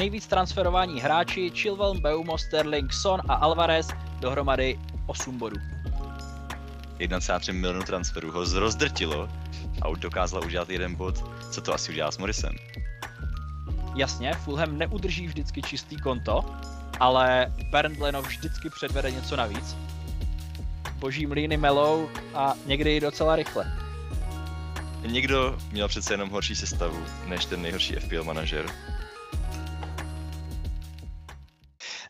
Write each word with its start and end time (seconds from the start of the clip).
nejvíc 0.00 0.26
transferovaní 0.26 1.00
hráči 1.00 1.50
Chilwell, 1.50 2.00
Beumo, 2.00 2.38
Sterling, 2.38 2.92
Son 2.92 3.20
a 3.28 3.34
Alvarez 3.34 3.88
dohromady 4.20 4.78
8 5.06 5.38
bodů. 5.38 5.56
1,3 6.98 7.52
milionu 7.52 7.82
transferů 7.82 8.32
ho 8.32 8.44
rozdrtilo 8.60 9.28
a 9.82 9.88
už 9.88 9.98
dokázala 9.98 10.46
udělat 10.46 10.70
jeden 10.70 10.94
bod. 10.94 11.24
Co 11.50 11.60
to 11.60 11.74
asi 11.74 11.92
udělá 11.92 12.10
s 12.10 12.18
Morrisem? 12.18 12.52
Jasně, 13.96 14.32
Fulham 14.34 14.78
neudrží 14.78 15.26
vždycky 15.26 15.62
čistý 15.62 15.96
konto, 15.96 16.40
ale 17.00 17.52
Bernd 17.70 17.98
Leno 17.98 18.22
vždycky 18.22 18.70
předvede 18.70 19.10
něco 19.10 19.36
navíc. 19.36 19.76
Boží 20.98 21.26
mlíny 21.26 21.56
melou 21.56 22.08
a 22.34 22.54
někdy 22.66 22.96
i 22.96 23.00
docela 23.00 23.36
rychle. 23.36 23.72
Někdo 25.06 25.58
měl 25.72 25.88
přece 25.88 26.14
jenom 26.14 26.30
horší 26.30 26.56
sestavu 26.56 27.04
než 27.26 27.44
ten 27.44 27.62
nejhorší 27.62 27.94
FPL 27.94 28.24
manažer. 28.24 28.66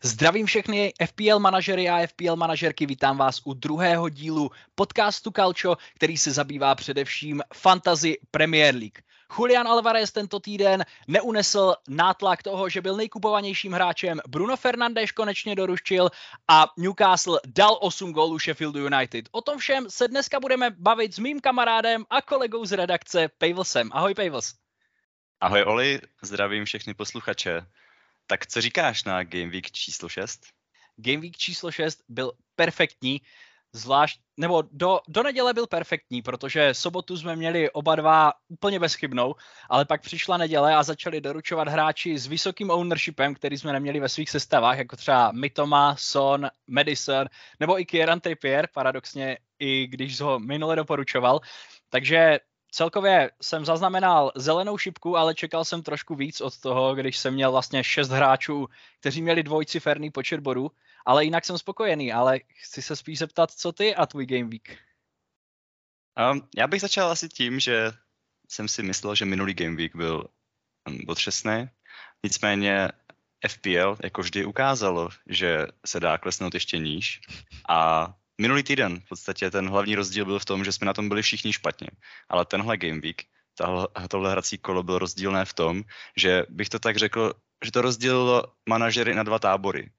Zdravím 0.03 0.45
všechny 0.45 0.93
FPL 1.05 1.39
manažery 1.39 1.89
a 1.89 2.07
FPL 2.07 2.35
manažerky, 2.35 2.85
vítám 2.85 3.17
vás 3.17 3.41
u 3.45 3.53
druhého 3.53 4.09
dílu 4.09 4.51
podcastu 4.75 5.31
Calcio, 5.31 5.75
který 5.95 6.17
se 6.17 6.31
zabývá 6.31 6.75
především 6.75 7.41
Fantasy 7.53 8.17
Premier 8.31 8.75
League. 8.75 8.97
Julian 9.37 9.67
Alvarez 9.67 10.11
tento 10.11 10.39
týden 10.39 10.85
neunesl 11.07 11.73
nátlak 11.87 12.43
toho, 12.43 12.69
že 12.69 12.81
byl 12.81 12.97
nejkupovanějším 12.97 13.71
hráčem. 13.71 14.19
Bruno 14.27 14.57
Fernandes 14.57 15.11
konečně 15.11 15.55
doručil 15.55 16.09
a 16.47 16.67
Newcastle 16.77 17.39
dal 17.45 17.77
8 17.81 18.13
gólů 18.13 18.39
Sheffield 18.39 18.75
United. 18.75 19.29
O 19.31 19.41
tom 19.41 19.57
všem 19.57 19.85
se 19.89 20.07
dneska 20.07 20.39
budeme 20.39 20.69
bavit 20.69 21.13
s 21.13 21.19
mým 21.19 21.39
kamarádem 21.39 22.05
a 22.09 22.21
kolegou 22.21 22.65
z 22.65 22.71
redakce 22.71 23.29
Pavelsem. 23.37 23.89
Ahoj 23.93 24.13
Pavels. 24.13 24.53
Ahoj 25.41 25.63
Oli, 25.63 25.99
zdravím 26.21 26.65
všechny 26.65 26.93
posluchače. 26.93 27.65
Tak 28.31 28.47
co 28.47 28.61
říkáš 28.61 29.03
na 29.03 29.23
Game 29.23 29.49
Week 29.49 29.71
číslo 29.71 30.09
6? 30.09 30.41
Game 30.97 31.17
Week 31.17 31.37
číslo 31.37 31.71
6 31.71 31.99
byl 32.09 32.31
perfektní 32.55 33.21
zvlášť, 33.73 34.19
nebo 34.37 34.63
do, 34.71 34.99
do 35.07 35.23
neděle 35.23 35.53
byl 35.53 35.67
perfektní, 35.67 36.21
protože 36.21 36.73
sobotu 36.73 37.17
jsme 37.17 37.35
měli 37.35 37.71
oba 37.71 37.95
dva 37.95 38.33
úplně 38.47 38.79
bezchybnou, 38.79 39.35
ale 39.69 39.85
pak 39.85 40.01
přišla 40.01 40.37
neděle 40.37 40.75
a 40.75 40.83
začali 40.83 41.21
doručovat 41.21 41.67
hráči 41.67 42.17
s 42.17 42.27
vysokým 42.27 42.69
ownershipem, 42.69 43.35
který 43.35 43.57
jsme 43.57 43.73
neměli 43.73 43.99
ve 43.99 44.09
svých 44.09 44.29
sestavách, 44.29 44.77
jako 44.77 44.95
třeba 44.95 45.31
Mitoma, 45.31 45.95
Son, 45.99 46.49
Madison, 46.67 47.27
nebo 47.59 47.79
i 47.79 47.85
Kieran 47.85 48.19
Trippier, 48.19 48.67
paradoxně 48.73 49.37
i 49.59 49.87
když 49.87 50.21
ho 50.21 50.39
minule 50.39 50.75
doporučoval. 50.75 51.39
Takže 51.89 52.39
celkově 52.71 53.31
jsem 53.41 53.65
zaznamenal 53.65 54.31
zelenou 54.35 54.77
šipku, 54.77 55.17
ale 55.17 55.35
čekal 55.35 55.65
jsem 55.65 55.83
trošku 55.83 56.15
víc 56.15 56.41
od 56.41 56.59
toho, 56.59 56.95
když 56.95 57.17
jsem 57.17 57.33
měl 57.33 57.51
vlastně 57.51 57.83
šest 57.83 58.09
hráčů, 58.09 58.67
kteří 58.99 59.21
měli 59.21 59.43
dvojciferný 59.43 60.11
počet 60.11 60.39
bodů 60.39 60.71
ale 61.05 61.25
jinak 61.25 61.45
jsem 61.45 61.57
spokojený, 61.57 62.13
ale 62.13 62.39
chci 62.53 62.81
se 62.81 62.95
spíš 62.95 63.19
zeptat, 63.19 63.51
co 63.51 63.71
ty 63.71 63.95
a 63.95 64.05
tvůj 64.05 64.25
Game 64.25 64.49
Week? 64.49 64.77
Um, 66.31 66.47
já 66.57 66.67
bych 66.67 66.81
začal 66.81 67.11
asi 67.11 67.29
tím, 67.29 67.59
že 67.59 67.91
jsem 68.49 68.67
si 68.67 68.83
myslel, 68.83 69.15
že 69.15 69.25
minulý 69.25 69.53
Game 69.53 69.75
Week 69.75 69.95
byl 69.95 70.27
um, 70.89 70.99
otřesný, 71.07 71.69
nicméně 72.23 72.89
FPL 73.47 73.97
jako 74.03 74.21
vždy 74.21 74.45
ukázalo, 74.45 75.09
že 75.29 75.67
se 75.85 75.99
dá 75.99 76.17
klesnout 76.17 76.53
ještě 76.53 76.77
níž 76.77 77.21
a 77.69 78.13
minulý 78.41 78.63
týden 78.63 78.99
v 78.99 79.09
podstatě 79.09 79.51
ten 79.51 79.69
hlavní 79.69 79.95
rozdíl 79.95 80.25
byl 80.25 80.39
v 80.39 80.45
tom, 80.45 80.65
že 80.65 80.71
jsme 80.71 80.85
na 80.85 80.93
tom 80.93 81.09
byli 81.09 81.21
všichni 81.21 81.53
špatně, 81.53 81.87
ale 82.29 82.45
tenhle 82.45 82.77
Game 82.77 82.99
Week, 82.99 83.21
tahle, 83.57 83.87
tohle 84.09 84.31
hrací 84.31 84.57
kolo 84.57 84.83
bylo 84.83 84.99
rozdílné 84.99 85.45
v 85.45 85.53
tom, 85.53 85.83
že 86.17 86.43
bych 86.49 86.69
to 86.69 86.79
tak 86.79 86.97
řekl, 86.97 87.33
že 87.65 87.71
to 87.71 87.81
rozdělilo 87.81 88.43
manažery 88.69 89.15
na 89.15 89.23
dva 89.23 89.39
tábory 89.39 89.91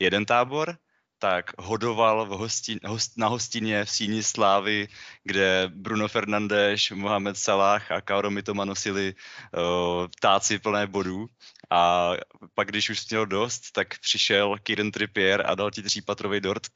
jeden 0.00 0.24
tábor, 0.24 0.76
tak 1.20 1.52
hodoval 1.58 2.26
v 2.26 2.28
hostin, 2.28 2.80
host, 2.84 3.18
na 3.18 3.28
hostině 3.28 3.84
v 3.84 3.90
síni 3.90 4.22
slávy, 4.22 4.88
kde 5.24 5.68
Bruno 5.68 6.08
Fernandes, 6.08 6.90
Mohamed 6.90 7.36
Salah 7.36 7.92
a 7.92 8.00
Kaoro 8.00 8.30
Mitoma 8.30 8.64
nosili 8.64 9.14
uh, 9.14 10.06
táci 10.20 10.58
plné 10.58 10.86
bodů. 10.86 11.26
A 11.70 12.12
pak, 12.54 12.68
když 12.68 12.90
už 12.90 13.08
měl 13.10 13.26
dost, 13.26 13.60
tak 13.72 13.98
přišel 13.98 14.56
Kieran 14.62 14.90
Trippier 14.90 15.44
a 15.46 15.54
dal 15.54 15.70
ti 15.70 15.82
třípatrový 15.82 16.40
dort. 16.40 16.66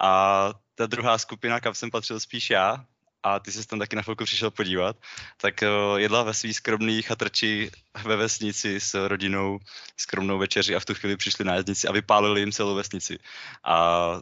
A 0.00 0.52
ta 0.74 0.86
druhá 0.86 1.18
skupina, 1.18 1.60
kam 1.60 1.74
jsem 1.74 1.90
patřil 1.90 2.20
spíš 2.20 2.50
já, 2.50 2.84
a 3.22 3.38
ty 3.38 3.52
jsi 3.52 3.66
tam 3.66 3.78
taky 3.78 3.96
na 3.96 4.02
chvilku 4.02 4.24
přišel 4.24 4.50
podívat, 4.50 4.96
tak 5.36 5.54
jedla 5.96 6.22
ve 6.22 6.34
svý 6.34 6.54
skromný 6.54 7.02
chatrči 7.02 7.70
ve 8.04 8.16
vesnici 8.16 8.80
s 8.80 9.08
rodinou 9.08 9.58
skromnou 9.96 10.38
večeři 10.38 10.76
a 10.76 10.80
v 10.80 10.84
tu 10.84 10.94
chvíli 10.94 11.16
přišli 11.16 11.44
nájezdníci 11.44 11.88
a 11.88 11.92
vypálili 11.92 12.40
jim 12.40 12.52
celou 12.52 12.74
vesnici. 12.74 13.18
A 13.64 14.12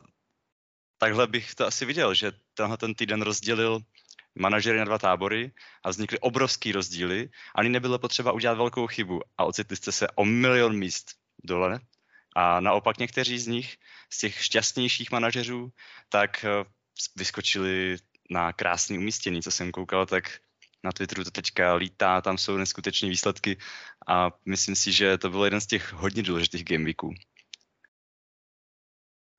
takhle 0.99 1.27
bych 1.27 1.55
to 1.55 1.67
asi 1.67 1.84
viděl, 1.84 2.15
že 2.15 2.33
tenhle 2.55 2.77
ten 2.77 2.94
týden 2.94 3.22
rozdělil 3.22 3.81
manažery 4.38 4.78
na 4.78 4.84
dva 4.84 4.99
tábory 4.99 5.53
a 5.83 5.91
vznikly 5.91 6.19
obrovský 6.19 6.72
rozdíly. 6.72 7.28
Ani 7.55 7.69
nebylo 7.69 7.99
potřeba 7.99 8.33
udělat 8.33 8.59
velkou 8.59 8.87
chybu 8.87 9.21
a 9.38 9.44
ocitli 9.44 9.77
jste 9.77 9.93
se 9.93 10.09
o 10.15 10.25
milion 10.25 10.77
míst 10.77 11.11
dole. 11.44 11.81
A 12.37 12.61
naopak 12.61 12.99
někteří 12.99 13.39
z 13.39 13.47
nich, 13.47 13.77
z 14.12 14.19
těch 14.19 14.44
šťastnějších 14.44 15.11
manažerů, 15.11 15.72
tak 16.09 16.44
vyskočili 17.16 17.97
na 18.31 18.53
krásný 18.53 18.99
umístění, 18.99 19.43
co 19.43 19.50
jsem 19.50 19.72
koukal, 19.72 20.06
tak 20.06 20.38
na 20.84 20.93
Twitteru 20.93 21.25
to 21.25 21.31
teďka 21.31 21.75
lítá, 21.75 22.21
tam 22.21 22.38
jsou 22.38 22.56
neskutečné 22.56 23.09
výsledky 23.09 23.56
a 24.09 24.31
myslím 24.47 24.77
si, 24.77 24.93
že 24.93 25.19
to 25.19 25.31
byl 25.31 25.44
jeden 25.44 25.61
z 25.61 25.67
těch 25.67 25.93
hodně 25.93 26.22
důležitých 26.22 26.65
gameweeků. 26.65 27.15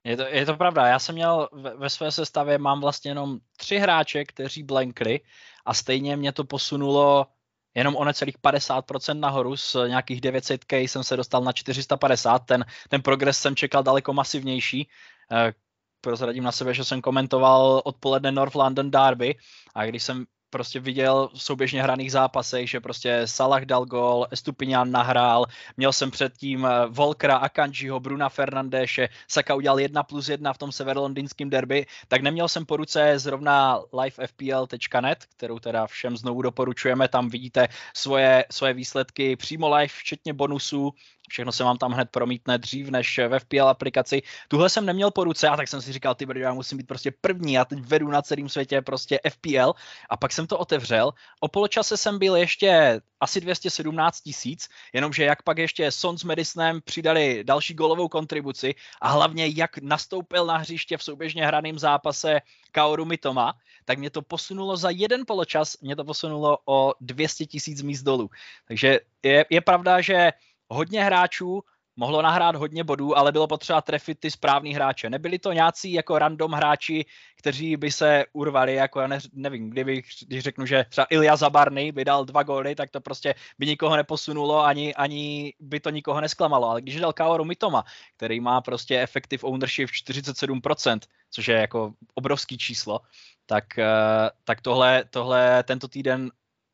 Je 0.03 0.17
to, 0.17 0.23
je 0.23 0.45
to 0.45 0.55
pravda, 0.55 0.87
já 0.87 0.99
jsem 0.99 1.15
měl 1.15 1.49
ve, 1.51 1.75
ve 1.75 1.89
své 1.89 2.11
sestavě, 2.11 2.57
mám 2.57 2.81
vlastně 2.81 3.11
jenom 3.11 3.39
tři 3.57 3.77
hráče, 3.77 4.25
kteří 4.25 4.63
blankli 4.63 5.19
a 5.65 5.73
stejně 5.73 6.17
mě 6.17 6.31
to 6.31 6.43
posunulo 6.43 7.27
jenom 7.75 7.95
o 7.95 8.05
necelých 8.05 8.37
50% 8.37 9.19
nahoru, 9.19 9.57
z 9.57 9.75
nějakých 9.87 10.21
900k 10.21 10.77
jsem 10.77 11.03
se 11.03 11.17
dostal 11.17 11.43
na 11.43 11.53
450, 11.53 12.39
ten, 12.39 12.65
ten 12.89 13.01
progres 13.01 13.37
jsem 13.37 13.55
čekal 13.55 13.83
daleko 13.83 14.13
masivnější, 14.13 14.89
eh, 15.31 15.53
prozradím 16.01 16.43
na 16.43 16.51
sebe, 16.51 16.73
že 16.73 16.83
jsem 16.83 17.01
komentoval 17.01 17.81
odpoledne 17.85 18.31
North 18.31 18.55
London 18.55 18.91
Derby 18.91 19.35
a 19.75 19.85
když 19.85 20.03
jsem 20.03 20.25
prostě 20.49 20.79
viděl 20.79 21.29
v 21.33 21.43
souběžně 21.43 21.83
hraných 21.83 22.11
zápasech, 22.11 22.69
že 22.69 22.79
prostě 22.79 23.21
Salah 23.25 23.65
dal 23.65 23.85
gol, 23.85 24.27
Estupinian 24.31 24.91
nahrál, 24.91 25.45
měl 25.77 25.93
jsem 25.93 26.11
předtím 26.11 26.65
eh, 26.65 26.85
Volkra, 26.87 27.37
Akanjiho, 27.37 27.99
Bruna 27.99 28.29
Fernandéše, 28.29 29.09
Saka 29.27 29.55
udělal 29.55 29.79
1 29.79 30.03
plus 30.03 30.29
1 30.29 30.53
v 30.53 30.57
tom 30.57 30.71
severolondýnském 30.71 31.49
derby, 31.49 31.85
tak 32.07 32.21
neměl 32.21 32.47
jsem 32.47 32.65
po 32.65 32.77
ruce 32.77 33.19
zrovna 33.19 33.79
livefpl.net, 34.03 35.25
kterou 35.37 35.59
teda 35.59 35.87
všem 35.87 36.17
znovu 36.17 36.41
doporučujeme, 36.41 37.07
tam 37.07 37.29
vidíte 37.29 37.67
svoje, 37.93 38.45
svoje 38.51 38.73
výsledky 38.73 39.35
přímo 39.35 39.75
live, 39.75 39.87
včetně 39.87 40.33
bonusů, 40.33 40.93
všechno 41.29 41.51
se 41.51 41.63
vám 41.63 41.77
tam 41.77 41.91
hned 41.91 42.09
promítne 42.11 42.57
dřív 42.57 42.89
než 42.89 43.19
ve 43.27 43.39
FPL 43.39 43.67
aplikaci. 43.67 44.21
Tuhle 44.47 44.69
jsem 44.69 44.85
neměl 44.85 45.11
po 45.11 45.23
ruce 45.23 45.47
a 45.47 45.57
tak 45.57 45.67
jsem 45.67 45.81
si 45.81 45.93
říkal, 45.93 46.15
ty 46.15 46.25
já 46.35 46.53
musím 46.53 46.77
být 46.77 46.87
prostě 46.87 47.11
první, 47.21 47.53
já 47.53 47.65
teď 47.65 47.79
vedu 47.79 48.07
na 48.07 48.21
celém 48.21 48.49
světě 48.49 48.81
prostě 48.81 49.19
FPL 49.29 49.73
a 50.09 50.17
pak 50.17 50.31
jsem 50.31 50.47
to 50.47 50.57
otevřel. 50.57 51.13
O 51.39 51.47
poločase 51.47 51.97
jsem 51.97 52.19
byl 52.19 52.35
ještě 52.35 53.01
asi 53.19 53.41
217 53.41 54.21
tisíc, 54.21 54.69
jenomže 54.93 55.23
jak 55.23 55.43
pak 55.43 55.57
ještě 55.57 55.91
Son 55.91 56.17
s 56.17 56.23
Madisnem 56.23 56.81
přidali 56.81 57.43
další 57.43 57.73
golovou 57.73 58.07
kontribuci 58.07 58.75
a 59.01 59.09
hlavně 59.09 59.47
jak 59.47 59.77
nastoupil 59.77 60.45
na 60.45 60.57
hřiště 60.57 60.97
v 60.97 61.03
souběžně 61.03 61.45
hraném 61.45 61.79
zápase 61.79 62.39
Kaoru 62.71 63.05
Mitoma, 63.05 63.53
tak 63.85 63.97
mě 63.97 64.09
to 64.09 64.21
posunulo 64.21 64.77
za 64.77 64.89
jeden 64.89 65.25
poločas, 65.27 65.77
mě 65.81 65.95
to 65.95 66.03
posunulo 66.03 66.57
o 66.65 66.93
200 67.01 67.45
tisíc 67.45 67.81
míst 67.81 68.03
dolů. 68.03 68.29
Takže 68.67 68.99
je, 69.23 69.45
je 69.49 69.61
pravda, 69.61 70.01
že 70.01 70.31
hodně 70.69 71.03
hráčů 71.03 71.63
mohlo 71.99 72.21
nahrát 72.21 72.55
hodně 72.55 72.83
bodů, 72.83 73.17
ale 73.17 73.31
bylo 73.31 73.47
potřeba 73.47 73.81
trefit 73.81 74.19
ty 74.19 74.31
správný 74.31 74.73
hráče. 74.73 75.09
Nebyli 75.09 75.39
to 75.39 75.51
nějací 75.51 75.93
jako 75.93 76.19
random 76.19 76.51
hráči, 76.51 77.05
kteří 77.37 77.77
by 77.77 77.91
se 77.91 78.25
urvali, 78.33 78.75
jako 78.75 78.99
já 78.99 79.07
ne, 79.07 79.19
nevím, 79.33 79.69
kdybych, 79.69 80.05
když 80.27 80.43
řeknu, 80.43 80.65
že 80.65 80.85
třeba 80.89 81.07
Ilja 81.09 81.35
Zabarny 81.35 81.91
by 81.91 82.05
dal 82.05 82.25
dva 82.25 82.43
góly, 82.43 82.75
tak 82.75 82.89
to 82.89 83.01
prostě 83.01 83.35
by 83.59 83.65
nikoho 83.65 83.95
neposunulo, 83.95 84.63
ani, 84.63 84.95
ani 84.95 85.53
by 85.59 85.79
to 85.79 85.89
nikoho 85.89 86.21
nesklamalo. 86.21 86.69
Ale 86.69 86.81
když 86.81 86.99
dal 86.99 87.13
Kaoru 87.13 87.45
Mitoma, 87.45 87.83
který 88.17 88.39
má 88.39 88.61
prostě 88.61 89.01
effective 89.01 89.43
ownership 89.43 89.89
47%, 89.89 90.99
což 91.31 91.47
je 91.47 91.55
jako 91.55 91.93
obrovský 92.13 92.57
číslo, 92.57 92.99
tak, 93.45 93.79
eh, 93.79 94.29
tak 94.43 94.61
tohle, 94.61 95.05
tohle 95.09 95.63
tento 95.63 95.87
týden 95.87 96.31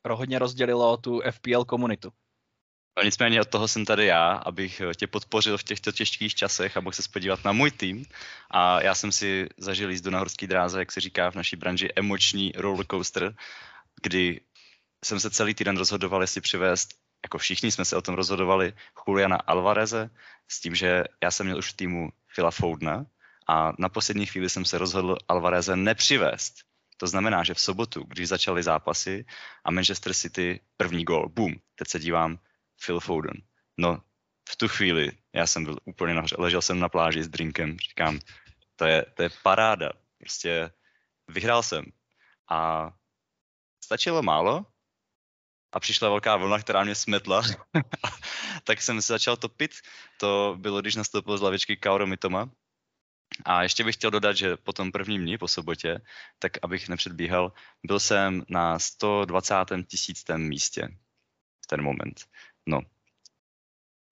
hodně 0.10 0.40
rozdělilo 0.40 0.98
tu 0.98 1.22
FPL 1.32 1.66
komunitu. 1.66 2.12
No 2.98 3.04
nicméně 3.04 3.42
od 3.42 3.50
toho 3.50 3.68
jsem 3.68 3.86
tady 3.86 4.06
já, 4.06 4.32
abych 4.32 4.82
eh, 4.82 4.94
tě 4.94 5.08
podpořil 5.08 5.58
v 5.58 5.64
těchto 5.64 5.92
těžkých 5.92 6.36
časech 6.36 6.78
a 6.78 6.82
mohl 6.82 6.94
se 6.94 7.04
spodívat 7.04 7.44
na 7.44 7.52
můj 7.52 7.72
tým. 7.72 8.06
A 8.52 8.82
já 8.82 8.96
jsem 8.96 9.12
si 9.12 9.50
zažil 9.58 9.90
jízdu 9.90 10.12
na 10.12 10.20
horský 10.20 10.48
dráze, 10.48 10.80
jak 10.80 10.92
se 10.92 11.02
říká 11.02 11.32
v 11.32 11.36
naší 11.36 11.56
branži, 11.56 11.90
emoční 11.96 12.54
rollercoaster, 12.56 13.36
kdy 14.02 14.42
jsem 15.06 15.20
se 15.20 15.30
celý 15.30 15.54
týden 15.54 15.78
rozhodoval, 15.78 16.22
jestli 16.22 16.42
přivést 16.42 16.90
jako 17.26 17.38
všichni 17.38 17.72
jsme 17.72 17.86
se 17.86 17.96
o 17.96 18.02
tom 18.02 18.16
rozhodovali, 18.16 18.74
Juliana 19.08 19.36
Alvareze, 19.36 20.10
s 20.48 20.62
tím, 20.62 20.76
že 20.76 21.04
já 21.24 21.32
jsem 21.32 21.46
měl 21.46 21.58
už 21.58 21.70
v 21.70 21.78
týmu 21.78 22.10
Phila 22.36 22.52
Foudna 22.52 23.06
a 23.48 23.74
na 23.80 23.90
poslední 23.90 24.26
chvíli 24.26 24.50
jsem 24.50 24.66
se 24.66 24.78
rozhodl 24.78 25.18
Alvareze 25.28 25.76
nepřivést. 25.76 26.54
To 26.98 27.08
znamená, 27.08 27.44
že 27.44 27.54
v 27.54 27.60
sobotu, 27.60 28.04
když 28.08 28.28
začaly 28.28 28.64
zápasy 28.64 29.26
a 29.66 29.72
Manchester 29.72 30.14
City 30.14 30.60
první 30.78 31.04
gol, 31.04 31.30
boom, 31.30 31.56
teď 31.76 31.88
se 31.88 32.00
dívám, 32.00 32.40
Phil 32.86 33.00
Foden. 33.00 33.42
No, 33.78 34.02
v 34.50 34.56
tu 34.56 34.68
chvíli 34.68 35.12
já 35.34 35.48
jsem 35.48 35.66
byl 35.66 35.78
úplně 35.86 36.14
nahoře, 36.14 36.36
ležel 36.40 36.62
jsem 36.62 36.80
na 36.80 36.90
pláži 36.90 37.24
s 37.24 37.28
drinkem, 37.28 37.78
říkám, 37.80 38.20
to 38.76 38.86
je, 38.86 39.06
to 39.14 39.24
je 39.24 39.30
paráda, 39.44 39.92
prostě 40.18 40.72
vyhrál 41.28 41.64
jsem. 41.64 41.86
A 42.50 42.92
stačilo 43.84 44.24
málo 44.24 44.66
a 45.72 45.80
přišla 45.80 46.10
velká 46.10 46.38
vlna, 46.38 46.60
která 46.60 46.84
mě 46.84 46.96
smetla, 46.96 47.42
tak 48.64 48.82
jsem 48.82 49.02
se 49.02 49.14
začal 49.14 49.38
topit. 49.38 49.72
To 50.20 50.56
bylo, 50.60 50.82
když 50.82 50.96
nastoupil 50.96 51.38
z 51.38 51.42
lavičky 51.42 51.78
Kauro 51.78 52.08
Mitoma, 52.08 52.50
a 53.46 53.64
ještě 53.64 53.84
bych 53.84 53.96
chtěl 53.96 54.12
dodat, 54.12 54.38
že 54.38 54.58
po 54.58 54.74
tom 54.74 54.92
prvním 54.92 55.22
dní, 55.22 55.38
po 55.38 55.48
sobotě, 55.48 56.02
tak 56.40 56.52
abych 56.62 56.90
nepředbíhal, 56.90 57.54
byl 57.84 58.00
jsem 58.00 58.44
na 58.50 58.80
120. 58.80 59.56
tisíctém 59.88 60.42
místě 60.42 60.88
v 61.64 61.68
ten 61.68 61.82
moment. 61.82 62.26
No, 62.66 62.82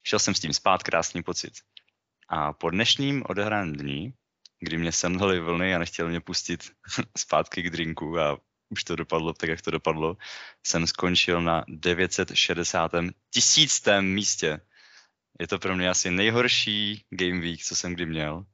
šel 0.03 0.19
jsem 0.19 0.35
s 0.35 0.39
tím 0.39 0.53
spát, 0.53 0.83
krásný 0.83 1.23
pocit. 1.23 1.53
A 2.29 2.53
po 2.53 2.69
dnešním 2.69 3.23
odehráném 3.29 3.75
dní, 3.75 4.13
kdy 4.59 4.77
mě 4.77 4.91
semhly 4.91 5.39
vlny 5.39 5.75
a 5.75 5.79
nechtěl 5.79 6.09
mě 6.09 6.19
pustit 6.19 6.71
zpátky 7.17 7.63
k 7.63 7.69
drinku 7.69 8.19
a 8.19 8.37
už 8.69 8.83
to 8.83 8.95
dopadlo 8.95 9.33
tak, 9.33 9.49
jak 9.49 9.61
to 9.61 9.71
dopadlo, 9.71 10.17
jsem 10.65 10.87
skončil 10.87 11.41
na 11.41 11.63
960. 11.67 12.91
tisíctém 13.29 14.05
místě. 14.05 14.61
Je 15.39 15.47
to 15.47 15.59
pro 15.59 15.75
mě 15.75 15.89
asi 15.89 16.11
nejhorší 16.11 17.05
game 17.09 17.41
week, 17.41 17.63
co 17.63 17.75
jsem 17.75 17.93
kdy 17.93 18.05
měl. 18.05 18.45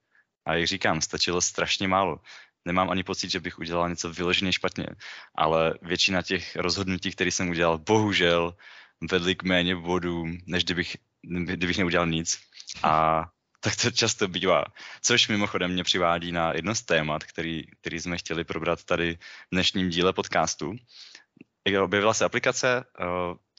A 0.45 0.53
jak 0.53 0.67
říkám, 0.67 1.01
stačilo 1.01 1.41
strašně 1.41 1.87
málo. 1.87 2.19
Nemám 2.65 2.89
ani 2.89 3.03
pocit, 3.03 3.29
že 3.29 3.39
bych 3.39 3.59
udělal 3.59 3.89
něco 3.89 4.13
vyloženě 4.13 4.53
špatně, 4.53 4.85
ale 5.35 5.73
většina 5.81 6.21
těch 6.21 6.55
rozhodnutí, 6.55 7.11
které 7.11 7.31
jsem 7.31 7.49
udělal, 7.49 7.77
bohužel 7.77 8.55
vedly 9.11 9.35
k 9.35 9.43
méně 9.43 9.75
bodů, 9.75 10.25
než 10.47 10.63
kdybych, 10.63 10.97
kdybych 11.23 11.77
neudělal 11.77 12.07
nic. 12.07 12.39
A 12.83 13.25
tak 13.59 13.75
to 13.75 13.91
často 13.91 14.27
bývá. 14.27 14.65
Což 15.01 15.27
mimochodem 15.27 15.71
mě 15.71 15.83
přivádí 15.83 16.31
na 16.31 16.53
jedno 16.53 16.75
z 16.75 16.81
témat, 16.81 17.23
který, 17.23 17.63
který 17.81 17.99
jsme 17.99 18.17
chtěli 18.17 18.43
probrat 18.43 18.83
tady 18.83 19.15
v 19.15 19.19
dnešním 19.51 19.89
díle 19.89 20.13
podcastu. 20.13 20.75
Objevila 21.81 22.13
se 22.13 22.25
aplikace, 22.25 22.85
eh, 22.99 23.05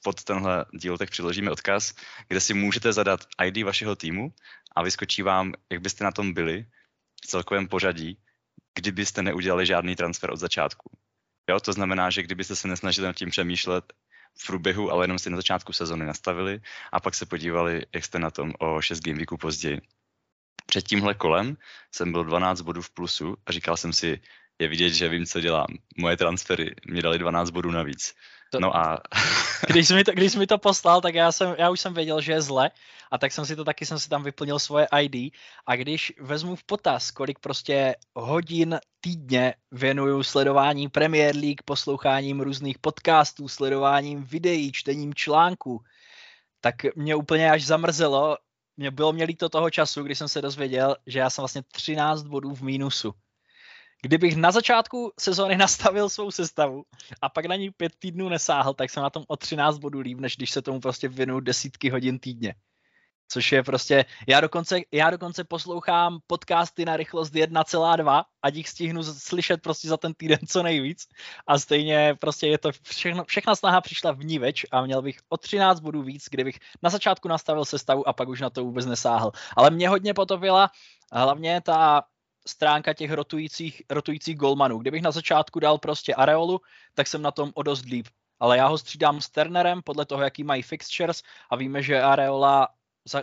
pod 0.03 0.25
tenhle 0.25 0.65
díl 0.73 0.99
tak 0.99 1.11
přiložíme 1.11 1.51
odkaz, 1.51 1.95
kde 2.29 2.41
si 2.41 2.55
můžete 2.55 2.93
zadat 2.93 3.21
ID 3.45 3.63
vašeho 3.65 3.97
týmu 3.97 4.33
a 4.77 4.83
vyskočí 4.83 5.23
vám, 5.23 5.53
jak 5.71 5.81
byste 5.81 6.05
na 6.05 6.13
tom 6.13 6.35
byli 6.35 6.67
v 7.25 7.27
celkovém 7.27 7.69
pořadí, 7.69 8.19
kdybyste 8.75 9.23
neudělali 9.23 9.67
žádný 9.67 9.97
transfer 9.97 10.31
od 10.31 10.37
začátku. 10.37 10.91
Jo, 11.51 11.61
to 11.61 11.73
znamená, 11.73 12.11
že 12.11 12.23
kdybyste 12.23 12.57
se 12.57 12.69
nesnažili 12.69 13.07
nad 13.07 13.17
tím 13.17 13.31
přemýšlet 13.31 13.93
v 14.39 14.47
průběhu, 14.47 14.91
ale 14.91 15.05
jenom 15.05 15.19
si 15.19 15.31
na 15.31 15.37
začátku 15.37 15.73
sezóny 15.73 16.07
nastavili 16.07 16.61
a 16.93 17.01
pak 17.01 17.15
se 17.15 17.27
podívali, 17.27 17.87
jak 17.95 18.05
jste 18.05 18.19
na 18.19 18.31
tom 18.31 18.53
o 18.59 18.81
6 18.81 19.01
game 19.01 19.17
weeků 19.17 19.37
později. 19.37 19.81
Před 20.67 20.83
tímhle 20.89 21.15
kolem 21.15 21.57
jsem 21.95 22.13
byl 22.13 22.25
12 22.25 22.61
bodů 22.61 22.83
v 22.83 22.91
plusu 22.91 23.37
a 23.47 23.53
říkal 23.53 23.77
jsem 23.77 23.93
si, 23.93 24.21
je 24.61 24.69
vidět, 24.69 24.91
že 24.91 25.09
vím, 25.09 25.27
co 25.27 25.41
dělám. 25.41 25.67
Moje 25.97 26.17
transfery 26.17 26.75
mi 26.91 27.03
dali 27.03 27.19
12 27.19 27.51
bodů 27.51 27.71
navíc. 27.71 28.15
To, 28.51 28.61
no 28.61 28.77
a... 28.77 28.99
když, 29.67 29.89
jsi 29.89 29.95
mi 29.95 30.05
to, 30.05 30.13
když 30.13 30.33
jsi 30.33 30.39
mi 30.39 30.47
to 30.47 30.59
poslal, 30.59 31.01
tak 31.01 31.15
já, 31.15 31.33
jsem, 31.33 31.55
já 31.59 31.71
už 31.71 31.81
jsem 31.81 31.95
věděl, 31.95 32.21
že 32.21 32.33
je 32.33 32.43
zle 32.43 32.71
a 33.11 33.19
tak 33.19 33.33
jsem 33.33 33.47
si 33.47 33.57
to 33.57 33.65
taky 33.65 33.87
jsem 33.87 33.99
si 33.99 34.09
tam 34.09 34.23
vyplnil 34.23 34.59
svoje 34.59 34.87
ID 35.01 35.35
a 35.67 35.77
když 35.77 36.13
vezmu 36.21 36.57
v 36.57 36.65
potaz, 36.65 37.11
kolik 37.11 37.39
prostě 37.39 37.97
hodin 38.15 38.79
týdně 39.01 39.55
věnuju 39.73 40.23
sledování 40.23 40.89
Premier 40.89 41.37
League, 41.37 41.63
posloucháním 41.65 42.41
různých 42.41 42.79
podcastů, 42.79 43.49
sledováním 43.49 44.25
videí, 44.25 44.73
čtením 44.73 45.15
článků, 45.15 45.83
tak 46.61 46.75
mě 46.97 47.15
úplně 47.15 47.51
až 47.51 47.65
zamrzelo, 47.65 48.37
mě 48.77 48.91
bylo 48.91 49.13
mě 49.13 49.25
líto 49.25 49.49
toho 49.49 49.71
času, 49.71 50.03
kdy 50.03 50.15
jsem 50.15 50.29
se 50.29 50.43
dozvěděl, 50.43 50.97
že 51.07 51.19
já 51.19 51.31
jsem 51.31 51.43
vlastně 51.43 51.63
13 51.73 52.23
bodů 52.23 52.55
v 52.55 52.63
mínusu 52.63 53.15
kdybych 54.03 54.37
na 54.37 54.51
začátku 54.51 55.13
sezóny 55.21 55.57
nastavil 55.57 56.09
svou 56.09 56.31
sestavu 56.31 56.85
a 57.23 57.29
pak 57.29 57.45
na 57.45 57.57
ní 57.57 57.71
pět 57.71 57.93
týdnů 57.99 58.29
nesáhl, 58.29 58.75
tak 58.75 58.91
jsem 58.91 59.03
na 59.03 59.11
tom 59.11 59.25
o 59.29 59.37
13 59.37 59.79
bodů 59.79 60.01
líp, 60.01 60.21
než 60.21 60.37
když 60.37 60.51
se 60.51 60.63
tomu 60.63 60.81
prostě 60.81 61.09
věnu 61.09 61.41
desítky 61.41 61.91
hodin 61.91 62.19
týdně. 62.19 62.55
Což 63.33 63.53
je 63.53 63.63
prostě, 63.63 64.05
já 64.29 64.41
dokonce, 64.41 64.81
já 64.93 65.11
dokonce 65.11 65.45
poslouchám 65.45 66.19
podcasty 66.27 66.85
na 66.85 66.97
rychlost 66.97 67.33
1,2, 67.33 68.25
ať 68.43 68.55
jich 68.55 68.69
stihnu 68.69 69.03
slyšet 69.03 69.63
prostě 69.63 69.89
za 69.89 69.97
ten 69.97 70.15
týden 70.15 70.39
co 70.49 70.63
nejvíc 70.63 71.07
a 71.47 71.59
stejně 71.59 72.17
prostě 72.21 72.47
je 72.47 72.59
to 72.59 72.71
všechno, 72.83 73.25
všechna 73.25 73.55
snaha 73.55 73.81
přišla 73.81 74.13
v 74.13 74.25
ní 74.25 74.39
več 74.39 74.67
a 74.71 74.85
měl 74.85 75.03
bych 75.03 75.19
o 75.29 75.37
13 75.37 75.81
bodů 75.81 76.03
víc, 76.03 76.25
kdybych 76.31 76.59
na 76.83 76.91
začátku 76.91 77.29
nastavil 77.29 77.65
sestavu 77.65 78.09
a 78.09 78.13
pak 78.13 78.29
už 78.29 78.41
na 78.41 78.51
to 78.51 78.65
vůbec 78.65 78.87
nesáhl. 78.87 79.33
Ale 79.57 79.71
mě 79.71 79.89
hodně 79.89 80.15
potopila 80.15 80.71
hlavně 81.13 81.61
ta 81.61 82.03
stránka 82.47 82.95
těch 82.95 83.11
rotujících, 83.11 83.83
rotujících 83.91 84.37
golmanů. 84.37 84.79
Kdybych 84.79 85.03
na 85.03 85.11
začátku 85.11 85.61
dal 85.61 85.79
prostě 85.79 86.15
Areolu, 86.15 86.61
tak 86.95 87.07
jsem 87.07 87.23
na 87.23 87.31
tom 87.31 87.51
o 87.55 87.63
dost 87.63 87.85
líp. 87.85 88.07
Ale 88.41 88.57
já 88.57 88.67
ho 88.67 88.79
střídám 88.79 89.21
s 89.21 89.31
Turnerem 89.31 89.83
podle 89.83 90.07
toho, 90.07 90.23
jaký 90.23 90.45
mají 90.45 90.63
fixtures 90.63 91.23
a 91.51 91.57
víme, 91.57 91.83
že 91.83 92.03
Areola 92.03 92.69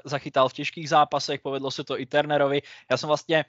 zachytal 0.05 0.49
v 0.49 0.53
těžkých 0.53 0.89
zápasech, 0.89 1.41
povedlo 1.41 1.71
se 1.71 1.83
to 1.83 1.99
i 1.99 2.05
Turnerovi. 2.05 2.61
Já 2.91 2.97
jsem 2.97 3.07
vlastně, 3.07 3.45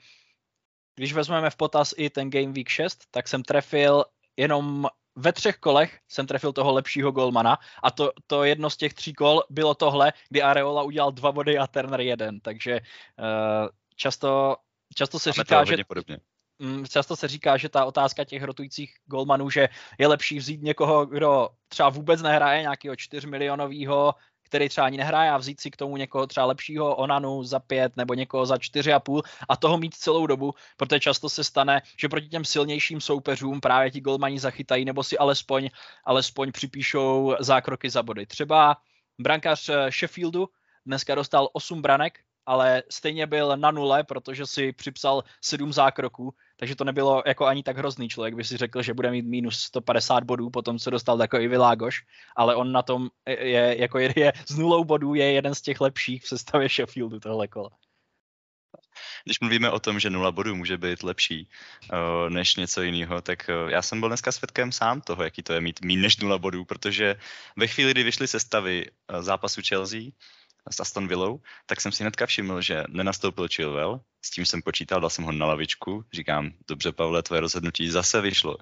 když 0.95 1.13
vezmeme 1.13 1.49
v 1.49 1.55
potaz 1.55 1.93
i 1.97 2.09
ten 2.09 2.29
Game 2.29 2.53
Week 2.53 2.69
6, 2.69 3.05
tak 3.11 3.27
jsem 3.27 3.43
trefil 3.43 4.05
jenom 4.37 4.87
ve 5.15 5.33
třech 5.33 5.57
kolech 5.57 5.99
jsem 6.07 6.27
trefil 6.27 6.53
toho 6.53 6.73
lepšího 6.73 7.11
golmana 7.11 7.57
a 7.83 7.91
to, 7.91 8.11
to 8.27 8.43
jedno 8.43 8.69
z 8.69 8.77
těch 8.77 8.93
tří 8.93 9.13
kol 9.13 9.43
bylo 9.49 9.75
tohle, 9.75 10.13
kdy 10.29 10.41
Areola 10.41 10.83
udělal 10.83 11.11
dva 11.11 11.31
body 11.31 11.57
a 11.57 11.67
Turner 11.67 12.01
jeden, 12.01 12.39
takže 12.39 12.79
uh, 12.79 13.69
často 13.95 14.57
často 14.95 15.19
se 15.19 15.31
říká, 15.31 15.65
že... 15.65 15.75
Podobně. 15.87 16.17
Mm, 16.59 16.85
často 16.85 17.15
se 17.15 17.27
říká, 17.27 17.57
že 17.57 17.69
ta 17.69 17.85
otázka 17.85 18.23
těch 18.23 18.43
rotujících 18.43 18.93
golmanů, 19.05 19.49
že 19.49 19.69
je 19.97 20.07
lepší 20.07 20.37
vzít 20.37 20.61
někoho, 20.61 21.05
kdo 21.05 21.49
třeba 21.67 21.89
vůbec 21.89 22.21
nehraje, 22.21 22.61
nějakého 22.61 22.95
4 22.95 23.27
milionového, 23.27 24.15
který 24.49 24.69
třeba 24.69 24.87
ani 24.87 24.97
nehraje 24.97 25.31
a 25.31 25.37
vzít 25.37 25.59
si 25.59 25.71
k 25.71 25.77
tomu 25.77 25.97
někoho 25.97 26.27
třeba 26.27 26.45
lepšího 26.45 26.95
Onanu 26.95 27.43
za 27.43 27.59
pět 27.59 27.97
nebo 27.97 28.13
někoho 28.13 28.45
za 28.45 28.57
čtyři 28.57 28.93
a 28.93 28.99
půl 28.99 29.23
a 29.49 29.57
toho 29.57 29.77
mít 29.77 29.95
celou 29.95 30.27
dobu, 30.27 30.53
protože 30.77 30.99
často 30.99 31.29
se 31.29 31.43
stane, 31.43 31.81
že 31.97 32.09
proti 32.09 32.27
těm 32.27 32.45
silnějším 32.45 33.01
soupeřům 33.01 33.61
právě 33.61 33.91
ti 33.91 34.01
golmani 34.01 34.39
zachytají 34.39 34.85
nebo 34.85 35.03
si 35.03 35.17
alespoň, 35.17 35.69
alespoň 36.05 36.51
připíšou 36.51 37.35
zákroky 37.39 37.89
za 37.89 38.03
body. 38.03 38.25
Třeba 38.25 38.77
brankář 39.19 39.69
eh, 39.69 39.91
Sheffieldu 39.91 40.49
dneska 40.85 41.15
dostal 41.15 41.49
8 41.53 41.81
branek, 41.81 42.19
ale 42.45 42.83
stejně 42.91 43.27
byl 43.27 43.57
na 43.57 43.71
nule, 43.71 44.03
protože 44.03 44.45
si 44.45 44.71
připsal 44.71 45.23
sedm 45.41 45.73
zákroků, 45.73 46.33
takže 46.57 46.75
to 46.75 46.83
nebylo 46.83 47.23
jako 47.25 47.45
ani 47.45 47.63
tak 47.63 47.77
hrozný. 47.77 48.09
Člověk 48.09 48.35
by 48.35 48.43
si 48.43 48.57
řekl, 48.57 48.81
že 48.81 48.93
bude 48.93 49.11
mít 49.11 49.25
minus 49.25 49.59
150 49.59 50.23
bodů 50.23 50.49
po 50.49 50.61
tom, 50.61 50.79
co 50.79 50.89
dostal 50.89 51.17
takový 51.17 51.47
Világoš, 51.47 52.01
ale 52.35 52.55
on 52.55 52.71
na 52.71 52.81
tom 52.81 53.09
je, 53.25 53.75
jako 53.79 53.99
je, 53.99 54.13
je 54.15 54.33
s 54.45 54.57
nulou 54.57 54.83
bodů 54.83 55.13
je 55.13 55.31
jeden 55.31 55.55
z 55.55 55.61
těch 55.61 55.81
lepších 55.81 56.23
v 56.23 56.27
sestavě 56.27 56.69
Sheffieldu 56.69 57.19
tohle 57.19 57.47
kola. 57.47 57.69
Když 59.23 59.39
mluvíme 59.39 59.71
o 59.71 59.79
tom, 59.79 59.99
že 59.99 60.09
nula 60.09 60.31
bodů 60.31 60.55
může 60.55 60.77
být 60.77 61.03
lepší 61.03 61.49
uh, 61.93 62.29
než 62.29 62.55
něco 62.55 62.81
jiného, 62.81 63.21
tak 63.21 63.49
uh, 63.49 63.69
já 63.69 63.81
jsem 63.81 63.99
byl 63.99 64.09
dneska 64.09 64.31
svědkem 64.31 64.71
sám 64.71 65.01
toho, 65.01 65.23
jaký 65.23 65.43
to 65.43 65.53
je 65.53 65.61
mít 65.61 65.81
méně 65.81 66.01
než 66.01 66.17
nula 66.17 66.37
bodů, 66.37 66.65
protože 66.65 67.15
ve 67.57 67.67
chvíli, 67.67 67.91
kdy 67.91 68.03
vyšly 68.03 68.27
sestavy 68.27 68.85
uh, 68.89 69.21
zápasu 69.21 69.61
Chelsea, 69.67 70.01
s 70.71 70.79
Aston 70.79 71.07
Villou, 71.07 71.41
tak 71.65 71.81
jsem 71.81 71.91
si 71.91 72.03
hnedka 72.03 72.25
všiml, 72.25 72.61
že 72.61 72.83
nenastoupil 72.89 73.47
Chilwell, 73.55 74.01
s 74.21 74.29
tím 74.29 74.45
jsem 74.45 74.61
počítal, 74.61 75.01
dal 75.01 75.09
jsem 75.09 75.25
ho 75.25 75.31
na 75.31 75.45
lavičku, 75.45 76.05
říkám, 76.13 76.51
dobře 76.67 76.91
Pavle, 76.91 77.23
tvoje 77.23 77.41
rozhodnutí 77.41 77.89
zase 77.89 78.21
vyšlo. 78.21 78.57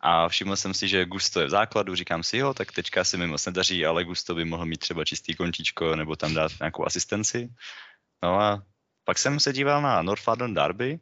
A 0.00 0.28
všiml 0.28 0.56
jsem 0.56 0.74
si, 0.74 0.88
že 0.88 1.04
Gusto 1.04 1.40
je 1.40 1.46
v 1.46 1.50
základu, 1.50 1.94
říkám 1.94 2.22
si, 2.22 2.36
jo, 2.36 2.54
tak 2.54 2.72
teďka 2.72 3.04
se 3.04 3.16
mi 3.16 3.26
moc 3.26 3.46
nedaří, 3.46 3.86
ale 3.86 4.04
Gusto 4.04 4.34
by 4.34 4.44
mohl 4.44 4.66
mít 4.66 4.78
třeba 4.78 5.04
čistý 5.04 5.34
kontíčko 5.34 5.96
nebo 5.96 6.16
tam 6.16 6.34
dát 6.34 6.52
nějakou 6.60 6.86
asistenci. 6.86 7.48
No 8.22 8.40
a 8.40 8.62
pak 9.04 9.18
jsem 9.18 9.40
se 9.40 9.52
díval 9.52 9.82
na 9.82 10.02
North 10.02 10.26
London 10.26 10.54
Derby 10.54 10.98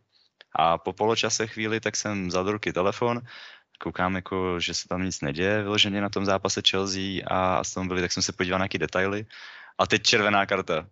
a 0.53 0.79
po 0.79 0.93
poločase 0.93 1.47
chvíli 1.47 1.81
tak 1.81 1.97
jsem 1.97 2.29
vzal 2.29 2.45
do 2.45 2.53
ruky 2.53 2.73
telefon, 2.73 3.21
koukám 3.79 4.15
jako, 4.15 4.61
že 4.61 4.75
se 4.75 4.89
tam 4.89 5.05
nic 5.05 5.21
neděje 5.21 5.63
vyloženě 5.63 6.01
na 6.01 6.09
tom 6.09 6.25
zápase 6.25 6.63
Chelsea 6.71 7.25
a 7.27 7.57
Aston 7.57 7.89
Villa, 7.89 8.01
tak 8.01 8.13
jsem 8.13 8.23
se 8.23 8.33
podíval 8.33 8.59
na 8.59 8.63
nějaké 8.63 8.79
detaily 8.79 9.27
a 9.79 9.87
teď 9.87 10.03
červená 10.03 10.47
karta. 10.47 10.91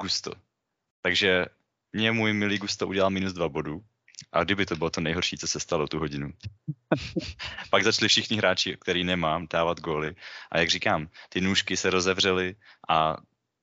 Gusto. 0.00 0.32
Takže 1.02 1.46
mě 1.92 2.12
můj 2.12 2.32
milý 2.32 2.58
Gusto 2.58 2.86
udělal 2.86 3.10
minus 3.10 3.32
dva 3.32 3.48
bodů. 3.48 3.84
A 4.32 4.44
kdyby 4.44 4.66
to 4.66 4.76
bylo 4.76 4.90
to 4.90 5.00
nejhorší, 5.00 5.38
co 5.38 5.46
se 5.46 5.60
stalo 5.60 5.86
tu 5.86 5.98
hodinu. 5.98 6.32
Pak 7.70 7.84
začali 7.84 8.08
všichni 8.08 8.36
hráči, 8.36 8.76
který 8.80 9.04
nemám, 9.04 9.46
dávat 9.52 9.80
góly. 9.80 10.14
A 10.52 10.58
jak 10.58 10.70
říkám, 10.70 11.08
ty 11.28 11.40
nůžky 11.40 11.76
se 11.76 11.90
rozevřely 11.90 12.56
a 12.88 13.16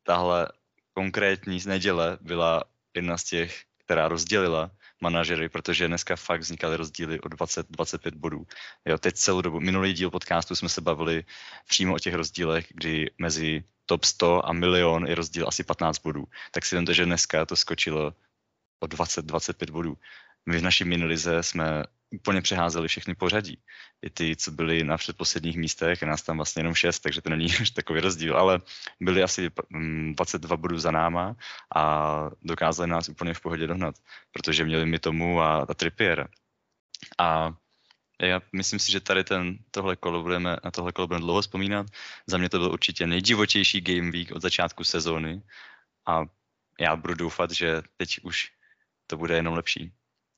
tahle 0.03 0.47
konkrétní 0.93 1.59
z 1.59 1.65
neděle 1.65 2.17
byla 2.21 2.63
jedna 2.95 3.17
z 3.17 3.23
těch, 3.23 3.63
která 3.85 4.07
rozdělila 4.07 4.71
manažery, 5.01 5.49
protože 5.49 5.87
dneska 5.87 6.15
fakt 6.15 6.41
vznikaly 6.41 6.77
rozdíly 6.77 7.19
o 7.19 7.27
20-25 7.27 8.15
bodů. 8.15 8.45
Jo, 8.85 8.97
teď 8.97 9.15
celou 9.15 9.41
dobu, 9.41 9.59
minulý 9.59 9.93
díl 9.93 10.09
podcastu 10.11 10.55
jsme 10.55 10.69
se 10.69 10.81
bavili 10.81 11.23
přímo 11.67 11.95
o 11.95 11.99
těch 11.99 12.13
rozdílech, 12.13 12.67
kdy 12.69 13.11
mezi 13.17 13.63
top 13.85 14.03
100 14.03 14.47
a 14.47 14.53
milion 14.53 15.07
je 15.07 15.15
rozdíl 15.15 15.47
asi 15.47 15.63
15 15.63 15.99
bodů. 15.99 16.25
Tak 16.51 16.65
si 16.65 16.75
vemte, 16.75 16.93
že 16.93 17.05
dneska 17.05 17.45
to 17.45 17.55
skočilo 17.55 18.13
o 18.79 18.85
20-25 18.85 19.71
bodů. 19.71 19.97
My 20.45 20.57
v 20.57 20.63
naší 20.63 20.83
minilize 20.83 21.43
jsme 21.43 21.83
úplně 22.13 22.41
přeházeli 22.41 22.87
všechny 22.87 23.15
pořadí. 23.15 23.57
I 24.01 24.09
ty, 24.09 24.35
co 24.35 24.51
byli 24.51 24.83
na 24.83 24.97
předposledních 24.97 25.57
místech, 25.57 26.01
je 26.01 26.07
nás 26.07 26.21
tam 26.21 26.37
vlastně 26.37 26.59
jenom 26.59 26.75
šest, 26.75 26.99
takže 26.99 27.21
to 27.21 27.29
není 27.29 27.45
až 27.61 27.69
takový 27.69 27.99
rozdíl, 27.99 28.37
ale 28.37 28.61
byli 28.99 29.23
asi 29.23 29.49
22 30.11 30.55
mm, 30.55 30.61
bodů 30.61 30.77
za 30.77 30.91
náma 30.91 31.35
a 31.75 32.29
dokázali 32.41 32.89
nás 32.89 33.09
úplně 33.09 33.33
v 33.33 33.41
pohodě 33.41 33.67
dohnat, 33.67 33.95
protože 34.31 34.65
měli 34.65 34.85
mi 34.85 34.99
tomu 34.99 35.41
a, 35.41 35.65
a 35.69 35.73
Trippier. 35.73 36.29
A 37.19 37.53
já 38.27 38.41
myslím 38.53 38.79
si, 38.79 38.91
že 38.91 38.99
tady 38.99 39.23
ten, 39.23 39.57
tohle 39.71 39.95
kolo 39.95 40.21
budeme, 40.21 40.57
na 40.63 40.71
tohle 40.71 40.91
kolo 40.91 41.07
budeme 41.07 41.25
dlouho 41.25 41.41
vzpomínat. 41.41 41.87
Za 42.27 42.37
mě 42.37 42.49
to 42.49 42.59
byl 42.59 42.71
určitě 42.71 43.07
nejdivočejší 43.07 43.81
game 43.81 44.11
week 44.11 44.31
od 44.31 44.41
začátku 44.41 44.83
sezóny 44.83 45.41
a 46.05 46.25
já 46.79 46.95
budu 46.95 47.13
doufat, 47.13 47.51
že 47.51 47.81
teď 47.97 48.19
už 48.23 48.51
to 49.07 49.17
bude 49.17 49.35
jenom 49.35 49.53
lepší. 49.53 49.91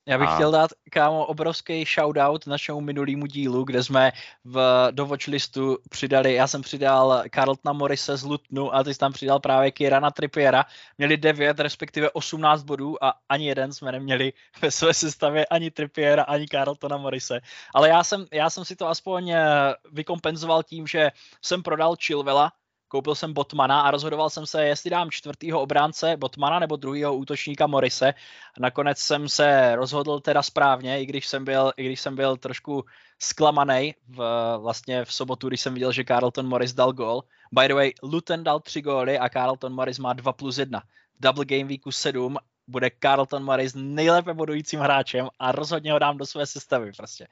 Já 0.07 0.17
bych 0.17 0.29
a... 0.29 0.35
chtěl 0.35 0.51
dát, 0.51 0.71
kámo, 0.91 1.25
obrovský 1.25 1.85
shoutout 1.85 2.47
našemu 2.47 2.81
minulýmu 2.81 3.25
dílu, 3.25 3.63
kde 3.63 3.83
jsme 3.83 4.11
v, 4.43 4.87
do 4.91 5.05
watchlistu 5.05 5.77
přidali, 5.89 6.33
já 6.33 6.47
jsem 6.47 6.61
přidal 6.61 7.23
Carltona 7.33 7.73
Morise 7.73 8.17
z 8.17 8.23
Lutnu 8.23 8.75
a 8.75 8.83
ty 8.83 8.93
jsi 8.93 8.99
tam 8.99 9.13
přidal 9.13 9.39
právě 9.39 9.71
Kirana 9.71 10.11
Trippiera. 10.11 10.65
Měli 10.97 11.17
9, 11.17 11.59
respektive 11.59 12.09
18 12.11 12.63
bodů 12.63 13.03
a 13.03 13.13
ani 13.29 13.47
jeden 13.47 13.73
jsme 13.73 13.91
neměli 13.91 14.33
ve 14.61 14.71
své 14.71 14.93
sestavě 14.93 15.45
ani 15.45 15.71
Trippiera, 15.71 16.23
ani 16.23 16.45
Carltona 16.47 16.97
Morise. 16.97 17.41
Ale 17.73 17.89
já 17.89 18.03
jsem, 18.03 18.25
já 18.33 18.49
jsem 18.49 18.65
si 18.65 18.75
to 18.75 18.87
aspoň 18.87 19.29
eh, 19.29 19.73
vykompenzoval 19.91 20.63
tím, 20.63 20.87
že 20.87 21.11
jsem 21.41 21.63
prodal 21.63 21.95
Chilvela, 22.05 22.51
koupil 22.87 23.15
jsem 23.15 23.33
Botmana 23.33 23.81
a 23.81 23.91
rozhodoval 23.91 24.29
jsem 24.29 24.45
se, 24.45 24.65
jestli 24.65 24.89
dám 24.89 25.11
čtvrtýho 25.11 25.61
obránce 25.61 26.17
Botmana 26.17 26.59
nebo 26.59 26.75
druhého 26.75 27.15
útočníka 27.15 27.67
Morise. 27.67 28.13
Nakonec 28.59 28.97
jsem 28.97 29.29
se 29.29 29.75
rozhodl 29.75 30.19
teda 30.19 30.43
správně, 30.43 31.01
i 31.01 31.05
když 31.05 31.27
jsem 31.27 31.45
byl, 31.45 31.71
i 31.77 31.85
když 31.85 32.01
jsem 32.01 32.15
byl 32.15 32.37
trošku 32.37 32.85
zklamaný 33.19 33.95
v, 34.07 34.17
vlastně 34.57 35.05
v 35.05 35.13
sobotu, 35.13 35.47
když 35.47 35.61
jsem 35.61 35.73
viděl, 35.73 35.91
že 35.91 36.03
Carlton 36.03 36.47
Morris 36.47 36.73
dal 36.73 36.93
gol. 36.93 37.23
By 37.51 37.67
the 37.67 37.73
way, 37.73 37.91
Luton 38.03 38.43
dal 38.43 38.59
tři 38.59 38.81
góly 38.81 39.19
a 39.19 39.29
Carlton 39.29 39.73
Morris 39.73 39.99
má 39.99 40.13
2 40.13 40.33
plus 40.33 40.57
1. 40.57 40.83
Double 41.19 41.45
game 41.45 41.63
weeku 41.63 41.91
7 41.91 42.37
bude 42.67 42.91
Carlton 43.03 43.43
Morris 43.43 43.73
nejlépe 43.75 44.33
bodujícím 44.33 44.79
hráčem 44.79 45.27
a 45.39 45.51
rozhodně 45.51 45.91
ho 45.91 45.99
dám 45.99 46.17
do 46.17 46.25
své 46.25 46.45
sestavy 46.45 46.91
prostě. 46.97 47.27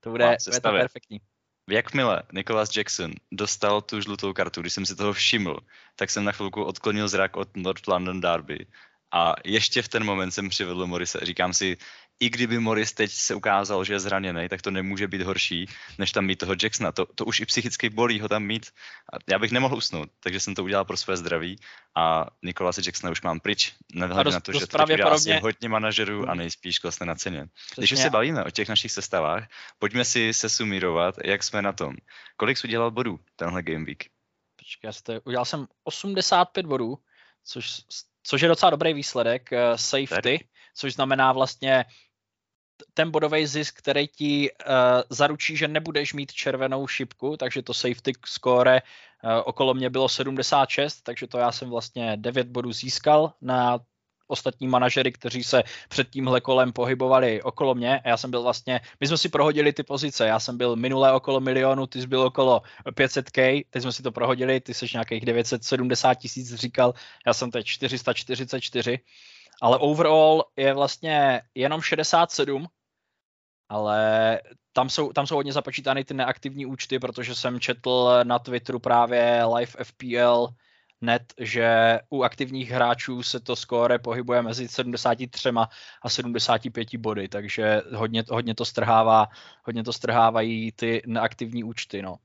To 0.00 0.10
bude, 0.10 0.36
bude 0.46 0.60
to 0.60 0.70
perfektní 0.70 1.20
jakmile 1.70 2.22
Nicholas 2.32 2.76
Jackson 2.76 3.12
dostal 3.32 3.80
tu 3.82 4.00
žlutou 4.00 4.32
kartu, 4.32 4.60
když 4.60 4.72
jsem 4.72 4.86
si 4.86 4.96
toho 4.96 5.12
všiml, 5.12 5.58
tak 5.96 6.10
jsem 6.10 6.24
na 6.24 6.32
chvilku 6.32 6.64
odklonil 6.64 7.08
zrak 7.08 7.36
od 7.36 7.56
North 7.56 7.88
London 7.88 8.20
Derby. 8.20 8.66
A 9.12 9.34
ještě 9.44 9.82
v 9.82 9.88
ten 9.88 10.04
moment 10.04 10.30
jsem 10.30 10.48
přivedl 10.48 10.86
Morise. 10.86 11.18
Říkám 11.22 11.52
si, 11.52 11.76
i 12.22 12.30
kdyby 12.30 12.58
Morris 12.58 12.92
teď 12.92 13.10
se 13.10 13.34
ukázal, 13.34 13.84
že 13.84 13.92
je 13.92 14.00
zraněný, 14.00 14.48
tak 14.48 14.62
to 14.62 14.70
nemůže 14.70 15.08
být 15.08 15.22
horší, 15.22 15.66
než 15.98 16.12
tam 16.12 16.24
mít 16.24 16.36
toho 16.36 16.54
Jacksona. 16.62 16.92
To, 16.92 17.06
to 17.06 17.24
už 17.24 17.40
i 17.40 17.46
psychicky 17.46 17.90
bolí 17.90 18.20
ho 18.20 18.28
tam 18.28 18.42
mít. 18.44 18.66
A 19.12 19.16
já 19.30 19.38
bych 19.38 19.50
nemohl 19.50 19.76
usnout, 19.76 20.08
takže 20.20 20.40
jsem 20.40 20.54
to 20.54 20.64
udělal 20.64 20.84
pro 20.84 20.96
své 20.96 21.16
zdraví 21.16 21.58
a 21.96 22.26
Nikolase 22.42 22.82
Jacksona 22.86 23.10
už 23.10 23.22
mám 23.22 23.40
pryč, 23.40 23.74
nehledě 23.94 24.30
na 24.30 24.40
to, 24.40 24.52
že 24.52 24.66
to 24.66 25.12
asi 25.12 25.32
hodně 25.32 25.68
manažerů 25.68 26.30
a 26.30 26.34
nejspíš 26.34 26.78
klesne 26.78 27.06
na 27.06 27.14
ceně. 27.14 27.46
Přesně. 27.54 27.80
Když 27.80 27.92
už 27.92 27.98
se 27.98 28.10
bavíme 28.10 28.44
o 28.44 28.50
těch 28.50 28.68
našich 28.68 28.92
sestavách, 28.92 29.48
pojďme 29.78 30.04
si 30.04 30.34
se 30.34 30.48
sumírovat, 30.48 31.14
jak 31.24 31.42
jsme 31.42 31.62
na 31.62 31.72
tom. 31.72 31.96
Kolik 32.36 32.58
jsi 32.58 32.66
udělal 32.66 32.90
bodů 32.90 33.20
tenhle 33.36 33.62
Game 33.62 33.84
Week? 33.84 34.04
Počkej, 34.56 34.92
jste, 34.92 35.20
udělal 35.20 35.44
jsem 35.44 35.66
85 35.84 36.66
bodů, 36.66 36.98
což, 37.44 37.80
což 38.22 38.42
je 38.42 38.48
docela 38.48 38.70
dobrý 38.70 38.94
výsledek. 38.94 39.50
Uh, 39.52 39.76
safety, 39.76 40.48
což 40.74 40.94
znamená 40.94 41.32
vlastně 41.32 41.84
ten 42.94 43.10
bodový 43.10 43.46
zisk, 43.46 43.78
který 43.78 44.08
ti 44.08 44.50
uh, 44.50 44.74
zaručí, 45.10 45.56
že 45.56 45.68
nebudeš 45.68 46.12
mít 46.12 46.32
červenou 46.32 46.86
šipku, 46.86 47.36
takže 47.36 47.62
to 47.62 47.74
safety 47.74 48.12
score 48.26 48.82
uh, 49.24 49.30
okolo 49.44 49.74
mě 49.74 49.90
bylo 49.90 50.08
76, 50.08 51.00
takže 51.02 51.26
to 51.26 51.38
já 51.38 51.52
jsem 51.52 51.70
vlastně 51.70 52.16
9 52.16 52.48
bodů 52.48 52.72
získal 52.72 53.32
na 53.40 53.80
ostatní 54.32 54.68
manažery, 54.68 55.12
kteří 55.12 55.44
se 55.44 55.62
před 55.88 56.10
tímhle 56.10 56.40
kolem 56.40 56.72
pohybovali 56.72 57.42
okolo 57.42 57.74
mě. 57.74 58.00
Já 58.04 58.16
jsem 58.16 58.30
byl 58.30 58.42
vlastně, 58.42 58.80
my 59.00 59.06
jsme 59.06 59.18
si 59.18 59.28
prohodili 59.28 59.72
ty 59.72 59.82
pozice. 59.82 60.26
Já 60.26 60.40
jsem 60.40 60.56
byl 60.56 60.76
minulé 60.76 61.12
okolo 61.12 61.40
milionu, 61.40 61.86
ty 61.86 62.00
jsi 62.00 62.06
byl 62.06 62.20
okolo 62.20 62.62
500k, 62.86 63.66
teď 63.70 63.82
jsme 63.82 63.92
si 63.92 64.02
to 64.02 64.12
prohodili, 64.12 64.60
ty 64.60 64.74
jsi 64.74 64.86
nějakých 64.92 65.24
970 65.24 66.14
tisíc 66.14 66.54
říkal, 66.54 66.94
já 67.26 67.32
jsem 67.34 67.50
teď 67.50 67.66
444 67.66 68.98
ale 69.62 69.78
overall 69.78 70.44
je 70.56 70.74
vlastně 70.74 71.42
jenom 71.54 71.82
67, 71.82 72.66
ale 73.68 74.40
tam 74.72 74.90
jsou, 74.90 75.12
tam 75.12 75.26
jsou 75.26 75.34
hodně 75.34 75.52
započítány 75.52 76.04
ty 76.04 76.14
neaktivní 76.14 76.66
účty, 76.66 76.98
protože 76.98 77.34
jsem 77.34 77.60
četl 77.60 78.20
na 78.22 78.38
Twitteru 78.38 78.78
právě 78.78 79.44
Live 79.44 79.84
FPL 79.84 80.48
net, 81.00 81.34
že 81.40 81.98
u 82.10 82.22
aktivních 82.22 82.70
hráčů 82.70 83.22
se 83.22 83.40
to 83.40 83.56
skóre 83.56 83.98
pohybuje 83.98 84.42
mezi 84.42 84.68
73 84.68 85.48
a 86.02 86.08
75 86.08 86.96
body, 86.96 87.28
takže 87.28 87.82
hodně, 87.94 88.24
hodně, 88.30 88.54
to 88.54 88.64
strhává, 88.64 89.28
hodně 89.64 89.84
to 89.84 89.92
strhávají 89.92 90.72
ty 90.72 91.02
neaktivní 91.06 91.64
účty. 91.64 92.02
No. 92.02 92.16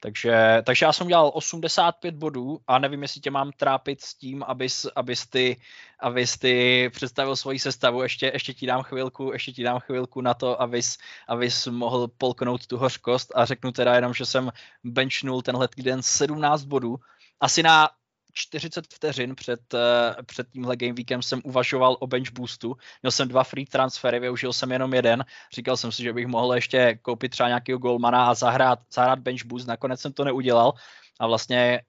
Takže, 0.00 0.62
takže 0.66 0.86
já 0.86 0.92
jsem 0.92 1.08
dělal 1.08 1.30
85 1.34 2.14
bodů 2.14 2.60
a 2.66 2.78
nevím, 2.78 3.02
jestli 3.02 3.20
tě 3.20 3.30
mám 3.30 3.52
trápit 3.52 4.00
s 4.00 4.14
tím, 4.14 4.42
abys, 4.42 4.86
abys, 4.96 5.26
ty, 5.26 5.60
abys 6.00 6.38
ty 6.38 6.88
představil 6.92 7.36
svoji 7.36 7.58
sestavu. 7.58 8.02
Ještě, 8.02 8.30
ještě 8.34 8.54
ti 8.54 8.66
dám 8.66 8.82
chvilku, 8.82 9.32
ještě 9.32 9.52
ti 9.52 9.62
dám 9.62 9.80
chvilku 9.80 10.20
na 10.20 10.34
to, 10.34 10.62
abys, 10.62 10.98
abys 11.28 11.66
mohl 11.66 12.08
polknout 12.08 12.66
tu 12.66 12.78
hořkost 12.78 13.32
a 13.34 13.44
řeknu 13.44 13.72
teda 13.72 13.94
jenom, 13.94 14.14
že 14.14 14.26
jsem 14.26 14.50
benchnul 14.84 15.42
tenhle 15.42 15.68
týden 15.68 16.02
17 16.02 16.64
bodů. 16.64 16.96
Asi 17.40 17.62
na 17.62 17.90
40 18.32 18.86
vteřin 18.94 19.34
před, 19.34 19.74
eh, 19.74 20.22
před 20.22 20.50
tímhle 20.50 20.76
game 20.76 20.92
weekem 20.92 21.22
jsem 21.22 21.40
uvažoval 21.44 21.96
o 22.00 22.06
bench 22.06 22.32
boostu. 22.32 22.76
Měl 23.02 23.10
jsem 23.10 23.28
dva 23.28 23.44
free 23.44 23.66
transfery, 23.66 24.20
využil 24.20 24.52
jsem 24.52 24.72
jenom 24.72 24.94
jeden. 24.94 25.24
Říkal 25.54 25.76
jsem 25.76 25.92
si, 25.92 26.02
že 26.02 26.12
bych 26.12 26.26
mohl 26.26 26.54
ještě 26.54 26.98
koupit 27.02 27.28
třeba 27.28 27.48
nějakého 27.48 27.78
golmana 27.78 28.26
a 28.26 28.34
zahrát, 28.34 28.78
zahrát 28.92 29.18
bench 29.18 29.44
boost. 29.44 29.68
Nakonec 29.68 30.00
jsem 30.00 30.12
to 30.12 30.24
neudělal 30.24 30.72
a 31.20 31.26
vlastně 31.26 31.82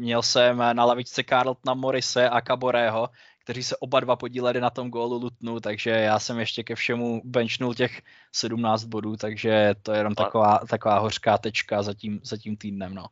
měl 0.00 0.22
jsem 0.22 0.58
na 0.72 0.84
lavičce 0.84 1.24
Carltona 1.24 1.74
Morise 1.74 2.28
a 2.28 2.40
Caborého, 2.40 3.08
kteří 3.48 3.62
se 3.62 3.76
oba 3.76 4.00
dva 4.00 4.16
podíleli 4.16 4.60
na 4.60 4.70
tom 4.70 4.90
gólu 4.90 5.18
Lutnu, 5.18 5.60
takže 5.60 5.90
já 5.90 6.18
jsem 6.18 6.38
ještě 6.38 6.62
ke 6.62 6.74
všemu 6.74 7.22
benchnul 7.24 7.74
těch 7.74 8.02
17 8.32 8.84
bodů, 8.84 9.16
takže 9.16 9.74
to 9.82 9.92
je 9.92 9.98
jenom 9.98 10.14
taková, 10.14 10.58
taková 10.68 10.98
hořká 10.98 11.38
tečka 11.38 11.82
za 11.82 11.94
tím, 11.94 12.20
za 12.22 12.36
tím 12.36 12.56
týdnem. 12.56 12.94
No. 12.94 13.06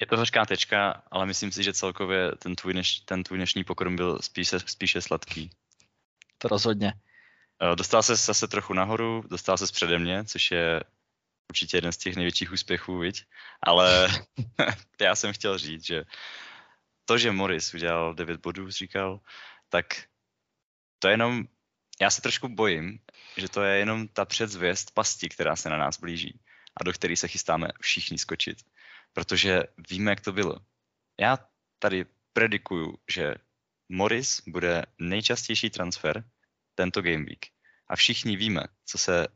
Je 0.00 0.06
to 0.06 0.16
hořká 0.16 0.46
tečka, 0.46 1.02
ale 1.10 1.26
myslím 1.26 1.52
si, 1.52 1.62
že 1.62 1.72
celkově 1.72 2.32
ten 2.32 2.54
tvůj, 2.54 2.72
dneš, 2.72 3.00
ten 3.00 3.22
tvůj 3.22 3.38
dnešní 3.38 3.64
pokrm 3.64 3.96
byl 3.96 4.18
spíše, 4.22 4.60
spíše 4.60 5.02
sladký. 5.02 5.50
To 6.38 6.48
rozhodně. 6.48 6.94
Eh, 7.62 7.76
dostal 7.76 8.02
se 8.02 8.16
zase 8.16 8.48
trochu 8.48 8.72
nahoru, 8.72 9.24
dostal 9.30 9.58
se 9.58 9.72
přede 9.72 9.98
mě, 9.98 10.24
což 10.24 10.50
je 10.50 10.80
určitě 11.50 11.76
jeden 11.76 11.92
z 11.92 11.96
těch 11.96 12.16
největších 12.16 12.52
úspěchů, 12.52 12.98
viď? 12.98 13.24
ale 13.62 14.08
já 15.00 15.16
jsem 15.16 15.32
chtěl 15.32 15.58
říct, 15.58 15.86
že 15.86 16.04
to, 17.04 17.18
že 17.18 17.32
Morris 17.32 17.74
udělal 17.74 18.14
9 18.14 18.40
bodů, 18.40 18.70
říkal, 18.70 19.20
tak 19.68 19.86
to 20.98 21.08
je 21.08 21.12
jenom, 21.12 21.44
já 22.00 22.10
se 22.10 22.22
trošku 22.22 22.48
bojím, 22.48 22.98
že 23.36 23.48
to 23.48 23.62
je 23.62 23.78
jenom 23.78 24.08
ta 24.08 24.24
předzvěst 24.24 24.90
pasti, 24.90 25.28
která 25.28 25.56
se 25.56 25.70
na 25.70 25.76
nás 25.76 26.00
blíží 26.00 26.40
a 26.76 26.84
do 26.84 26.92
které 26.92 27.16
se 27.16 27.28
chystáme 27.28 27.68
všichni 27.80 28.18
skočit 28.18 28.58
protože 29.14 29.62
víme, 29.90 30.10
jak 30.10 30.20
to 30.20 30.32
bylo. 30.32 30.56
Já 31.20 31.38
tady 31.78 32.06
predikuju, 32.32 32.98
že 33.12 33.34
Morris 33.88 34.42
bude 34.46 34.82
nejčastější 34.98 35.70
transfer 35.70 36.24
tento 36.74 37.02
game 37.02 37.24
week. 37.24 37.46
A 37.88 37.96
všichni 37.96 38.36
víme, 38.36 38.62
co 38.84 38.98
se 38.98 39.28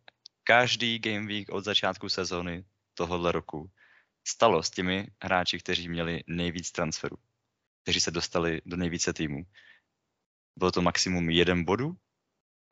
každý 0.45 0.99
game 0.99 1.27
week 1.27 1.49
od 1.49 1.65
začátku 1.65 2.09
sezóny 2.09 2.65
tohohle 2.95 3.33
roku 3.33 3.71
stalo 4.29 4.63
s 4.63 4.71
těmi 4.71 5.07
hráči, 5.23 5.59
kteří 5.59 5.89
měli 5.89 6.25
nejvíc 6.27 6.73
transferů, 6.73 7.17
kteří 7.83 8.01
se 8.01 8.11
dostali 8.11 8.61
do 8.67 8.77
nejvíce 8.77 9.13
týmů. 9.13 9.45
Bylo 10.59 10.73
to 10.73 10.83
maximum 10.83 11.31
jeden 11.31 11.65
bodu, 11.65 11.97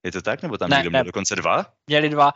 Je 0.06 0.12
to 0.12 0.22
tak? 0.22 0.42
Nebo 0.42 0.58
tam 0.58 0.70
ne, 0.70 0.76
někdo 0.76 0.90
měl 0.90 1.04
dokonce 1.04 1.36
dva? 1.36 1.72
Měli 1.86 2.08
dva. 2.08 2.32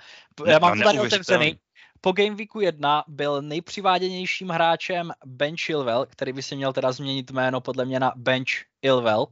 Já 0.46 0.58
mám 0.58 0.78
to 0.78 0.84
tady 0.84 1.00
otevřený. 1.00 1.58
Po 2.00 2.12
Game 2.12 2.34
Weeku 2.34 2.60
1 2.60 3.04
byl 3.08 3.42
nejpřiváděnějším 3.42 4.48
hráčem 4.48 5.12
Ben 5.26 5.56
Chilwell, 5.56 6.06
který 6.06 6.32
by 6.32 6.42
si 6.42 6.56
měl 6.56 6.72
teda 6.72 6.92
změnit 6.92 7.30
jméno 7.30 7.60
podle 7.60 7.84
mě 7.84 8.00
na 8.00 8.12
Bench 8.16 8.50
Ilwell. 8.82 9.26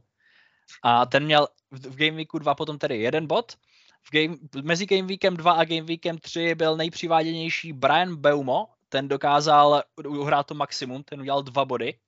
A 0.83 1.05
ten 1.05 1.25
měl 1.25 1.47
v 1.71 1.95
Game 1.95 2.11
Weeku 2.11 2.39
2 2.39 2.55
potom 2.55 2.77
tedy 2.77 2.97
jeden 2.97 3.27
bod. 3.27 3.51
V 4.03 4.11
game, 4.11 4.37
mezi 4.63 4.85
Game 4.85 5.07
Weekem 5.07 5.37
2 5.37 5.51
a 5.51 5.65
Game 5.65 5.81
Weekem 5.81 6.17
3 6.17 6.55
byl 6.55 6.77
nejpřiváděnější 6.77 7.73
Brian 7.73 8.15
Beumo, 8.15 8.67
ten 8.89 9.07
dokázal 9.07 9.83
uhrát 10.07 10.47
to 10.47 10.53
maximum, 10.53 11.03
ten 11.03 11.21
udělal 11.21 11.43
dva 11.43 11.65
body. 11.65 11.99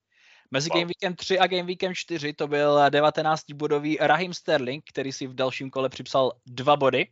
Mezi 0.51 0.69
wow. 0.69 0.77
Game 0.77 0.85
Weekem 0.85 1.15
3 1.15 1.39
a 1.39 1.47
Game 1.47 1.63
Weekem 1.63 1.95
4 1.95 2.33
to 2.33 2.47
byl 2.47 2.77
19-bodový 2.77 3.97
Rahim 3.99 4.33
Sterling, 4.33 4.83
který 4.89 5.11
si 5.11 5.27
v 5.27 5.33
dalším 5.33 5.69
kole 5.69 5.89
připsal 5.89 6.31
dva 6.45 6.75
body. 6.75 7.07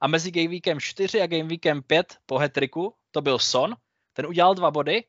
A 0.00 0.08
mezi 0.08 0.30
Game 0.30 0.48
Weekem 0.48 0.80
4 0.80 1.22
a 1.22 1.26
Game 1.26 1.48
Weekem 1.48 1.82
5 1.82 2.18
po 2.26 2.38
hetriku 2.38 2.94
to 3.10 3.20
byl 3.20 3.38
Son, 3.38 3.76
ten 4.12 4.26
udělal 4.26 4.54
dva 4.54 4.70
body. 4.70 5.04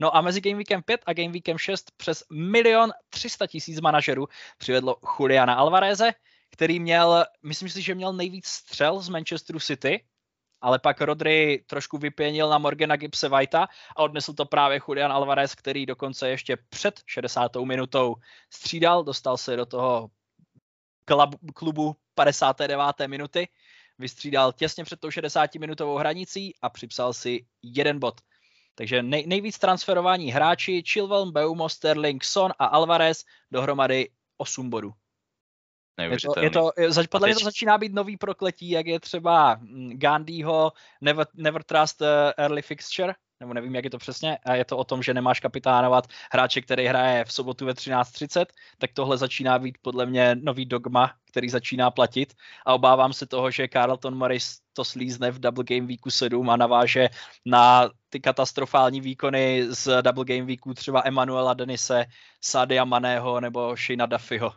No 0.00 0.16
a 0.16 0.20
mezi 0.20 0.40
Game 0.40 0.56
Weekem 0.56 0.82
5 0.82 1.00
a 1.06 1.12
Game 1.12 1.32
Weekem 1.32 1.58
6 1.58 1.90
přes 1.96 2.24
milion 2.32 2.92
300 3.10 3.46
tisíc 3.46 3.80
manažerů 3.80 4.28
přivedlo 4.58 4.96
Juliana 5.18 5.54
Alvareze, 5.54 6.12
který 6.50 6.80
měl, 6.80 7.24
myslím 7.42 7.68
si, 7.68 7.82
že 7.82 7.94
měl 7.94 8.12
nejvíc 8.12 8.46
střel 8.46 9.00
z 9.00 9.08
Manchesteru 9.08 9.60
City, 9.60 10.04
ale 10.60 10.78
pak 10.78 11.00
Rodry 11.00 11.64
trošku 11.66 11.98
vypěnil 11.98 12.48
na 12.48 12.58
Morgana 12.58 12.96
Gibse 12.96 13.28
Whitea 13.28 13.68
a 13.96 14.02
odnesl 14.02 14.32
to 14.32 14.44
právě 14.44 14.80
Julian 14.88 15.12
Alvarez, 15.12 15.54
který 15.54 15.86
dokonce 15.86 16.28
ještě 16.28 16.56
před 16.68 17.00
60. 17.06 17.56
minutou 17.64 18.14
střídal, 18.50 19.04
dostal 19.04 19.36
se 19.36 19.56
do 19.56 19.66
toho 19.66 20.10
klubu 21.54 21.96
59. 22.14 22.78
minuty, 23.06 23.48
vystřídal 24.00 24.52
těsně 24.52 24.84
před 24.84 25.00
tou 25.00 25.10
60 25.10 25.54
minutovou 25.54 25.96
hranicí 25.96 26.54
a 26.62 26.68
připsal 26.68 27.12
si 27.12 27.46
jeden 27.62 27.98
bod. 27.98 28.20
Takže 28.74 29.02
nej, 29.02 29.26
nejvíc 29.26 29.58
transferování 29.58 30.32
hráči 30.32 30.82
Chilwell, 30.82 31.32
Beumo, 31.32 31.68
Sterling, 31.68 32.24
Son 32.24 32.52
a 32.58 32.64
Alvarez 32.64 33.24
dohromady 33.50 34.08
8 34.36 34.70
bodů. 34.70 34.92
Je 36.10 36.18
to, 36.20 36.40
je 36.40 36.50
to, 36.50 37.02
podle 37.10 37.28
mě 37.28 37.34
to 37.34 37.44
začíná 37.44 37.78
být 37.78 37.92
nový 37.92 38.16
prokletí, 38.16 38.70
jak 38.70 38.86
je 38.86 39.00
třeba 39.00 39.54
mm, 39.54 39.98
Gandhiho 39.98 40.72
Never, 41.00 41.26
never 41.34 41.62
Trust 41.62 42.00
uh, 42.00 42.06
Early 42.36 42.62
Fixture, 42.62 43.14
nebo 43.40 43.54
nevím, 43.54 43.74
jak 43.74 43.84
je 43.84 43.90
to 43.90 43.98
přesně, 43.98 44.38
a 44.44 44.54
je 44.54 44.64
to 44.64 44.76
o 44.76 44.84
tom, 44.84 45.02
že 45.02 45.14
nemáš 45.14 45.40
kapitánovat 45.40 46.06
hráče, 46.32 46.60
který 46.60 46.86
hraje 46.86 47.24
v 47.24 47.32
sobotu 47.32 47.66
ve 47.66 47.72
13.30, 47.72 48.46
tak 48.78 48.90
tohle 48.92 49.18
začíná 49.18 49.58
být 49.58 49.78
podle 49.82 50.06
mě 50.06 50.34
nový 50.34 50.66
dogma, 50.66 51.14
který 51.30 51.48
začíná 51.48 51.90
platit 51.90 52.34
a 52.66 52.74
obávám 52.74 53.12
se 53.12 53.26
toho, 53.26 53.50
že 53.50 53.68
Carlton 53.72 54.14
Morris 54.14 54.58
to 54.72 54.84
slízne 54.84 55.30
v 55.30 55.38
Double 55.38 55.64
Game 55.64 55.86
Weeku 55.86 56.10
7 56.10 56.50
a 56.50 56.56
naváže 56.56 57.08
na 57.46 57.90
ty 58.08 58.20
katastrofální 58.20 59.00
výkony 59.00 59.66
z 59.70 60.02
Double 60.02 60.24
Game 60.24 60.46
Weeku 60.46 60.74
třeba 60.74 61.02
Emanuela 61.04 61.54
Denise, 61.54 62.04
Sadia 62.40 62.84
Maného 62.84 63.40
nebo 63.40 63.76
Shina 63.76 64.06
Duffyho 64.06 64.52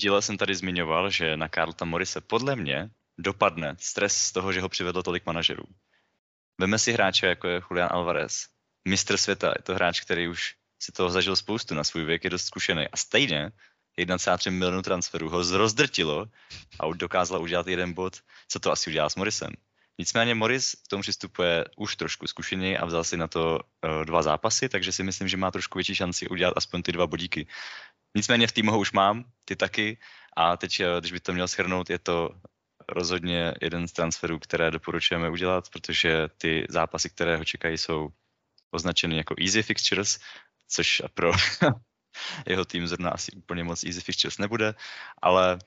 díle 0.00 0.22
jsem 0.22 0.36
tady 0.36 0.54
zmiňoval, 0.54 1.10
že 1.10 1.36
na 1.36 1.48
Carlta 1.48 1.84
Morise 1.84 2.20
podle 2.20 2.56
mě 2.56 2.90
dopadne 3.18 3.76
stres 3.78 4.16
z 4.16 4.32
toho, 4.32 4.52
že 4.52 4.60
ho 4.60 4.68
přivedlo 4.68 5.02
tolik 5.02 5.26
manažerů. 5.26 5.64
Veme 6.60 6.78
si 6.78 6.92
hráče, 6.92 7.26
jako 7.26 7.48
je 7.48 7.62
Julian 7.70 7.88
Alvarez, 7.92 8.46
mistr 8.88 9.16
světa, 9.16 9.52
je 9.56 9.62
to 9.62 9.74
hráč, 9.74 10.00
který 10.00 10.28
už 10.28 10.54
si 10.82 10.92
toho 10.92 11.10
zažil 11.10 11.36
spoustu, 11.36 11.74
na 11.74 11.84
svůj 11.84 12.04
věk 12.04 12.24
je 12.24 12.30
dost 12.30 12.44
zkušený. 12.44 12.88
A 12.88 12.96
stejně 12.96 13.52
1,3 13.98 14.50
milionu 14.50 14.82
transferů 14.82 15.28
ho 15.28 15.44
zrozdrtilo 15.44 16.26
a 16.80 16.86
dokázal 16.94 17.42
udělat 17.42 17.66
jeden 17.66 17.92
bod, 17.92 18.20
co 18.48 18.60
to 18.60 18.72
asi 18.72 18.90
udělá 18.90 19.10
s 19.10 19.16
Morrisem. 19.16 19.50
Nicméně 19.98 20.34
Morris 20.34 20.72
k 20.72 20.88
tomu 20.88 21.02
přistupuje 21.02 21.64
už 21.76 21.96
trošku 21.96 22.26
zkušeněji 22.26 22.78
a 22.78 22.84
vzal 22.84 23.04
si 23.04 23.16
na 23.16 23.26
to 23.26 23.60
uh, 23.60 24.04
dva 24.04 24.22
zápasy, 24.22 24.68
takže 24.68 24.92
si 24.92 25.02
myslím, 25.02 25.28
že 25.28 25.36
má 25.36 25.50
trošku 25.50 25.78
větší 25.78 25.94
šanci 25.94 26.28
udělat 26.28 26.54
aspoň 26.56 26.82
ty 26.82 26.92
dva 26.92 27.06
bodíky. 27.06 27.46
Nicméně 28.16 28.46
v 28.46 28.52
týmu 28.52 28.70
ho 28.70 28.78
už 28.78 28.92
mám, 28.92 29.24
ty 29.44 29.56
taky. 29.56 29.98
A 30.36 30.56
teď, 30.56 30.80
eh, 30.80 30.86
když 31.00 31.12
by 31.12 31.20
to 31.20 31.32
měl 31.32 31.48
schrnout, 31.48 31.90
je 31.90 31.98
to 31.98 32.30
rozhodně 32.88 33.54
jeden 33.60 33.88
z 33.88 33.92
transferů, 33.92 34.38
které 34.38 34.70
doporučujeme 34.70 35.30
udělat, 35.30 35.68
protože 35.68 36.28
ty 36.38 36.66
zápasy, 36.68 37.10
které 37.10 37.36
ho 37.36 37.44
čekají, 37.44 37.78
jsou 37.78 38.08
označeny 38.70 39.16
jako 39.16 39.34
easy 39.40 39.62
fixtures, 39.62 40.18
což 40.68 41.02
pro 41.14 41.32
jeho 42.46 42.64
tým 42.64 42.86
zrovna 42.86 43.10
asi 43.10 43.32
úplně 43.36 43.64
moc 43.64 43.84
easy 43.84 44.00
fixtures 44.00 44.38
nebude, 44.38 44.74
ale 45.22 45.58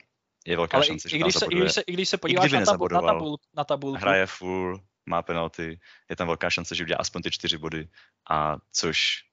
je 0.46 0.56
velká 0.56 0.76
ale 0.76 0.86
šance, 0.86 1.08
i, 1.08 1.10
že 1.10 1.16
i 1.16 1.20
když, 1.20 1.34
se, 1.34 1.46
i, 1.50 1.56
když 1.56 1.72
se, 1.72 1.80
I 1.80 1.92
když 1.92 2.08
se 2.08 2.18
podíváš 2.18 2.52
na, 2.52 2.64
tabul, 2.64 2.88
na, 2.92 3.00
tabul, 3.00 3.36
na 3.56 3.64
tabulku. 3.64 3.98
Hraje 3.98 4.26
full, 4.26 4.80
má 5.06 5.22
penalty, 5.22 5.80
je 6.10 6.16
tam 6.16 6.26
velká 6.26 6.50
šance, 6.50 6.74
že 6.74 6.84
udělá 6.84 6.98
aspoň 7.00 7.22
ty 7.22 7.30
čtyři 7.30 7.58
body, 7.58 7.88
a 8.30 8.56
což 8.72 9.24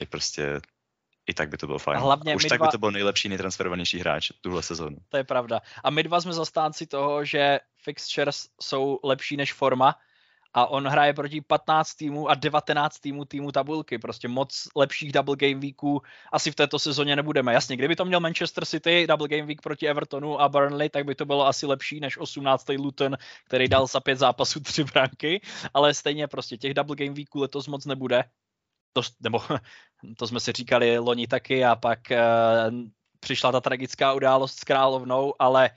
je 0.00 0.06
prostě 0.06 0.60
i 1.26 1.34
tak 1.34 1.48
by 1.48 1.56
to 1.56 1.66
bylo 1.66 1.78
fajn. 1.78 1.98
A 1.98 2.00
hlavně 2.00 2.36
Už 2.36 2.44
tak 2.44 2.58
dva... 2.58 2.66
by 2.66 2.70
to 2.70 2.78
byl 2.78 2.90
nejlepší, 2.90 3.28
nejtransferovanější 3.28 3.98
hráč 3.98 4.30
tuhle 4.40 4.62
sezónu. 4.62 4.96
To 5.08 5.16
je 5.16 5.24
pravda. 5.24 5.60
A 5.84 5.90
my 5.90 6.02
dva 6.02 6.20
jsme 6.20 6.32
zastánci 6.32 6.86
toho, 6.86 7.24
že 7.24 7.60
fixtures 7.82 8.46
jsou 8.60 8.98
lepší 9.04 9.36
než 9.36 9.52
forma 9.52 9.94
a 10.54 10.66
on 10.66 10.86
hraje 10.86 11.14
proti 11.14 11.40
15 11.40 11.94
týmů 11.94 12.28
a 12.28 12.34
19 12.34 12.98
týmů 12.98 13.24
týmu 13.24 13.52
tabulky. 13.52 13.98
Prostě 13.98 14.28
moc 14.28 14.68
lepších 14.76 15.12
double 15.12 15.36
game 15.36 15.54
weeků 15.54 16.02
asi 16.32 16.50
v 16.50 16.54
této 16.54 16.78
sezóně 16.78 17.16
nebudeme. 17.16 17.52
Jasně, 17.52 17.76
kdyby 17.76 17.96
to 17.96 18.04
měl 18.04 18.20
Manchester 18.20 18.64
City 18.64 19.06
double 19.06 19.28
game 19.28 19.42
week 19.42 19.62
proti 19.62 19.88
Evertonu 19.88 20.40
a 20.40 20.48
Burnley, 20.48 20.88
tak 20.88 21.04
by 21.04 21.14
to 21.14 21.24
bylo 21.24 21.46
asi 21.46 21.66
lepší 21.66 22.00
než 22.00 22.18
18. 22.18 22.68
Luton, 22.68 23.16
který 23.44 23.68
dal 23.68 23.86
za 23.86 24.00
pět 24.00 24.18
zápasů 24.18 24.60
tři 24.60 24.84
branky, 24.84 25.40
ale 25.74 25.94
stejně 25.94 26.28
prostě 26.28 26.56
těch 26.56 26.74
double 26.74 26.96
game 26.96 27.12
weeků 27.12 27.40
letos 27.40 27.66
moc 27.66 27.86
nebude 27.86 28.24
to, 28.92 29.02
nebo 29.20 29.40
to 30.18 30.26
jsme 30.26 30.40
si 30.40 30.52
říkali 30.52 30.98
loni 30.98 31.26
taky 31.26 31.64
a 31.64 31.76
pak 31.76 31.98
uh, 32.10 32.78
přišla 33.20 33.52
ta 33.52 33.60
tragická 33.60 34.12
událost 34.12 34.58
s 34.58 34.64
královnou, 34.64 35.34
ale 35.38 35.70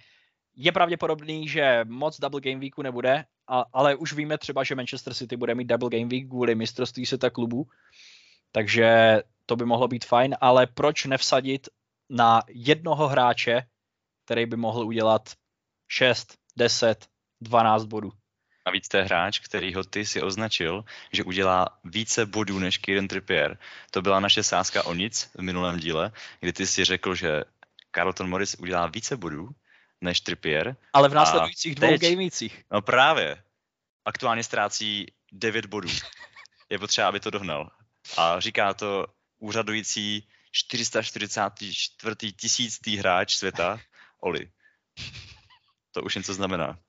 je 0.55 0.71
pravděpodobný, 0.71 1.47
že 1.47 1.85
moc 1.87 2.19
double 2.19 2.41
game 2.41 2.59
weeku 2.59 2.81
nebude, 2.81 3.25
a, 3.47 3.65
ale 3.73 3.95
už 3.95 4.13
víme 4.13 4.37
třeba, 4.37 4.63
že 4.63 4.75
Manchester 4.75 5.13
City 5.13 5.37
bude 5.37 5.55
mít 5.55 5.67
double 5.67 5.89
game 5.89 6.09
week 6.09 6.29
kvůli 6.29 6.55
mistrovství 6.55 7.05
světa 7.05 7.29
klubů, 7.29 7.67
takže 8.51 9.19
to 9.45 9.55
by 9.55 9.65
mohlo 9.65 9.87
být 9.87 10.05
fajn, 10.05 10.35
ale 10.41 10.67
proč 10.67 11.05
nevsadit 11.05 11.69
na 12.09 12.43
jednoho 12.49 13.07
hráče, 13.07 13.61
který 14.25 14.45
by 14.45 14.57
mohl 14.57 14.85
udělat 14.85 15.29
6, 15.87 16.37
10, 16.57 17.07
12 17.41 17.85
bodů. 17.85 18.11
Navíc 18.65 18.87
to 18.87 18.97
je 18.97 19.03
hráč, 19.03 19.39
který 19.39 19.73
ho 19.73 19.83
ty 19.83 20.05
si 20.05 20.21
označil, 20.21 20.85
že 21.11 21.23
udělá 21.23 21.79
více 21.83 22.25
bodů 22.25 22.59
než 22.59 22.77
Kieran 22.77 23.07
Trippier. 23.07 23.57
To 23.91 24.01
byla 24.01 24.19
naše 24.19 24.43
sázka 24.43 24.85
o 24.85 24.93
nic 24.93 25.29
v 25.35 25.41
minulém 25.41 25.79
díle, 25.79 26.11
kdy 26.39 26.53
ty 26.53 26.67
si 26.67 26.85
řekl, 26.85 27.15
že 27.15 27.43
Carlton 27.95 28.29
Morris 28.29 28.55
udělá 28.55 28.87
více 28.87 29.17
bodů 29.17 29.49
než 30.01 30.21
Trippier. 30.21 30.75
Ale 30.93 31.09
v 31.09 31.13
následujících 31.13 31.75
dvou 31.75 31.97
gamících. 31.97 32.63
No 32.71 32.81
právě. 32.81 33.43
Aktuálně 34.05 34.43
ztrácí 34.43 35.05
9 35.31 35.65
bodů. 35.65 35.89
Je 36.69 36.79
potřeba, 36.79 37.07
aby 37.07 37.19
to 37.19 37.29
dohnal. 37.29 37.71
A 38.17 38.39
říká 38.39 38.73
to 38.73 39.07
úřadující 39.39 40.27
444. 40.51 42.33
tisíctý 42.33 42.97
hráč 42.97 43.35
světa, 43.35 43.79
Oli. 44.19 44.51
To 45.91 46.01
už 46.01 46.15
něco 46.15 46.33
znamená. 46.33 46.79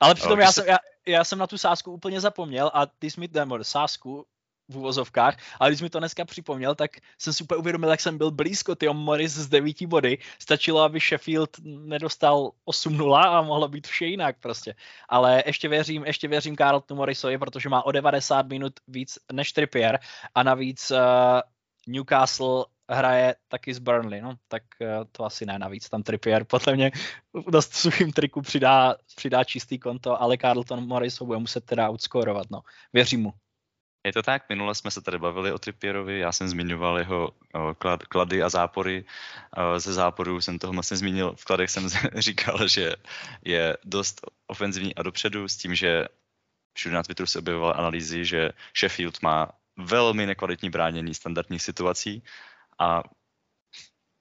Ale 0.00 0.14
přitom 0.14 0.40
já, 0.40 0.52
jsem, 0.52 0.66
já, 0.66 0.78
já 1.08 1.24
jsem 1.24 1.38
na 1.38 1.46
tu 1.46 1.58
sásku 1.58 1.92
úplně 1.92 2.20
zapomněl 2.20 2.70
a 2.74 2.86
ty 2.86 3.10
jsi 3.10 3.20
mi 3.20 3.28
nebo 3.34 3.64
sásku 3.64 4.26
v 4.68 4.76
úvozovkách, 4.76 5.36
ale 5.60 5.70
když 5.70 5.80
mi 5.80 5.90
to 5.90 5.98
dneska 5.98 6.24
připomněl, 6.24 6.74
tak 6.74 6.90
jsem 7.18 7.32
si 7.32 7.44
úplně 7.44 7.58
uvědomil, 7.58 7.90
jak 7.90 8.00
jsem 8.00 8.18
byl 8.18 8.30
blízko, 8.30 8.74
ty 8.74 8.88
Morris 8.88 9.32
z 9.32 9.46
devíti 9.46 9.86
body. 9.86 10.18
Stačilo, 10.38 10.80
aby 10.80 11.00
Sheffield 11.00 11.50
nedostal 11.64 12.50
8-0 12.66 13.14
a 13.14 13.42
mohlo 13.42 13.68
být 13.68 13.86
vše 13.86 14.06
jinak 14.06 14.36
prostě. 14.40 14.74
Ale 15.08 15.42
ještě 15.46 15.68
věřím, 15.68 16.04
ještě 16.04 16.28
věřím 16.28 16.56
Carltonu 16.56 16.98
Morrisovi, 16.98 17.38
protože 17.38 17.68
má 17.68 17.86
o 17.86 17.92
90 17.92 18.46
minut 18.46 18.72
víc 18.88 19.18
než 19.32 19.52
Trippier 19.52 19.98
a 20.34 20.42
navíc 20.42 20.90
uh, 20.90 20.98
Newcastle 21.86 22.64
hraje 22.88 23.34
taky 23.48 23.74
z 23.74 23.78
Burnley, 23.78 24.20
no, 24.20 24.34
tak 24.48 24.62
eh, 24.80 25.04
to 25.12 25.24
asi 25.24 25.46
ne 25.46 25.58
navíc, 25.58 25.88
tam 25.88 26.02
Trippier 26.02 26.44
podle 26.44 26.74
mě 26.74 26.90
dost 27.48 27.74
suchým 27.74 28.12
triku 28.12 28.42
přidá, 28.42 28.96
přidá 29.16 29.44
čistý 29.44 29.78
konto, 29.78 30.22
ale 30.22 30.38
Carlton 30.38 30.86
Morris 30.86 31.20
ho 31.20 31.26
bude 31.26 31.38
muset 31.38 31.64
teda 31.64 31.90
outscorovat, 31.90 32.46
no, 32.50 32.60
věřím 32.92 33.20
mu. 33.20 33.32
Je 34.06 34.12
to 34.12 34.22
tak, 34.22 34.48
minule 34.48 34.74
jsme 34.74 34.90
se 34.90 35.02
tady 35.02 35.18
bavili 35.18 35.52
o 35.52 35.58
Trippierovi, 35.58 36.18
já 36.18 36.32
jsem 36.32 36.48
zmiňoval 36.48 36.98
jeho 36.98 37.32
klad, 37.78 38.02
klady 38.02 38.42
a 38.42 38.48
zápory. 38.48 39.04
Ze 39.76 39.92
záporů 39.92 40.40
jsem 40.40 40.58
toho 40.58 40.72
moc 40.72 40.90
nezmínil, 40.90 41.34
v 41.36 41.44
kladech 41.44 41.70
jsem 41.70 41.88
říkal, 42.14 42.68
že 42.68 42.96
je 43.44 43.76
dost 43.84 44.20
ofenzivní 44.46 44.94
a 44.94 45.02
dopředu 45.02 45.48
s 45.48 45.56
tím, 45.56 45.74
že 45.74 46.06
všude 46.76 46.94
na 46.94 47.02
Twitteru 47.02 47.26
se 47.26 47.38
objevovaly 47.38 47.74
analýzy, 47.74 48.24
že 48.24 48.50
Sheffield 48.78 49.22
má 49.22 49.50
velmi 49.76 50.26
nekvalitní 50.26 50.70
bránění 50.70 51.14
standardních 51.14 51.62
situací 51.62 52.22
a 52.78 53.02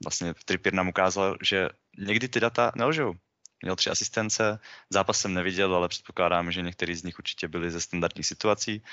vlastně 0.04 0.34
Trippier 0.46 0.74
nám 0.74 0.88
ukázal, 0.88 1.38
že 1.41 1.70
někdy 1.98 2.28
ty 2.28 2.39
data 2.39 2.72
nelžou. 2.76 3.13
měl 3.62 3.76
tři 3.76 3.89
asistence. 3.89 4.60
Zápas 4.89 5.20
jsem 5.20 5.34
neviděl, 5.34 5.76
ale 5.76 5.88
předpokládám, 5.88 6.52
že 6.52 6.62
některý 6.62 6.96
z 6.96 7.04
nich 7.04 7.20
určitě 7.20 7.48
byli 7.48 7.72
ze 7.72 7.82
standardních 7.82 8.28
situací 8.28 8.84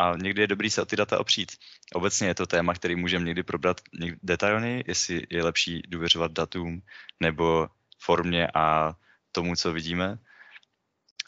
a 0.00 0.16
někdy 0.16 0.42
je 0.42 0.46
dobrý 0.46 0.70
se 0.70 0.82
o 0.82 0.86
ty 0.86 0.96
data 0.96 1.20
opřít. 1.20 1.52
Obecně 1.94 2.28
je 2.28 2.34
to 2.34 2.46
téma, 2.46 2.74
který 2.74 2.96
můžeme 2.96 3.24
někdy 3.24 3.42
probrat 3.42 3.80
detailně, 4.22 4.84
jestli 4.86 5.26
je 5.30 5.44
lepší 5.44 5.82
důvěřovat 5.88 6.32
datům 6.32 6.82
nebo 7.20 7.68
formě 7.98 8.48
a 8.54 8.94
tomu, 9.32 9.56
co 9.56 9.72
vidíme. 9.72 10.18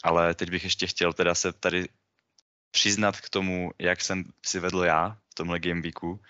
Ale 0.03 0.33
teď 0.35 0.49
bych 0.49 0.63
ještě 0.63 0.87
chtěl 0.87 1.13
teda 1.13 1.35
se 1.35 1.53
tady 1.53 1.89
přiznat 2.71 3.21
k 3.21 3.29
tomu, 3.29 3.71
jak 3.79 4.01
jsem 4.01 4.23
si 4.45 4.59
vedl 4.59 4.83
já 4.83 5.17
v 5.31 5.35
tomhle 5.35 5.59
game 5.59 5.81
weeku 5.81 6.21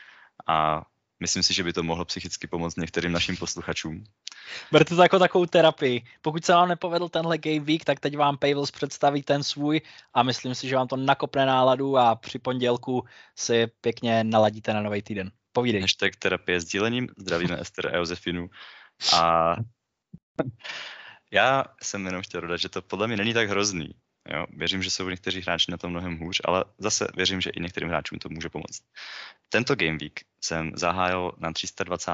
a 0.48 0.86
myslím 1.24 1.44
si, 1.44 1.54
že 1.54 1.64
by 1.64 1.74
to 1.74 1.84
mohlo 1.84 2.06
psychicky 2.06 2.48
pomoct 2.48 2.76
některým 2.76 3.12
našim 3.12 3.38
posluchačům. 3.38 4.04
Berte 4.72 4.96
to 4.96 5.02
jako 5.02 5.20
takovou 5.20 5.46
terapii. 5.46 6.04
Pokud 6.22 6.46
se 6.46 6.52
vám 6.54 6.70
nepovedl 6.70 7.10
tenhle 7.10 7.38
game 7.38 7.60
week, 7.60 7.86
tak 7.86 8.00
teď 8.00 8.18
vám 8.18 8.38
Pavels 8.38 8.72
představí 8.72 9.24
ten 9.24 9.44
svůj 9.44 9.82
a 10.14 10.24
myslím 10.24 10.56
si, 10.56 10.68
že 10.68 10.76
vám 10.76 10.88
to 10.88 10.96
nakopne 10.96 11.46
náladu 11.46 11.98
a 11.98 12.16
při 12.16 12.40
pondělku 12.40 13.04
si 13.36 13.68
pěkně 13.82 14.24
naladíte 14.24 14.74
na 14.74 14.82
nový 14.82 15.02
týden. 15.02 15.32
Povídej. 15.52 15.82
Hashtag 15.82 16.16
terapie 16.16 16.62
s 16.62 16.66
dílením. 16.66 17.08
Zdravíme 17.18 17.62
Ester 17.62 17.88
a 17.88 17.98
Josefinu. 17.98 18.50
A 19.16 19.56
já 21.32 21.66
jsem 21.84 22.06
jenom 22.06 22.22
chtěl 22.22 22.42
dodat, 22.42 22.58
že 22.58 22.70
to 22.70 22.82
podle 22.82 23.08
mě 23.08 23.18
není 23.18 23.34
tak 23.34 23.50
hrozný. 23.50 23.96
Jo, 24.30 24.46
věřím, 24.50 24.84
že 24.84 24.92
jsou 24.92 25.10
někteří 25.10 25.42
hráči 25.42 25.72
na 25.72 25.78
tom 25.78 25.92
mnohem 25.92 26.18
hůř, 26.18 26.42
ale 26.46 26.66
zase 26.78 27.08
věřím, 27.16 27.42
že 27.42 27.50
i 27.50 27.60
některým 27.60 27.90
hráčům 27.90 28.20
to 28.20 28.30
může 28.30 28.50
pomoct. 28.50 28.84
Tento 29.50 29.76
Game 29.76 29.98
Week 29.98 30.26
jsem 30.42 30.72
zahájil 30.76 31.32
na 31.38 31.54
320. 31.54 32.12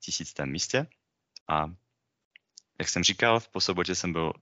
tisíctém 0.00 0.50
místě 0.50 0.86
a 1.48 1.70
jak 2.78 2.88
jsem 2.88 3.04
říkal, 3.04 3.40
po 3.52 3.60
sobotě 3.60 3.94
jsem 3.94 4.12
byl 4.12 4.32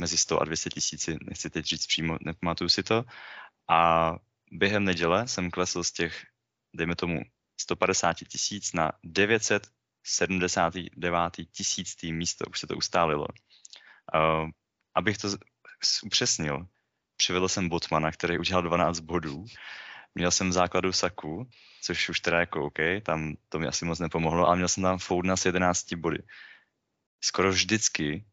mezi 0.00 0.18
100 0.18 0.42
a 0.42 0.44
200 0.44 0.70
tisíci, 0.70 1.16
nechci 1.22 1.50
teď 1.50 1.66
říct 1.66 1.86
přímo, 1.86 2.18
nepamatuju 2.20 2.68
si 2.68 2.82
to. 2.82 3.04
A 3.68 4.12
během 4.52 4.84
neděle 4.84 5.28
jsem 5.28 5.50
klesl 5.50 5.84
z 5.84 5.92
těch, 5.92 6.26
dejme 6.74 6.96
tomu, 6.96 7.20
150 7.60 8.16
tisíc 8.28 8.72
na 8.72 8.92
979 9.04 11.36
tisíctý 11.52 12.12
místo, 12.12 12.44
už 12.50 12.60
se 12.60 12.66
to 12.66 12.76
ustálilo. 12.76 13.26
Uh, 14.14 14.50
abych 14.94 15.18
to 15.18 15.28
upřesnil, 16.04 16.66
přivedl 17.16 17.48
jsem 17.48 17.68
Botmana, 17.68 18.12
který 18.12 18.38
udělal 18.38 18.62
12 18.62 19.00
bodů, 19.00 19.44
měl 20.14 20.30
jsem 20.30 20.50
v 20.50 20.52
základu 20.52 20.92
Saku, 20.92 21.50
což 21.82 22.08
už 22.08 22.20
teda 22.20 22.40
jako 22.40 22.64
OK, 22.64 22.78
tam 23.02 23.36
to 23.48 23.58
mi 23.58 23.66
asi 23.66 23.84
moc 23.84 23.98
nepomohlo, 23.98 24.46
ale 24.46 24.56
měl 24.56 24.68
jsem 24.68 24.82
tam 24.82 24.98
Foudna 24.98 25.36
s 25.36 25.46
11 25.46 25.94
body. 25.94 26.18
Skoro 27.24 27.50
vždycky, 27.50 28.24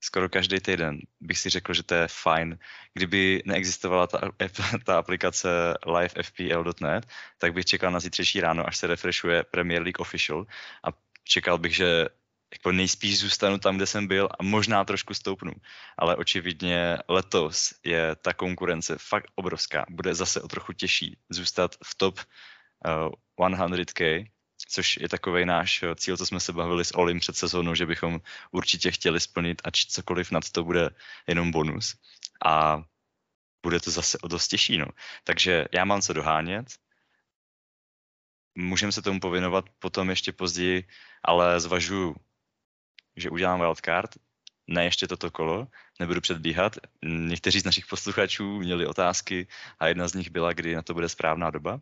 skoro 0.00 0.28
každý 0.28 0.60
týden 0.60 1.00
bych 1.20 1.38
si 1.38 1.48
řekl, 1.50 1.74
že 1.74 1.82
to 1.82 1.94
je 1.94 2.08
fajn. 2.08 2.58
Kdyby 2.94 3.42
neexistovala 3.46 4.06
ta, 4.06 4.20
ta 4.84 4.98
aplikace 4.98 5.48
livefpl.net, 5.86 7.06
tak 7.38 7.52
bych 7.52 7.64
čekal 7.64 7.90
na 7.90 8.00
zítřejší 8.00 8.40
ráno, 8.40 8.66
až 8.66 8.76
se 8.76 8.86
refreshuje 8.86 9.44
Premier 9.44 9.82
League 9.82 10.00
Official 10.00 10.46
a 10.84 10.88
čekal 11.24 11.58
bych, 11.58 11.76
že 11.76 12.08
jako 12.56 12.72
nejspíš 12.72 13.18
zůstanu 13.18 13.58
tam, 13.58 13.76
kde 13.76 13.86
jsem 13.86 14.06
byl 14.06 14.28
a 14.38 14.42
možná 14.42 14.84
trošku 14.84 15.14
stoupnu. 15.14 15.52
Ale 15.98 16.16
očividně 16.16 16.98
letos 17.08 17.74
je 17.84 18.16
ta 18.16 18.34
konkurence 18.34 18.96
fakt 18.98 19.30
obrovská. 19.34 19.86
Bude 19.90 20.14
zase 20.14 20.42
o 20.42 20.48
trochu 20.48 20.72
těžší 20.72 21.18
zůstat 21.30 21.74
v 21.84 21.94
top 21.94 22.18
uh, 23.38 23.46
100k, 23.48 24.30
což 24.68 24.96
je 24.96 25.08
takový 25.08 25.44
náš 25.44 25.84
cíl, 25.96 26.16
co 26.16 26.26
jsme 26.26 26.40
se 26.40 26.52
bavili 26.52 26.84
s 26.84 26.94
Olim 26.94 27.20
před 27.20 27.36
sezónou, 27.36 27.74
že 27.74 27.86
bychom 27.86 28.20
určitě 28.50 28.90
chtěli 28.90 29.20
splnit 29.20 29.62
a 29.64 29.70
cokoliv 29.88 30.30
nad 30.30 30.50
to 30.50 30.64
bude 30.64 30.90
jenom 31.26 31.50
bonus. 31.50 31.96
A 32.44 32.82
bude 33.62 33.80
to 33.80 33.90
zase 33.90 34.18
o 34.18 34.28
dost 34.28 34.48
těžší. 34.48 34.78
No. 34.78 34.86
Takže 35.24 35.64
já 35.72 35.84
mám 35.84 36.02
co 36.02 36.12
dohánět, 36.12 36.66
můžeme 38.54 38.92
se 38.92 39.02
tomu 39.02 39.20
povinovat 39.20 39.64
potom 39.78 40.10
ještě 40.10 40.32
později, 40.32 40.88
ale 41.22 41.60
zvažuju 41.60 42.16
že 43.16 43.30
udělám 43.30 43.60
wildcard, 43.60 44.10
ne 44.66 44.84
ještě 44.84 45.06
toto 45.06 45.30
kolo, 45.30 45.66
nebudu 46.00 46.20
předbíhat. 46.20 46.76
Někteří 47.04 47.60
z 47.60 47.64
našich 47.64 47.86
posluchačů 47.86 48.58
měli 48.58 48.86
otázky 48.86 49.46
a 49.78 49.86
jedna 49.86 50.08
z 50.08 50.14
nich 50.14 50.30
byla, 50.30 50.52
kdy 50.52 50.74
na 50.74 50.82
to 50.82 50.94
bude 50.94 51.08
správná 51.08 51.50
doba. 51.50 51.80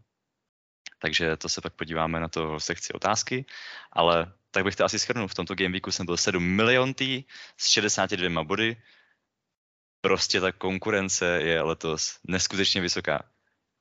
Takže 0.98 1.36
to 1.36 1.48
se 1.48 1.60
pak 1.60 1.74
podíváme 1.74 2.20
na 2.20 2.28
to 2.28 2.60
sekci 2.60 2.92
otázky, 2.92 3.44
ale 3.92 4.32
tak 4.50 4.64
bych 4.64 4.76
to 4.76 4.84
asi 4.84 4.98
schrnul. 4.98 5.28
V 5.28 5.34
tomto 5.34 5.54
gameweeku 5.54 5.92
jsem 5.92 6.06
byl 6.06 6.16
7 6.16 6.44
miliontý 6.44 7.24
s 7.56 7.68
62 7.68 8.44
body. 8.44 8.76
Prostě 10.00 10.40
ta 10.40 10.52
konkurence 10.52 11.26
je 11.42 11.62
letos 11.62 12.18
neskutečně 12.24 12.80
vysoká. 12.80 13.30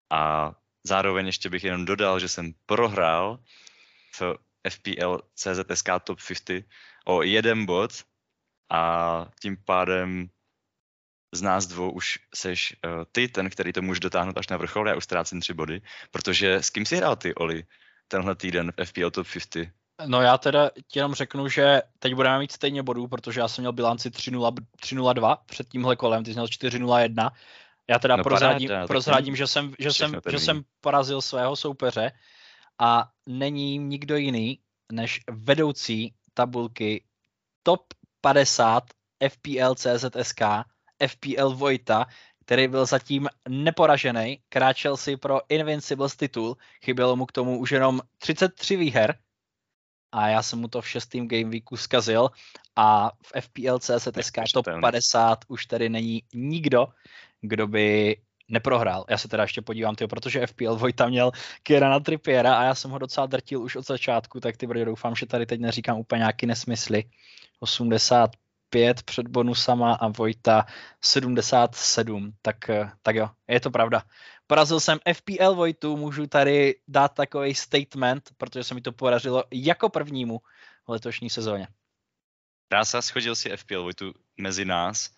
A 0.10 0.52
zároveň 0.84 1.26
ještě 1.26 1.50
bych 1.50 1.64
jenom 1.64 1.86
dodal, 1.86 2.20
že 2.20 2.28
jsem 2.28 2.54
prohrál 2.66 3.40
v 4.20 4.38
FPL 4.70 5.20
CZSK 5.36 5.90
Top 6.04 6.20
50 6.28 6.64
o 7.04 7.22
jeden 7.22 7.66
bod 7.66 7.92
a 8.72 9.26
tím 9.42 9.58
pádem 9.66 10.30
z 11.34 11.42
nás 11.42 11.66
dvou 11.66 11.92
už 11.92 12.20
seš 12.36 12.76
uh, 12.86 13.04
ty 13.12 13.28
ten, 13.28 13.50
který 13.50 13.74
to 13.74 13.82
může 13.82 14.00
dotáhnout 14.00 14.38
až 14.38 14.48
na 14.48 14.58
vrchol, 14.58 14.88
já 14.88 14.96
už 14.96 15.04
ztrácím 15.04 15.42
tři 15.42 15.54
body, 15.54 15.82
protože 16.12 16.56
s 16.56 16.70
kým 16.70 16.86
si 16.86 16.96
hrál 16.96 17.16
ty, 17.16 17.36
Oli, 17.36 17.66
tenhle 18.08 18.36
týden 18.36 18.72
v 18.72 18.86
FPL 18.86 19.12
Top 19.12 19.28
50? 19.34 19.74
No 20.06 20.22
já 20.22 20.38
teda 20.38 20.70
ti 20.88 21.00
jenom 21.00 21.14
řeknu, 21.14 21.48
že 21.48 21.82
teď 22.00 22.14
budeme 22.14 22.40
mít 22.40 22.52
stejně 22.52 22.84
bodů, 22.84 23.08
protože 23.08 23.40
já 23.40 23.48
jsem 23.48 23.62
měl 23.62 23.74
bilanci 23.74 24.10
3-0-2 24.10 25.38
před 25.46 25.70
tímhle 25.70 25.96
kolem, 25.96 26.24
ty 26.24 26.32
jsi 26.32 26.36
měl 26.36 26.46
4-0-1. 26.46 27.32
Já 27.90 28.00
teda 28.00 28.16
no, 28.16 28.24
prozradím, 28.24 28.68
paráda, 28.68 28.88
prozradím 28.88 29.36
že, 29.36 29.48
jsem, 29.48 29.74
že, 29.80 29.94
jsem, 29.94 30.16
že 30.30 30.40
jsem 30.40 30.62
porazil 30.82 31.22
svého 31.22 31.56
soupeře 31.56 32.12
a 32.80 33.10
není 33.28 33.78
nikdo 33.78 34.16
jiný 34.16 34.60
než 34.92 35.20
vedoucí 35.32 36.14
tabulky 36.34 37.04
top 37.64 37.94
50 38.22 38.84
FPL 39.30 39.76
CZSK, 39.76 40.42
FPL 41.08 41.56
Vojta, 41.56 42.06
který 42.46 42.68
byl 42.68 42.86
zatím 42.86 43.28
neporažený, 43.50 44.40
kráčel 44.50 44.98
si 44.98 45.18
pro 45.18 45.42
Invincibles 45.50 46.16
titul, 46.16 46.58
chybělo 46.84 47.16
mu 47.16 47.26
k 47.26 47.32
tomu 47.32 47.60
už 47.60 47.72
jenom 47.72 48.02
33 48.18 48.76
výher 48.76 49.18
a 50.12 50.28
já 50.28 50.44
jsem 50.44 50.60
mu 50.60 50.68
to 50.68 50.82
v 50.82 50.90
šestém 50.90 51.28
game 51.28 51.50
weeku 51.50 51.78
zkazil 51.78 52.30
a 52.76 53.12
v 53.22 53.42
FPL 53.42 53.80
CZSK 53.80 54.38
top 54.54 54.66
50 54.82 55.40
už 55.48 55.66
tady 55.66 55.90
není 55.90 56.24
nikdo, 56.34 56.88
kdo 57.42 57.68
by 57.68 58.18
neprohrál. 58.48 59.06
Já 59.10 59.18
se 59.18 59.28
teda 59.28 59.44
ještě 59.44 59.62
podívám, 59.62 59.96
tyjo, 59.96 60.08
protože 60.08 60.48
FPL 60.48 60.76
Vojta 60.76 61.08
měl 61.08 61.32
Kierana 61.64 62.00
Trippiera 62.00 62.56
a 62.56 62.64
já 62.64 62.76
jsem 62.76 62.92
ho 62.92 62.98
docela 62.98 63.26
drtil 63.26 63.62
už 63.62 63.76
od 63.76 63.88
začátku, 63.88 64.40
tak 64.40 64.58
ty 64.58 64.68
brdě 64.68 64.86
doufám, 64.86 65.16
že 65.16 65.26
tady 65.26 65.46
teď 65.46 65.60
neříkám 65.60 65.98
úplně 65.98 66.20
nějaký 66.20 66.46
nesmysly. 66.46 67.04
85 67.60 69.04
před 69.04 69.28
bonusama 69.28 69.94
a 69.94 70.08
Vojta 70.08 70.66
77, 71.02 72.34
tak, 72.42 72.58
tak 73.02 73.16
jo, 73.16 73.30
je 73.48 73.60
to 73.60 73.72
pravda. 73.72 74.04
Porazil 74.48 74.80
jsem 74.80 75.00
FPL 75.14 75.56
Vojtu, 75.56 75.98
můžu 75.98 76.28
tady 76.28 76.76
dát 76.88 77.14
takový 77.14 77.56
statement, 77.56 78.30
protože 78.38 78.64
se 78.64 78.74
mi 78.74 78.82
to 78.82 78.92
podařilo 78.92 79.44
jako 79.52 79.90
prvnímu 79.90 80.40
v 80.88 80.90
letošní 80.90 81.30
sezóně. 81.30 81.68
Krása, 82.68 83.02
schodil 83.02 83.36
si 83.36 83.58
FPL 83.58 83.84
Vojtu 83.84 84.14
mezi 84.38 84.66
nás 84.66 85.10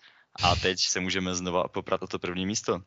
a 0.42 0.56
teď 0.56 0.78
se 0.80 1.00
můžeme 1.00 1.34
znova 1.34 1.68
poprat 1.68 2.02
o 2.02 2.06
to 2.06 2.18
první 2.18 2.46
místo. 2.46 2.82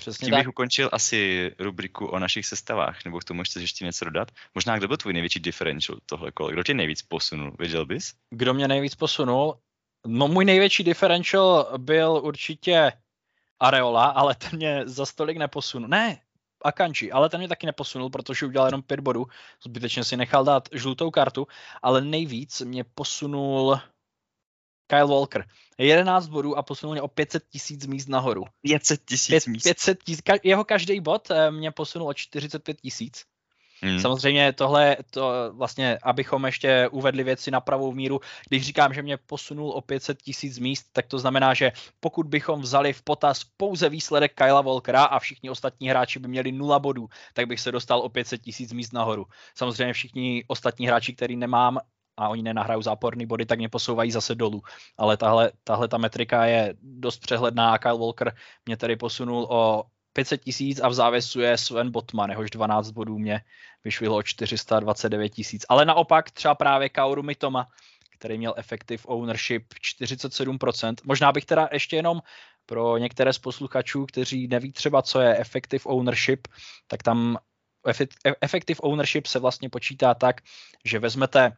Přesně 0.00 0.26
Tím 0.26 0.32
tak. 0.32 0.40
bych 0.40 0.48
ukončil 0.48 0.88
asi 0.92 1.50
rubriku 1.58 2.06
o 2.06 2.18
našich 2.18 2.46
sestavách, 2.46 3.04
nebo 3.04 3.18
k 3.18 3.24
tomu 3.24 3.42
chceš 3.42 3.62
ještě 3.62 3.84
něco 3.84 4.04
dodat? 4.04 4.28
Možná 4.54 4.78
kdo 4.78 4.88
byl 4.88 4.96
tvůj 4.96 5.12
největší 5.12 5.40
differential 5.40 5.98
tohle 6.06 6.32
kolo? 6.32 6.50
Kdo 6.50 6.62
tě 6.62 6.74
nejvíc 6.74 7.02
posunul? 7.02 7.56
Věděl 7.58 7.86
bys? 7.86 8.12
Kdo 8.30 8.54
mě 8.54 8.68
nejvíc 8.68 8.94
posunul? 8.94 9.58
No 10.06 10.28
můj 10.28 10.44
největší 10.44 10.84
differential 10.84 11.78
byl 11.78 12.20
určitě 12.24 12.92
Areola, 13.60 14.04
ale 14.04 14.34
ten 14.34 14.56
mě 14.56 14.82
za 14.84 15.06
stolik 15.06 15.36
neposunul. 15.36 15.88
Ne, 15.88 16.20
Akanji, 16.64 17.12
ale 17.12 17.28
ten 17.28 17.40
mě 17.40 17.48
taky 17.48 17.66
neposunul, 17.66 18.10
protože 18.10 18.46
udělal 18.46 18.68
jenom 18.68 18.82
pět 18.82 19.00
bodů. 19.00 19.26
Zbytečně 19.64 20.04
si 20.04 20.16
nechal 20.16 20.44
dát 20.44 20.68
žlutou 20.72 21.10
kartu, 21.10 21.46
ale 21.82 22.00
nejvíc 22.00 22.60
mě 22.60 22.84
posunul 22.84 23.80
Kyle 24.90 25.06
Walker. 25.06 25.44
11 25.78 26.28
bodů 26.28 26.58
a 26.58 26.62
posunul 26.62 26.94
mě 26.94 27.02
o 27.02 27.08
500 27.08 27.42
tisíc 27.48 27.86
míst 27.86 28.08
nahoru. 28.08 28.44
500 28.62 29.00
tisíc 29.04 29.46
míst. 29.46 29.62
500 29.62 30.02
tisíc, 30.02 30.22
jeho 30.42 30.64
každý 30.64 31.00
bod 31.00 31.30
eh, 31.30 31.50
mě 31.50 31.70
posunul 31.70 32.08
o 32.08 32.14
45 32.14 32.80
tisíc. 32.80 33.24
Hmm. 33.82 34.00
Samozřejmě 34.00 34.52
tohle, 34.52 34.96
to 35.10 35.52
vlastně, 35.52 35.98
abychom 36.02 36.44
ještě 36.46 36.88
uvedli 36.88 37.24
věci 37.24 37.50
na 37.50 37.60
pravou 37.60 37.92
míru, 37.92 38.20
když 38.48 38.66
říkám, 38.66 38.94
že 38.94 39.02
mě 39.02 39.16
posunul 39.16 39.70
o 39.70 39.80
500 39.80 40.22
tisíc 40.22 40.58
míst, 40.58 40.86
tak 40.92 41.06
to 41.06 41.18
znamená, 41.18 41.54
že 41.54 41.72
pokud 42.00 42.26
bychom 42.26 42.60
vzali 42.60 42.92
v 42.92 43.02
potaz 43.02 43.44
pouze 43.56 43.88
výsledek 43.88 44.34
Kyla 44.34 44.60
Volkera 44.60 45.04
a 45.04 45.18
všichni 45.18 45.50
ostatní 45.50 45.88
hráči 45.88 46.18
by 46.18 46.28
měli 46.28 46.52
nula 46.52 46.78
bodů, 46.78 47.08
tak 47.34 47.46
bych 47.46 47.60
se 47.60 47.72
dostal 47.72 48.00
o 48.00 48.08
500 48.08 48.42
tisíc 48.42 48.72
míst 48.72 48.92
nahoru. 48.92 49.26
Samozřejmě 49.54 49.92
všichni 49.92 50.44
ostatní 50.48 50.86
hráči, 50.86 51.14
který 51.14 51.36
nemám, 51.36 51.78
a 52.20 52.28
oni 52.28 52.42
nenahrajou 52.42 52.82
záporný 52.82 53.26
body, 53.26 53.46
tak 53.46 53.58
mě 53.58 53.68
posouvají 53.68 54.10
zase 54.10 54.34
dolů. 54.34 54.62
Ale 54.98 55.16
tahle, 55.16 55.52
tahle 55.64 55.88
ta 55.88 55.98
metrika 55.98 56.44
je 56.46 56.74
dost 56.82 57.18
přehledná 57.18 57.72
a 57.72 57.78
Kyle 57.78 57.98
Walker 57.98 58.34
mě 58.66 58.76
tady 58.76 58.96
posunul 58.96 59.46
o 59.50 59.84
500 60.12 60.44
tisíc 60.44 60.80
a 60.80 60.88
v 60.88 60.94
závěsu 60.94 61.40
je 61.40 61.58
Sven 61.58 61.90
Botman, 61.90 62.30
jehož 62.30 62.50
12 62.50 62.90
bodů 62.90 63.18
mě 63.18 63.40
vyšvilo 63.84 64.16
o 64.16 64.22
429 64.22 65.28
tisíc. 65.28 65.66
Ale 65.68 65.84
naopak 65.84 66.30
třeba 66.30 66.54
právě 66.54 66.88
Kaoru 66.88 67.22
Mitoma, 67.22 67.66
který 68.18 68.38
měl 68.38 68.54
effective 68.56 69.02
ownership 69.06 69.74
47%. 70.00 70.94
Možná 71.04 71.32
bych 71.32 71.44
teda 71.44 71.68
ještě 71.72 71.96
jenom 71.96 72.20
pro 72.66 72.98
některé 72.98 73.32
z 73.32 73.38
posluchačů, 73.38 74.06
kteří 74.06 74.48
neví 74.48 74.72
třeba, 74.72 75.02
co 75.02 75.20
je 75.20 75.36
effective 75.36 75.84
ownership, 75.84 76.48
tak 76.86 77.02
tam 77.02 77.38
effective 78.40 78.80
ownership 78.82 79.26
se 79.26 79.38
vlastně 79.38 79.70
počítá 79.70 80.14
tak, 80.14 80.40
že 80.84 80.98
vezmete 80.98 81.52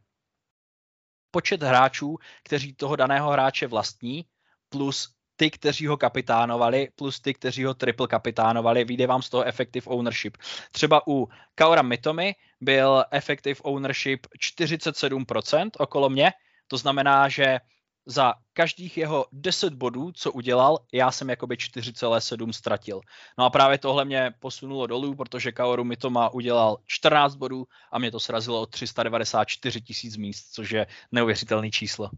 počet 1.32 1.62
hráčů, 1.62 2.18
kteří 2.44 2.74
toho 2.74 2.96
daného 2.96 3.30
hráče 3.30 3.66
vlastní, 3.66 4.24
plus 4.68 5.14
ty, 5.36 5.50
kteří 5.50 5.86
ho 5.86 5.96
kapitánovali, 5.96 6.88
plus 6.96 7.20
ty, 7.20 7.34
kteří 7.34 7.64
ho 7.64 7.74
triple 7.74 8.08
kapitánovali, 8.08 8.84
vyjde 8.84 9.06
vám 9.06 9.22
z 9.22 9.30
toho 9.30 9.44
effective 9.44 9.86
ownership. 9.86 10.36
Třeba 10.72 11.02
u 11.08 11.28
Kaora 11.54 11.82
Mitomy 11.82 12.34
byl 12.60 13.04
effective 13.10 13.60
ownership 13.62 14.26
47% 14.56 15.70
okolo 15.78 16.10
mě, 16.10 16.32
to 16.66 16.76
znamená, 16.76 17.28
že 17.28 17.58
za 18.06 18.34
každých 18.52 18.96
jeho 18.96 19.26
10 19.32 19.74
bodů, 19.74 20.12
co 20.12 20.32
udělal, 20.32 20.78
já 20.92 21.10
jsem 21.10 21.30
jakoby 21.30 21.56
4,7 21.56 22.52
ztratil. 22.52 23.00
No 23.38 23.44
a 23.44 23.50
právě 23.50 23.78
tohle 23.78 24.04
mě 24.04 24.34
posunulo 24.38 24.86
dolů, 24.86 25.14
protože 25.14 25.52
Kaoru 25.52 25.84
Mitoma 25.84 26.28
udělal 26.28 26.78
14 26.86 27.34
bodů 27.34 27.66
a 27.92 27.98
mě 27.98 28.10
to 28.10 28.20
srazilo 28.20 28.60
o 28.60 28.66
394 28.66 29.80
tisíc 29.80 30.16
míst, 30.16 30.52
což 30.52 30.70
je 30.70 30.86
neuvěřitelný 31.12 31.70
číslo. 31.70 32.10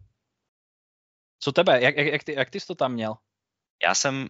Co 1.38 1.52
tebe? 1.52 1.82
Jak, 1.82 1.96
jak, 1.96 2.06
jak, 2.06 2.24
ty, 2.24 2.34
jak 2.34 2.50
ty 2.50 2.60
jsi 2.60 2.66
to 2.66 2.74
tam 2.74 2.92
měl? 2.92 3.14
Já 3.82 3.94
jsem 3.94 4.28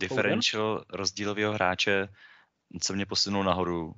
differential 0.00 0.84
rozdílového 0.90 1.52
hráče, 1.52 2.08
co 2.80 2.94
mě 2.94 3.06
posunul 3.06 3.44
nahoru, 3.44 3.94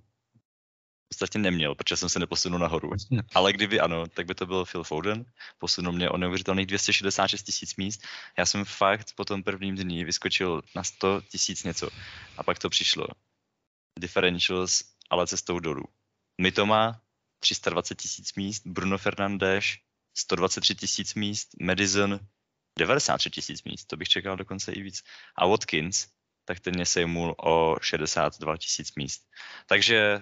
podstatě 1.14 1.38
neměl, 1.38 1.74
protože 1.74 1.96
jsem 1.96 2.08
se 2.08 2.18
neposunul 2.18 2.58
nahoru. 2.58 2.90
Ale 3.34 3.52
kdyby 3.52 3.80
ano, 3.80 4.06
tak 4.06 4.26
by 4.26 4.34
to 4.34 4.46
byl 4.46 4.64
Phil 4.64 4.84
Foden. 4.84 5.24
Posunul 5.58 5.92
mě 5.92 6.10
o 6.10 6.16
neuvěřitelných 6.16 6.66
266 6.66 7.42
tisíc 7.42 7.76
míst. 7.76 8.02
Já 8.38 8.46
jsem 8.46 8.64
fakt 8.64 9.12
po 9.16 9.24
tom 9.24 9.42
prvním 9.42 9.76
dní 9.76 10.04
vyskočil 10.04 10.62
na 10.76 10.82
100 10.82 11.20
tisíc 11.28 11.64
něco. 11.64 11.88
A 12.36 12.42
pak 12.42 12.58
to 12.58 12.70
přišlo. 12.70 13.06
Differentials, 13.98 14.84
ale 15.10 15.26
cestou 15.26 15.58
dolů. 15.58 15.84
Mitoma 16.40 17.00
320 17.40 17.94
tisíc 17.94 18.34
míst, 18.34 18.62
Bruno 18.66 18.98
Fernandes 18.98 19.64
123 20.16 20.74
tisíc 20.74 21.14
míst, 21.14 21.48
Madison 21.60 22.20
93 22.78 23.30
tisíc 23.30 23.64
míst, 23.64 23.84
to 23.84 23.96
bych 23.96 24.08
čekal 24.08 24.36
dokonce 24.36 24.72
i 24.72 24.82
víc. 24.82 25.02
A 25.36 25.46
Watkins, 25.46 26.06
tak 26.44 26.60
ten 26.60 26.74
mě 26.74 26.86
sejmul 26.86 27.34
o 27.38 27.76
62 27.80 28.56
tisíc 28.56 28.94
míst. 28.94 29.22
Takže 29.66 30.20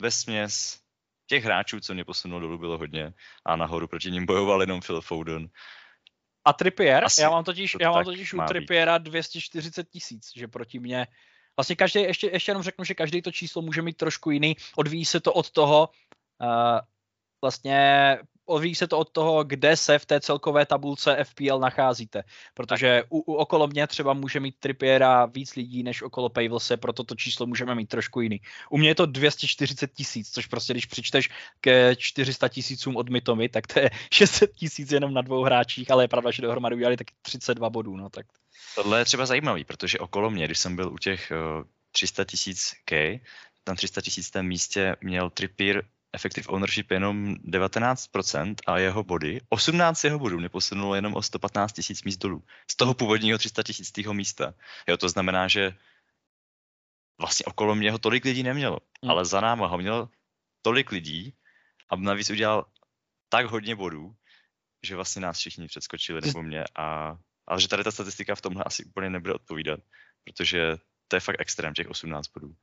ve 0.00 0.10
směs 0.10 0.80
těch 1.26 1.44
hráčů, 1.44 1.80
co 1.80 1.94
mě 1.94 2.04
posunul 2.04 2.40
dolů, 2.40 2.58
bylo 2.58 2.78
hodně 2.78 3.12
a 3.44 3.56
nahoru 3.56 3.88
proti 3.88 4.10
ním 4.10 4.26
bojoval 4.26 4.60
jenom 4.60 4.80
Phil 4.80 5.00
Foden. 5.00 5.48
A 6.44 6.52
Trippier, 6.52 7.04
Asi 7.04 7.22
já 7.22 7.30
mám 7.30 7.44
totiž, 7.44 7.76
já 7.80 7.90
mám 7.90 8.04
totiž 8.04 8.34
u 8.34 8.38
Trippiera 8.48 8.98
240 8.98 9.88
tisíc, 9.90 10.30
že 10.36 10.48
proti 10.48 10.78
mě 10.78 11.06
Vlastně 11.56 11.76
každý, 11.76 12.00
ještě, 12.00 12.30
ještě 12.32 12.50
jenom 12.50 12.62
řeknu, 12.62 12.84
že 12.84 12.94
každý 12.94 13.22
to 13.22 13.32
číslo 13.32 13.62
může 13.62 13.82
mít 13.82 13.96
trošku 13.96 14.30
jiný. 14.30 14.56
Odvíjí 14.76 15.04
se 15.04 15.20
to 15.20 15.32
od 15.32 15.50
toho, 15.50 15.88
uh, 16.40 16.80
vlastně 17.42 18.18
odvíjí 18.46 18.74
se 18.74 18.86
to 18.86 18.98
od 18.98 19.10
toho, 19.10 19.44
kde 19.44 19.76
se 19.76 19.98
v 19.98 20.06
té 20.06 20.20
celkové 20.20 20.66
tabulce 20.66 21.24
FPL 21.24 21.58
nacházíte. 21.58 22.24
Protože 22.54 23.02
u, 23.08 23.18
u 23.18 23.34
okolo 23.34 23.66
mě 23.66 23.86
třeba 23.86 24.12
může 24.12 24.40
mít 24.40 24.54
Trippiera 24.60 25.26
víc 25.26 25.54
lidí 25.54 25.82
než 25.82 26.02
okolo 26.02 26.28
Pavelse, 26.28 26.76
proto 26.76 27.04
to 27.04 27.14
číslo 27.14 27.46
můžeme 27.46 27.74
mít 27.74 27.88
trošku 27.88 28.20
jiný. 28.20 28.40
U 28.70 28.78
mě 28.78 28.88
je 28.88 28.94
to 28.94 29.06
240 29.06 29.92
tisíc, 29.92 30.30
což 30.30 30.46
prostě 30.46 30.72
když 30.72 30.86
přičteš 30.86 31.30
ke 31.60 31.96
400 31.96 32.48
tisícům 32.48 32.96
od 32.96 33.08
Mitomy, 33.08 33.48
tak 33.48 33.66
to 33.66 33.80
je 33.80 33.90
600 34.12 34.52
tisíc 34.52 34.92
jenom 34.92 35.14
na 35.14 35.22
dvou 35.22 35.42
hráčích, 35.42 35.90
ale 35.90 36.04
je 36.04 36.08
pravda, 36.08 36.30
že 36.30 36.42
dohromady 36.42 36.76
udělali 36.76 36.96
taky 36.96 37.14
32 37.22 37.70
bodů. 37.70 37.96
No, 37.96 38.10
tak. 38.10 38.26
Tohle 38.74 38.98
je 38.98 39.04
třeba 39.04 39.26
zajímavý, 39.26 39.64
protože 39.64 39.98
okolo 39.98 40.30
mě, 40.30 40.44
když 40.44 40.58
jsem 40.58 40.76
byl 40.76 40.92
u 40.92 40.98
těch 40.98 41.32
300 41.92 42.24
tisíc 42.24 42.74
K, 42.84 43.20
tam 43.64 43.76
300 43.76 44.00
tisíc 44.00 44.30
místě 44.42 44.96
měl 45.00 45.30
Trippier 45.30 45.84
effective 46.16 46.48
ownership 46.48 46.90
jenom 46.90 47.34
19% 47.34 48.54
a 48.66 48.78
jeho 48.78 49.04
body, 49.04 49.40
18 49.48 50.04
jeho 50.04 50.18
bodů 50.18 50.38
mě 50.38 50.48
posunulo 50.48 50.94
jenom 50.94 51.14
o 51.14 51.22
115 51.22 51.72
tisíc 51.72 52.04
míst 52.04 52.16
dolů. 52.16 52.42
Z 52.70 52.76
toho 52.76 52.94
původního 52.94 53.38
300 53.38 53.62
tisícího 53.62 54.14
místa. 54.14 54.54
Jo, 54.88 54.96
to 54.96 55.08
znamená, 55.08 55.48
že 55.48 55.74
vlastně 57.20 57.44
okolo 57.44 57.74
mě 57.74 57.90
ho 57.92 57.98
tolik 57.98 58.24
lidí 58.24 58.42
nemělo, 58.42 58.78
hmm. 59.02 59.10
ale 59.10 59.24
za 59.24 59.40
náma 59.40 59.66
ho 59.66 59.78
měl 59.78 60.08
tolik 60.62 60.92
lidí 60.92 61.34
a 61.88 61.96
navíc 61.96 62.30
udělal 62.30 62.66
tak 63.28 63.46
hodně 63.46 63.76
bodů, 63.76 64.14
že 64.82 64.96
vlastně 64.96 65.22
nás 65.22 65.38
všichni 65.38 65.66
předskočili 65.66 66.20
nebo 66.24 66.42
mě 66.42 66.64
a 66.78 67.16
ale 67.48 67.60
že 67.60 67.68
tady 67.68 67.84
ta 67.84 67.90
statistika 67.90 68.34
v 68.34 68.40
tomhle 68.40 68.64
asi 68.66 68.84
úplně 68.84 69.10
nebude 69.10 69.34
odpovídat, 69.34 69.80
protože 70.24 70.76
to 71.08 71.16
je 71.16 71.20
fakt 71.20 71.36
extrém, 71.38 71.74
těch 71.74 71.88
18 71.88 72.28
bodů. 72.28 72.54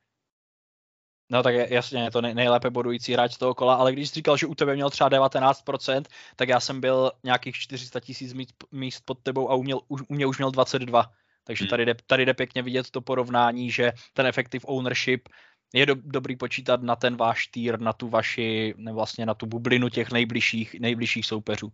No 1.33 1.43
tak 1.43 1.55
jasně, 1.55 2.03
je 2.03 2.11
to 2.11 2.21
nejlépe 2.21 2.69
bodující 2.69 3.13
hráč 3.13 3.37
toho 3.37 3.53
kola, 3.53 3.75
ale 3.75 3.91
když 3.91 4.09
jsi 4.09 4.15
říkal, 4.15 4.37
že 4.37 4.47
u 4.47 4.55
tebe 4.55 4.75
měl 4.75 4.89
třeba 4.89 5.09
19%, 5.09 6.03
tak 6.35 6.49
já 6.49 6.59
jsem 6.59 6.81
byl 6.81 7.11
nějakých 7.23 7.55
400 7.55 7.99
tisíc 7.99 8.33
míst 8.71 9.01
pod 9.05 9.19
tebou 9.23 9.51
a 9.51 9.55
uměl, 9.55 9.79
u, 9.87 9.97
mě 10.09 10.25
už 10.25 10.37
měl 10.37 10.51
22. 10.51 11.11
Takže 11.43 11.63
hmm. 11.63 11.69
tady 11.69 11.85
jde, 11.85 11.95
tady 12.07 12.25
jde 12.25 12.33
pěkně 12.33 12.61
vidět 12.61 12.89
to 12.89 13.01
porovnání, 13.01 13.71
že 13.71 13.91
ten 14.13 14.25
effective 14.25 14.63
ownership 14.65 15.29
je 15.73 15.85
do, 15.85 15.95
dobrý 15.95 16.35
počítat 16.35 16.83
na 16.83 16.95
ten 16.95 17.17
váš 17.17 17.47
týr, 17.47 17.79
na 17.79 17.93
tu 17.93 18.09
vaši, 18.09 18.73
ne 18.77 18.93
vlastně 18.93 19.25
na 19.25 19.33
tu 19.33 19.45
bublinu 19.45 19.89
těch 19.89 20.11
nejbližších, 20.11 20.75
nejbližších 20.79 21.25
soupeřů. 21.25 21.71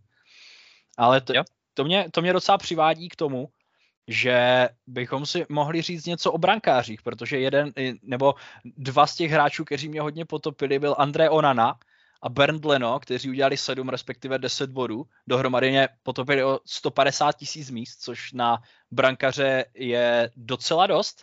Ale 0.98 1.20
to, 1.20 1.32
to, 1.74 1.84
mě, 1.84 2.06
to 2.10 2.22
mě 2.22 2.32
docela 2.32 2.58
přivádí 2.58 3.08
k 3.08 3.16
tomu, 3.16 3.48
že 4.10 4.68
bychom 4.86 5.26
si 5.26 5.46
mohli 5.48 5.82
říct 5.82 6.06
něco 6.06 6.32
o 6.32 6.38
brankářích, 6.38 7.02
protože 7.02 7.38
jeden 7.38 7.72
nebo 8.02 8.34
dva 8.64 9.06
z 9.06 9.14
těch 9.14 9.30
hráčů, 9.30 9.64
kteří 9.64 9.88
mě 9.88 10.00
hodně 10.00 10.24
potopili, 10.24 10.78
byl 10.78 10.94
André 10.98 11.30
Onana 11.30 11.78
a 12.22 12.28
Bernd 12.28 12.64
Leno, 12.64 13.00
kteří 13.00 13.30
udělali 13.30 13.56
7 13.56 13.88
respektive 13.88 14.38
10 14.38 14.70
bodů. 14.70 15.04
Dohromady 15.26 15.70
mě 15.70 15.88
potopili 16.02 16.44
o 16.44 16.60
150 16.66 17.36
tisíc 17.36 17.70
míst, 17.70 18.02
což 18.02 18.32
na 18.32 18.62
brankaře 18.90 19.64
je 19.74 20.30
docela 20.36 20.86
dost. 20.86 21.22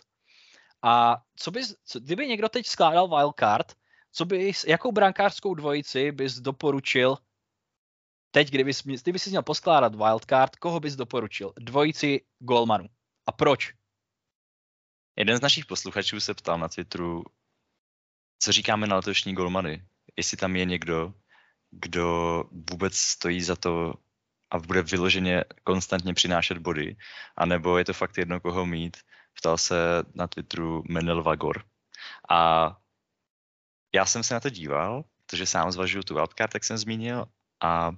A 0.82 1.16
co 1.36 1.50
bys, 1.50 1.74
co, 1.84 2.00
kdyby 2.00 2.26
někdo 2.26 2.48
teď 2.48 2.66
skládal 2.66 3.08
wildcard, 3.08 3.72
co 4.12 4.24
bys, 4.24 4.64
jakou 4.64 4.92
brankářskou 4.92 5.54
dvojici 5.54 6.12
bys 6.12 6.34
doporučil 6.34 7.16
teď, 8.30 8.50
kdyby, 8.50 8.72
kdyby 9.02 9.18
si 9.18 9.30
měl 9.30 9.42
poskládat 9.42 9.94
wildcard, 9.94 10.56
koho 10.56 10.80
bys 10.80 10.96
doporučil? 10.96 11.52
Dvojici 11.60 12.20
golmanů. 12.38 12.88
A 13.26 13.32
proč? 13.32 13.72
Jeden 15.16 15.36
z 15.36 15.40
našich 15.40 15.66
posluchačů 15.66 16.20
se 16.20 16.34
ptal 16.34 16.58
na 16.58 16.68
Twitteru, 16.68 17.24
co 18.38 18.52
říkáme 18.52 18.86
na 18.86 18.96
letošní 18.96 19.34
golmany. 19.34 19.84
Jestli 20.16 20.36
tam 20.36 20.56
je 20.56 20.64
někdo, 20.64 21.14
kdo 21.70 22.44
vůbec 22.70 22.96
stojí 22.96 23.42
za 23.42 23.56
to 23.56 23.94
a 24.50 24.58
bude 24.58 24.82
vyloženě 24.82 25.44
konstantně 25.64 26.14
přinášet 26.14 26.58
body, 26.58 26.96
anebo 27.36 27.78
je 27.78 27.84
to 27.84 27.92
fakt 27.92 28.18
jedno, 28.18 28.40
koho 28.40 28.66
mít. 28.66 28.96
Ptal 29.34 29.58
se 29.58 29.76
na 30.14 30.26
Twitteru 30.26 30.82
Menel 30.88 31.22
Vagor. 31.22 31.64
A 32.30 32.76
já 33.94 34.06
jsem 34.06 34.22
se 34.22 34.34
na 34.34 34.40
to 34.40 34.50
díval, 34.50 35.04
protože 35.26 35.46
sám 35.46 35.72
zvažuju 35.72 36.02
tu 36.02 36.14
wildcard, 36.14 36.52
tak 36.52 36.64
jsem 36.64 36.78
zmínil, 36.78 37.26
a 37.60 37.92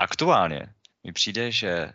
Aktuálně 0.00 0.74
mi 1.06 1.12
přijde, 1.12 1.52
že 1.52 1.92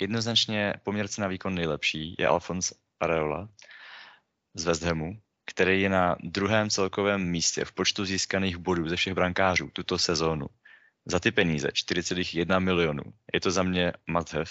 jednoznačně 0.00 0.74
poměrce 0.82 1.20
na 1.20 1.28
výkon 1.28 1.54
nejlepší 1.54 2.14
je 2.18 2.26
Alfons 2.26 2.72
Areola 3.00 3.48
z 4.54 4.64
West 4.64 4.82
Hamu, 4.82 5.20
který 5.44 5.82
je 5.82 5.88
na 5.88 6.16
druhém 6.20 6.70
celkovém 6.70 7.30
místě 7.30 7.64
v 7.64 7.72
počtu 7.72 8.04
získaných 8.04 8.56
bodů 8.56 8.88
ze 8.88 8.96
všech 8.96 9.14
brankářů 9.14 9.70
tuto 9.72 9.98
sezónu. 9.98 10.46
Za 11.04 11.20
ty 11.20 11.32
peníze 11.32 11.68
4,1 11.68 12.60
milionů. 12.60 13.02
Je 13.34 13.40
to 13.40 13.50
za 13.50 13.62
mě 13.62 13.92
must 14.06 14.32
have. 14.32 14.50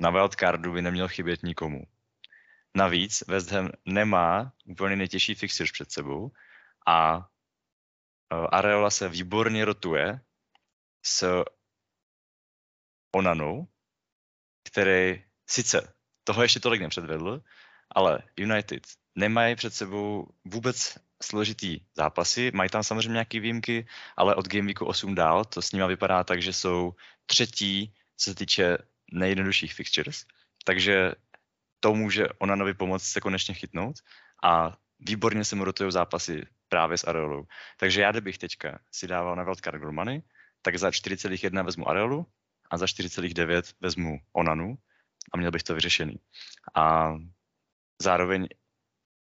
Na 0.00 0.10
wildcardu 0.10 0.72
by 0.72 0.82
neměl 0.82 1.08
chybět 1.08 1.42
nikomu. 1.42 1.82
Navíc 2.76 3.24
West 3.28 3.50
Ham 3.50 3.70
nemá 3.84 4.52
úplně 4.64 4.96
nejtěžší 4.96 5.34
fixture 5.34 5.70
před 5.72 5.92
sebou 5.92 6.30
a 6.86 7.28
e, 8.32 8.46
Areola 8.46 8.90
se 8.90 9.08
výborně 9.08 9.64
rotuje 9.64 10.20
s 11.02 11.44
Onanou, 13.16 13.68
který 14.68 15.24
sice 15.48 15.94
toho 16.24 16.42
ještě 16.42 16.60
tolik 16.60 16.82
nepředvedl, 16.82 17.42
ale 17.90 18.18
United 18.36 18.86
nemají 19.14 19.56
před 19.56 19.74
sebou 19.74 20.28
vůbec 20.44 20.98
složitý 21.22 21.80
zápasy, 21.96 22.50
mají 22.54 22.70
tam 22.70 22.82
samozřejmě 22.82 23.12
nějaké 23.12 23.40
výjimky, 23.40 23.86
ale 24.16 24.34
od 24.34 24.48
Game 24.48 24.66
Weeku 24.66 24.84
8 24.84 25.14
dál 25.14 25.44
to 25.44 25.62
s 25.62 25.72
nimi 25.72 25.88
vypadá 25.88 26.24
tak, 26.24 26.42
že 26.42 26.52
jsou 26.52 26.92
třetí, 27.26 27.94
co 28.16 28.30
se 28.30 28.34
týče 28.34 28.78
nejjednodušších 29.12 29.74
fixtures, 29.74 30.26
takže 30.64 31.12
to 31.80 31.94
může 31.94 32.28
Onanovi 32.38 32.74
pomoct 32.74 33.04
se 33.04 33.20
konečně 33.20 33.54
chytnout 33.54 33.96
a 34.42 34.76
výborně 35.00 35.44
se 35.44 35.56
mu 35.56 35.64
rotují 35.64 35.92
zápasy 35.92 36.46
právě 36.68 36.98
s 36.98 37.04
Areolou. 37.04 37.46
Takže 37.76 38.02
já, 38.02 38.10
kdybych 38.10 38.38
teďka 38.38 38.78
si 38.92 39.06
dával 39.06 39.36
na 39.36 39.44
Wildcard 39.44 39.82
Money, 39.82 40.22
tak 40.62 40.78
za 40.78 40.90
4,1 40.90 41.64
vezmu 41.64 41.88
Areolu 41.88 42.26
a 42.70 42.78
za 42.78 42.86
4,9 42.86 43.62
vezmu 43.80 44.18
Onanu 44.32 44.78
a 45.32 45.38
měl 45.38 45.50
bych 45.50 45.62
to 45.62 45.74
vyřešený. 45.74 46.16
A 46.74 47.14
zároveň 48.02 48.48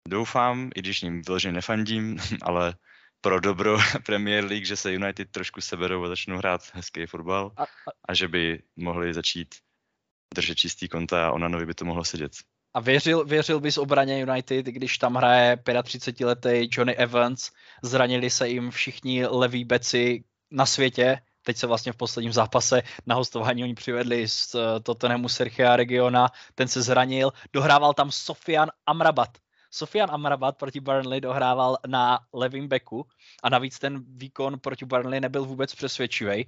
doufám, 0.08 0.70
i 0.74 0.80
když 0.80 1.02
ním 1.02 1.22
vyloženě 1.22 1.52
nefandím, 1.52 2.18
ale 2.42 2.74
pro 3.20 3.40
dobro 3.40 3.78
Premier 4.06 4.44
League, 4.44 4.66
že 4.66 4.76
se 4.76 4.92
United 4.92 5.30
trošku 5.30 5.60
seberou 5.60 6.04
a 6.04 6.08
začnou 6.08 6.38
hrát 6.38 6.60
hezký 6.74 7.06
fotbal 7.06 7.52
a, 7.56 7.62
a, 7.62 7.66
a 8.08 8.14
že 8.14 8.28
by 8.28 8.62
mohli 8.76 9.14
začít 9.14 9.54
držet 10.34 10.54
čistý 10.54 10.88
konta 10.88 11.28
a 11.28 11.32
Onanovi 11.32 11.66
by 11.66 11.74
to 11.74 11.84
mohlo 11.84 12.04
sedět. 12.04 12.32
A 12.74 12.80
věřil, 12.80 13.24
věřil 13.24 13.60
bys 13.60 13.78
obraně 13.78 14.20
United, 14.20 14.66
když 14.66 14.98
tam 14.98 15.14
hraje 15.14 15.56
35-letý 15.56 16.68
Johnny 16.72 16.96
Evans, 16.96 17.50
zranili 17.82 18.30
se 18.30 18.48
jim 18.48 18.70
všichni 18.70 19.26
leví 19.26 19.64
beci 19.64 20.24
na 20.50 20.66
světě, 20.66 21.18
teď 21.44 21.56
se 21.56 21.66
vlastně 21.66 21.92
v 21.92 21.96
posledním 21.96 22.32
zápase 22.32 22.82
na 23.06 23.14
hostování 23.14 23.62
oni 23.62 23.74
přivedli 23.74 24.28
z 24.28 24.54
eh, 24.54 24.80
Tottenhamu 24.80 25.28
Sergio 25.28 25.76
Regiona, 25.76 26.28
ten 26.54 26.68
se 26.68 26.82
zranil, 26.82 27.32
dohrával 27.52 27.94
tam 27.94 28.10
Sofian 28.10 28.70
Amrabat. 28.86 29.38
Sofian 29.70 30.10
Amrabat 30.10 30.56
proti 30.56 30.80
Burnley 30.80 31.20
dohrával 31.20 31.76
na 31.86 32.18
levém 32.32 32.68
beku 32.68 33.06
a 33.42 33.48
navíc 33.48 33.78
ten 33.78 34.04
výkon 34.08 34.58
proti 34.60 34.84
Burnley 34.84 35.20
nebyl 35.20 35.44
vůbec 35.44 35.74
přesvědčivý. 35.74 36.46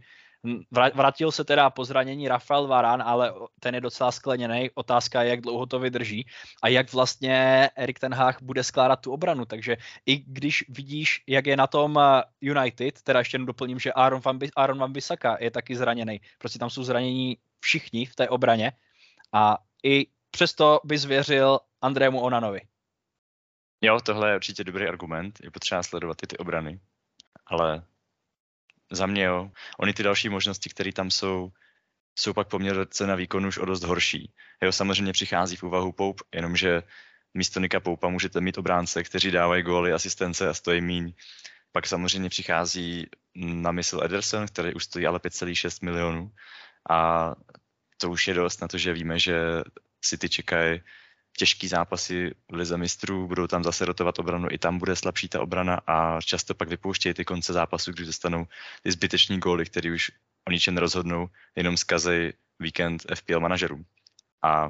Vrátil 0.95 1.33
se 1.33 1.45
teda 1.45 1.71
po 1.71 1.85
zranění 1.85 2.29
Rafael 2.29 2.67
Varan, 2.67 3.03
ale 3.03 3.35
ten 3.61 3.75
je 3.75 3.81
docela 3.81 4.13
skleněný. 4.13 4.71
Otázka 4.75 5.23
je, 5.23 5.31
jak 5.31 5.41
dlouho 5.41 5.67
to 5.67 5.79
vydrží 5.79 6.27
a 6.63 6.69
jak 6.69 6.93
vlastně 6.93 7.71
Erik 7.77 7.99
Ten 7.99 8.15
Hag 8.15 8.43
bude 8.43 8.65
skládat 8.65 8.97
tu 8.97 9.13
obranu. 9.13 9.45
Takže 9.45 9.77
i 10.07 10.17
když 10.17 10.65
vidíš, 10.69 11.23
jak 11.27 11.47
je 11.47 11.57
na 11.57 11.67
tom 11.67 11.99
eh, 11.99 12.23
United, 12.41 13.03
teda 13.03 13.19
ještě 13.19 13.39
doplním, 13.39 13.79
že 13.79 13.93
Aaron 13.93 14.21
Van, 14.25 14.39
Aaron 14.57 14.79
Van 14.79 14.93
Bissaka 14.93 15.37
je 15.41 15.51
taky 15.51 15.77
zraněný. 15.77 16.21
Prostě 16.39 16.59
tam 16.59 16.71
jsou 16.71 16.85
zranění 16.85 17.37
všichni 17.61 18.07
v 18.07 18.15
té 18.15 18.29
obraně 18.29 18.73
a 19.33 19.59
i 19.85 20.07
přesto 20.31 20.81
by 20.85 20.99
zvěřil 20.99 21.59
Andrému 21.83 22.21
Onanovi. 22.21 22.61
Jo, 23.81 24.01
tohle 24.01 24.31
je 24.31 24.37
určitě 24.37 24.65
dobrý 24.65 24.89
argument. 24.89 25.39
Je 25.43 25.51
potřeba 25.51 25.83
sledovat 25.83 26.23
i 26.23 26.27
ty 26.27 26.37
obrany. 26.37 26.81
Ale 27.47 27.83
za 28.93 29.07
mě 29.07 29.25
jo. 29.25 29.51
Oni 29.79 29.93
ty 29.93 30.03
další 30.03 30.29
možnosti, 30.29 30.71
které 30.71 30.93
tam 30.93 31.11
jsou, 31.11 31.49
jsou 32.19 32.33
pak 32.33 32.49
poměrce 32.49 33.07
na 33.07 33.15
výkon 33.15 33.47
už 33.47 33.59
o 33.59 33.65
dost 33.65 33.83
horší. 33.83 34.33
Jo, 34.63 34.73
samozřejmě 34.73 35.13
přichází 35.13 35.57
v 35.57 35.63
úvahu 35.63 35.93
Poup, 35.93 36.21
jenomže 36.35 36.83
místo 37.35 37.61
Nika 37.61 37.81
Poupa 37.81 38.09
můžete 38.09 38.41
mít 38.41 38.59
obránce, 38.59 39.05
kteří 39.05 39.31
dávají 39.31 39.63
góly, 39.63 39.93
asistence 39.93 40.49
a 40.49 40.55
stojí 40.55 40.81
míň. 40.81 41.13
Pak 41.73 41.87
samozřejmě 41.87 42.29
přichází 42.29 43.07
na 43.37 43.73
mysl 43.73 44.01
Ederson, 44.05 44.47
který 44.47 44.75
už 44.75 44.85
stojí 44.85 45.07
ale 45.07 45.19
5,6 45.19 45.85
milionů. 45.85 46.31
A 46.91 47.33
to 47.97 48.11
už 48.11 48.29
je 48.29 48.35
dost 48.35 48.61
na 48.61 48.69
to, 48.69 48.79
že 48.79 48.93
víme, 48.93 49.19
že 49.19 49.37
City 50.01 50.29
čekají 50.29 50.81
těžký 51.37 51.69
zápasy 51.69 52.35
v 52.51 52.55
Lize 52.55 52.77
mistrů, 52.77 53.29
budou 53.29 53.47
tam 53.47 53.65
zase 53.65 53.85
rotovat 53.85 54.19
obranu, 54.19 54.49
i 54.51 54.59
tam 54.59 54.79
bude 54.79 54.97
slabší 54.97 55.29
ta 55.29 55.41
obrana 55.41 55.81
a 55.87 56.21
často 56.21 56.55
pak 56.55 56.69
vypouštějí 56.69 57.15
ty 57.15 57.25
konce 57.25 57.53
zápasu, 57.53 57.93
když 57.93 58.07
dostanou 58.07 58.47
ty 58.83 58.93
zbyteční 58.93 59.39
góly, 59.39 59.67
které 59.67 59.93
už 59.93 60.11
o 60.49 60.51
ničem 60.51 60.75
nerozhodnou, 60.75 61.29
jenom 61.57 61.77
zkazej 61.77 62.33
víkend 62.59 63.07
FPL 63.15 63.41
manažerů. 63.41 63.85
A 64.43 64.69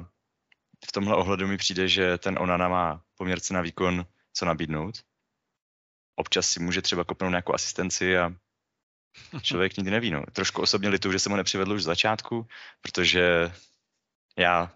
v 0.87 0.91
tomhle 0.91 1.15
ohledu 1.15 1.47
mi 1.47 1.57
přijde, 1.57 1.87
že 1.87 2.17
ten 2.17 2.37
Onana 2.39 2.67
má 2.67 3.01
poměrce 3.17 3.53
na 3.53 3.61
výkon 3.61 4.05
co 4.33 4.45
nabídnout. 4.45 4.95
Občas 6.15 6.49
si 6.49 6.59
může 6.59 6.81
třeba 6.81 7.03
kopnout 7.03 7.29
nějakou 7.29 7.53
asistenci 7.53 8.17
a 8.17 8.33
člověk 9.41 9.77
nikdy 9.77 9.91
neví. 9.91 10.11
No. 10.11 10.23
Trošku 10.31 10.61
osobně 10.61 10.89
litu, 10.89 11.11
že 11.11 11.19
jsem 11.19 11.31
ho 11.31 11.37
nepřivedl 11.37 11.73
už 11.73 11.81
z 11.81 11.85
začátku, 11.85 12.47
protože 12.81 13.51
já 14.37 14.71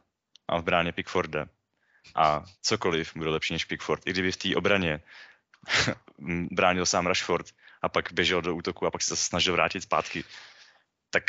mám 0.51 0.61
v 0.61 0.63
bráně 0.63 0.91
Pickforda 0.91 1.47
a 2.15 2.43
cokoliv 2.61 3.11
bude 3.15 3.29
lepší 3.29 3.53
než 3.53 3.65
Pickford. 3.65 4.07
I 4.07 4.11
kdyby 4.11 4.31
v 4.31 4.37
té 4.37 4.55
obraně 4.55 5.01
bránil 6.51 6.85
sám 6.85 7.07
Rashford 7.07 7.47
a 7.81 7.89
pak 7.89 8.13
běžel 8.13 8.41
do 8.41 8.55
útoku 8.55 8.85
a 8.85 8.91
pak 8.91 9.01
se 9.01 9.15
snažil 9.15 9.53
vrátit 9.53 9.81
zpátky, 9.81 10.23
tak 11.09 11.23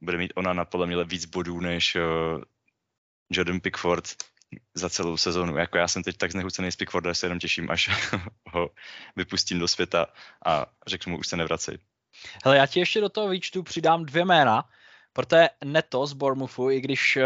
bude 0.00 0.18
mít 0.18 0.32
ona 0.34 0.52
na 0.52 0.64
podle 0.64 0.86
mě 0.86 1.04
víc 1.04 1.24
bodů 1.24 1.60
než 1.60 1.94
uh, 1.94 2.42
Jordan 3.30 3.60
Pickford 3.60 4.04
za 4.74 4.88
celou 4.88 5.16
sezonu. 5.16 5.56
Jako 5.56 5.78
já 5.78 5.88
jsem 5.88 6.02
teď 6.02 6.16
tak 6.16 6.32
znechucený 6.32 6.72
z 6.72 6.76
Pickforda, 6.76 7.10
že 7.10 7.14
se 7.14 7.26
jenom 7.26 7.38
těším, 7.38 7.70
až 7.70 7.90
ho 8.52 8.70
vypustím 9.16 9.58
do 9.58 9.68
světa 9.68 10.06
a 10.46 10.66
řeknu 10.86 11.10
mu, 11.10 11.18
už 11.18 11.28
se 11.28 11.36
nevracej. 11.36 11.78
Hele, 12.44 12.56
já 12.56 12.66
ti 12.66 12.80
ještě 12.80 13.00
do 13.00 13.08
toho 13.08 13.28
výčtu 13.28 13.62
přidám 13.62 14.04
dvě 14.04 14.24
jména, 14.24 14.64
protože 15.12 15.48
Neto 15.64 16.06
z 16.06 16.12
Bournemouthu, 16.12 16.70
i 16.70 16.80
když 16.80 17.16
uh, 17.16 17.22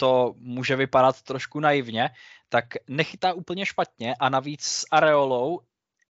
to 0.00 0.34
může 0.36 0.76
vypadat 0.76 1.22
trošku 1.22 1.60
naivně, 1.60 2.10
tak 2.48 2.64
nechytá 2.88 3.32
úplně 3.32 3.66
špatně 3.66 4.14
a 4.20 4.28
navíc 4.28 4.64
s 4.64 4.86
Areolou, 4.90 5.60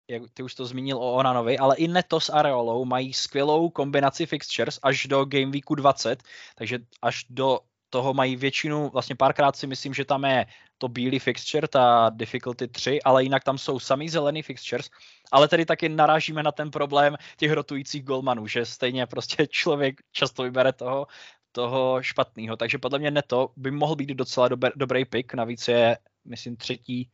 jak 0.09 0.23
ty 0.35 0.43
už 0.43 0.55
to 0.55 0.67
zmínil 0.67 0.99
o 0.99 1.13
Onanovi, 1.13 1.59
ale 1.59 1.77
i 1.77 1.89
Neto 1.89 2.21
s 2.21 2.31
Areolou 2.31 2.85
mají 2.85 3.13
skvělou 3.13 3.71
kombinaci 3.71 4.27
fixtures 4.27 4.79
až 4.83 5.07
do 5.07 5.25
Game 5.25 5.51
Weeku 5.51 5.75
20, 5.75 6.23
takže 6.55 6.79
až 7.03 7.25
do 7.31 7.61
toho 7.91 8.15
mají 8.15 8.37
většinu, 8.37 8.89
vlastně 8.89 9.17
párkrát 9.17 9.57
si 9.57 9.67
myslím, 9.67 9.95
že 9.95 10.05
tam 10.05 10.25
je 10.25 10.47
to 10.79 10.89
bílý 10.89 11.19
fixture, 11.19 11.69
ta 11.69 12.11
difficulty 12.15 12.69
3, 12.69 13.03
ale 13.03 13.23
jinak 13.23 13.45
tam 13.45 13.59
jsou 13.59 13.79
samý 13.79 14.09
zelený 14.09 14.43
fixtures, 14.43 14.91
ale 15.33 15.49
tedy 15.49 15.67
taky 15.67 15.89
narážíme 15.89 16.43
na 16.43 16.53
ten 16.53 16.71
problém 16.71 17.17
těch 17.37 17.53
rotujících 17.53 18.05
golmanů, 18.05 18.47
že 18.47 18.65
stejně 18.67 19.07
prostě 19.07 19.47
člověk 19.47 20.01
často 20.13 20.43
vybere 20.43 20.73
toho, 20.73 21.07
toho 21.53 22.03
špatného. 22.03 22.57
Takže 22.57 22.79
podle 22.79 22.99
mě 22.99 23.11
Neto 23.11 23.53
by 23.57 23.71
mohl 23.71 23.97
být 23.97 24.11
docela 24.11 24.49
dober, 24.49 24.73
dobrý 24.77 25.05
pick, 25.05 25.35
navíc 25.35 25.69
je, 25.69 25.99
myslím, 26.25 26.57
třetí 26.57 27.11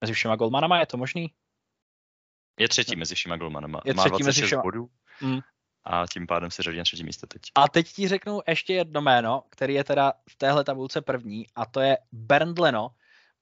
mezi 0.00 0.12
všema 0.12 0.36
golmanama, 0.36 0.80
je 0.80 0.86
to 0.86 0.96
možný? 0.96 1.30
Je 2.60 2.68
třetí 2.68 2.96
mezi 2.96 3.14
všema 3.14 3.36
golmanama. 3.36 3.80
Je 3.84 3.94
třetí 3.94 4.10
Má 4.10 4.18
26 4.18 4.26
mezi 4.26 4.46
všema. 4.46 4.62
bodů 4.62 4.88
mm. 5.20 5.38
a 5.84 6.06
tím 6.12 6.26
pádem 6.26 6.50
se 6.50 6.62
řadí 6.62 6.78
na 6.78 6.84
třetí 6.84 7.04
místo 7.04 7.26
teď. 7.26 7.42
A 7.54 7.68
teď 7.68 7.92
ti 7.92 8.08
řeknu 8.08 8.40
ještě 8.48 8.74
jedno 8.74 9.00
jméno, 9.00 9.42
který 9.50 9.74
je 9.74 9.84
teda 9.84 10.12
v 10.30 10.36
téhle 10.36 10.64
tabulce 10.64 11.00
první 11.00 11.46
a 11.54 11.66
to 11.66 11.80
je 11.80 11.98
Bernd 12.12 12.58
Leno, 12.58 12.90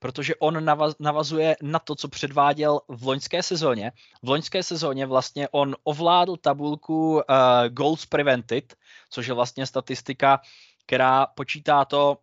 protože 0.03 0.35
on 0.37 0.65
navaz, 0.65 0.95
navazuje 0.99 1.57
na 1.63 1.79
to, 1.79 1.95
co 1.95 2.09
předváděl 2.09 2.81
v 2.89 3.07
loňské 3.07 3.43
sezóně. 3.43 3.93
V 4.23 4.29
loňské 4.29 4.63
sezóně 4.63 5.07
vlastně 5.07 5.49
on 5.49 5.77
ovládl 5.85 6.37
tabulku 6.37 7.15
uh, 7.15 7.23
goals 7.69 8.07
prevented, 8.07 8.75
což 9.11 9.27
je 9.27 9.35
vlastně 9.35 9.67
statistika, 9.67 10.41
která 10.87 11.27
počítá 11.27 11.85
to, 11.85 12.19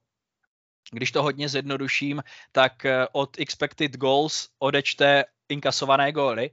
když 0.92 1.12
to 1.12 1.24
hodně 1.24 1.50
zjednoduším, 1.50 2.24
tak 2.52 2.86
eh, 2.86 3.08
od 3.12 3.40
expected 3.40 3.98
goals 3.98 4.50
odečte 4.60 5.24
inkasované 5.50 6.12
góly 6.12 6.52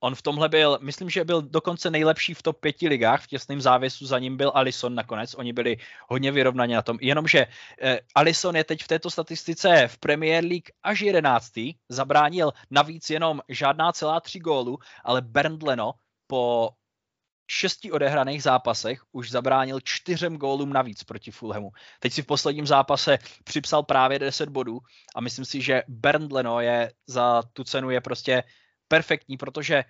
On 0.00 0.14
v 0.14 0.22
tomhle 0.22 0.48
byl, 0.48 0.78
myslím, 0.82 1.10
že 1.10 1.24
byl 1.24 1.42
dokonce 1.42 1.90
nejlepší 1.90 2.34
v 2.34 2.42
top 2.42 2.60
pěti 2.60 2.88
ligách, 2.88 3.22
v 3.22 3.26
těsném 3.26 3.60
závěsu 3.60 4.06
za 4.06 4.18
ním 4.18 4.36
byl 4.36 4.52
Alison 4.54 4.94
nakonec, 4.94 5.34
oni 5.34 5.52
byli 5.52 5.76
hodně 6.08 6.32
vyrovnaní 6.32 6.74
na 6.74 6.82
tom, 6.82 6.98
jenomže 7.00 7.46
eh, 7.82 8.00
Alison 8.14 8.56
je 8.56 8.64
teď 8.64 8.82
v 8.82 8.88
této 8.88 9.10
statistice 9.10 9.88
v 9.88 9.98
Premier 9.98 10.44
League 10.44 10.70
až 10.82 11.00
jedenáctý, 11.00 11.74
zabránil 11.88 12.52
navíc 12.70 13.10
jenom 13.10 13.40
žádná 13.48 13.92
celá 13.92 14.20
tři 14.20 14.38
gólu, 14.38 14.78
ale 15.04 15.22
Bernd 15.22 15.62
Leno 15.62 15.92
po 16.26 16.70
šesti 17.50 17.92
odehraných 17.92 18.42
zápasech 18.42 19.02
už 19.12 19.30
zabránil 19.30 19.80
čtyřem 19.84 20.36
gólům 20.36 20.72
navíc 20.72 21.04
proti 21.04 21.30
Fulhamu. 21.30 21.70
Teď 22.00 22.12
si 22.12 22.22
v 22.22 22.26
posledním 22.26 22.66
zápase 22.66 23.18
připsal 23.44 23.82
právě 23.82 24.18
10 24.18 24.48
bodů 24.48 24.78
a 25.14 25.20
myslím 25.20 25.44
si, 25.44 25.62
že 25.62 25.82
Bernd 25.88 26.32
Leno 26.32 26.60
je 26.60 26.92
za 27.06 27.42
tu 27.52 27.64
cenu 27.64 27.90
je 27.90 28.00
prostě 28.00 28.42
perfektní, 28.88 29.36
protože 29.36 29.84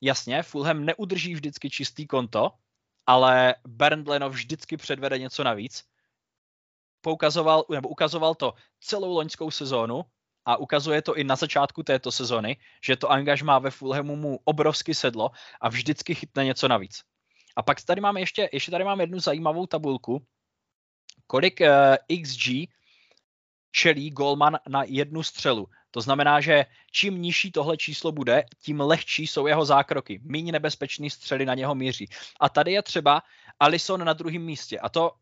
jasně, 0.00 0.42
Fulham 0.42 0.84
neudrží 0.84 1.34
vždycky 1.34 1.70
čistý 1.70 2.06
konto, 2.06 2.52
ale 3.06 3.54
Bernd 3.66 4.08
Leno 4.08 4.30
vždycky 4.30 4.76
předvede 4.76 5.18
něco 5.18 5.44
navíc. 5.44 5.84
Poukazoval, 7.00 7.64
nebo 7.70 7.88
ukazoval 7.88 8.34
to 8.34 8.54
celou 8.80 9.14
loňskou 9.14 9.50
sezónu 9.50 10.04
a 10.44 10.56
ukazuje 10.56 11.02
to 11.02 11.16
i 11.16 11.24
na 11.24 11.36
začátku 11.36 11.82
této 11.82 12.12
sezony, 12.12 12.56
že 12.84 12.96
to 12.96 13.10
angažmá 13.10 13.58
ve 13.58 13.70
Fulhamu 13.70 14.16
mu 14.16 14.40
obrovsky 14.44 14.94
sedlo 14.94 15.30
a 15.60 15.68
vždycky 15.68 16.14
chytne 16.14 16.44
něco 16.44 16.68
navíc. 16.68 17.02
A 17.56 17.62
pak 17.62 17.82
tady 17.82 18.00
máme 18.00 18.20
ještě, 18.20 18.48
ještě 18.52 18.70
tady 18.70 18.84
mám 18.84 19.00
jednu 19.00 19.20
zajímavou 19.20 19.66
tabulku, 19.66 20.26
kolik 21.26 21.60
uh, 21.60 22.20
XG 22.22 22.48
čelí 23.78 24.10
Golman 24.10 24.58
na 24.68 24.82
jednu 24.86 25.22
střelu. 25.22 25.66
To 25.90 26.00
znamená, 26.00 26.40
že 26.40 26.66
čím 26.90 27.22
nižší 27.22 27.52
tohle 27.52 27.76
číslo 27.76 28.12
bude, 28.12 28.44
tím 28.62 28.80
lehčí 28.80 29.26
jsou 29.26 29.46
jeho 29.46 29.64
zákroky. 29.64 30.20
Méně 30.24 30.52
nebezpečný 30.52 31.10
střely 31.10 31.46
na 31.46 31.54
něho 31.54 31.74
míří. 31.74 32.08
A 32.40 32.48
tady 32.48 32.72
je 32.72 32.82
třeba 32.82 33.22
Alison 33.60 34.04
na 34.04 34.12
druhém 34.12 34.42
místě. 34.42 34.78
A 34.78 34.88
to 34.88 35.12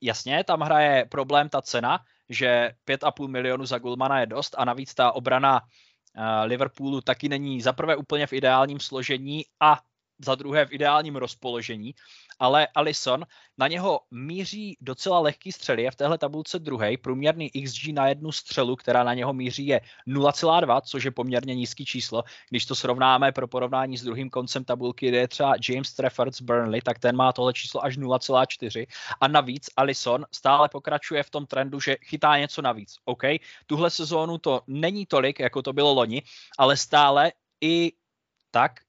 jasně, 0.00 0.44
tam 0.44 0.60
hraje 0.60 1.04
problém 1.08 1.48
ta 1.48 1.62
cena, 1.62 2.04
že 2.28 2.70
5,5 2.86 3.28
milionu 3.28 3.66
za 3.66 3.78
Gulmana 3.78 4.20
je 4.20 4.26
dost 4.26 4.54
a 4.58 4.64
navíc 4.64 4.94
ta 4.94 5.12
obrana 5.12 5.60
uh, 5.60 6.44
Liverpoolu 6.44 7.00
taky 7.00 7.28
není 7.28 7.62
zaprvé 7.62 7.96
úplně 7.96 8.26
v 8.26 8.32
ideálním 8.32 8.80
složení 8.80 9.44
a 9.60 9.80
za 10.18 10.34
druhé 10.34 10.66
v 10.66 10.72
ideálním 10.72 11.16
rozpoložení, 11.16 11.94
ale 12.38 12.66
Alison 12.74 13.26
na 13.58 13.68
něho 13.68 14.00
míří 14.10 14.76
docela 14.80 15.18
lehký 15.18 15.52
střely, 15.52 15.82
je 15.82 15.90
v 15.90 15.96
téhle 15.96 16.18
tabulce 16.18 16.58
druhý, 16.58 16.96
průměrný 16.96 17.50
XG 17.50 17.88
na 17.88 18.08
jednu 18.08 18.32
střelu, 18.32 18.76
která 18.76 19.04
na 19.04 19.14
něho 19.14 19.32
míří 19.32 19.66
je 19.66 19.80
0,2, 20.08 20.80
což 20.80 21.04
je 21.04 21.10
poměrně 21.10 21.54
nízký 21.54 21.84
číslo. 21.84 22.22
Když 22.50 22.66
to 22.66 22.74
srovnáme 22.74 23.32
pro 23.32 23.48
porovnání 23.48 23.98
s 23.98 24.02
druhým 24.02 24.30
koncem 24.30 24.64
tabulky, 24.64 25.08
kde 25.08 25.18
je 25.18 25.28
třeba 25.28 25.54
James 25.68 25.94
Trafford 25.94 26.34
z 26.34 26.40
Burnley, 26.40 26.80
tak 26.80 26.98
ten 26.98 27.16
má 27.16 27.32
tohle 27.32 27.52
číslo 27.52 27.84
až 27.84 27.98
0,4 27.98 28.86
a 29.20 29.28
navíc 29.28 29.70
Alison 29.76 30.26
stále 30.32 30.68
pokračuje 30.68 31.22
v 31.22 31.30
tom 31.30 31.46
trendu, 31.46 31.80
že 31.80 31.96
chytá 32.02 32.38
něco 32.38 32.62
navíc. 32.62 32.96
OK, 33.04 33.22
tuhle 33.66 33.90
sezónu 33.90 34.38
to 34.38 34.60
není 34.66 35.06
tolik, 35.06 35.40
jako 35.40 35.62
to 35.62 35.72
bylo 35.72 35.94
loni, 35.94 36.22
ale 36.58 36.76
stále 36.76 37.32
i 37.60 37.92
tak 38.50 38.80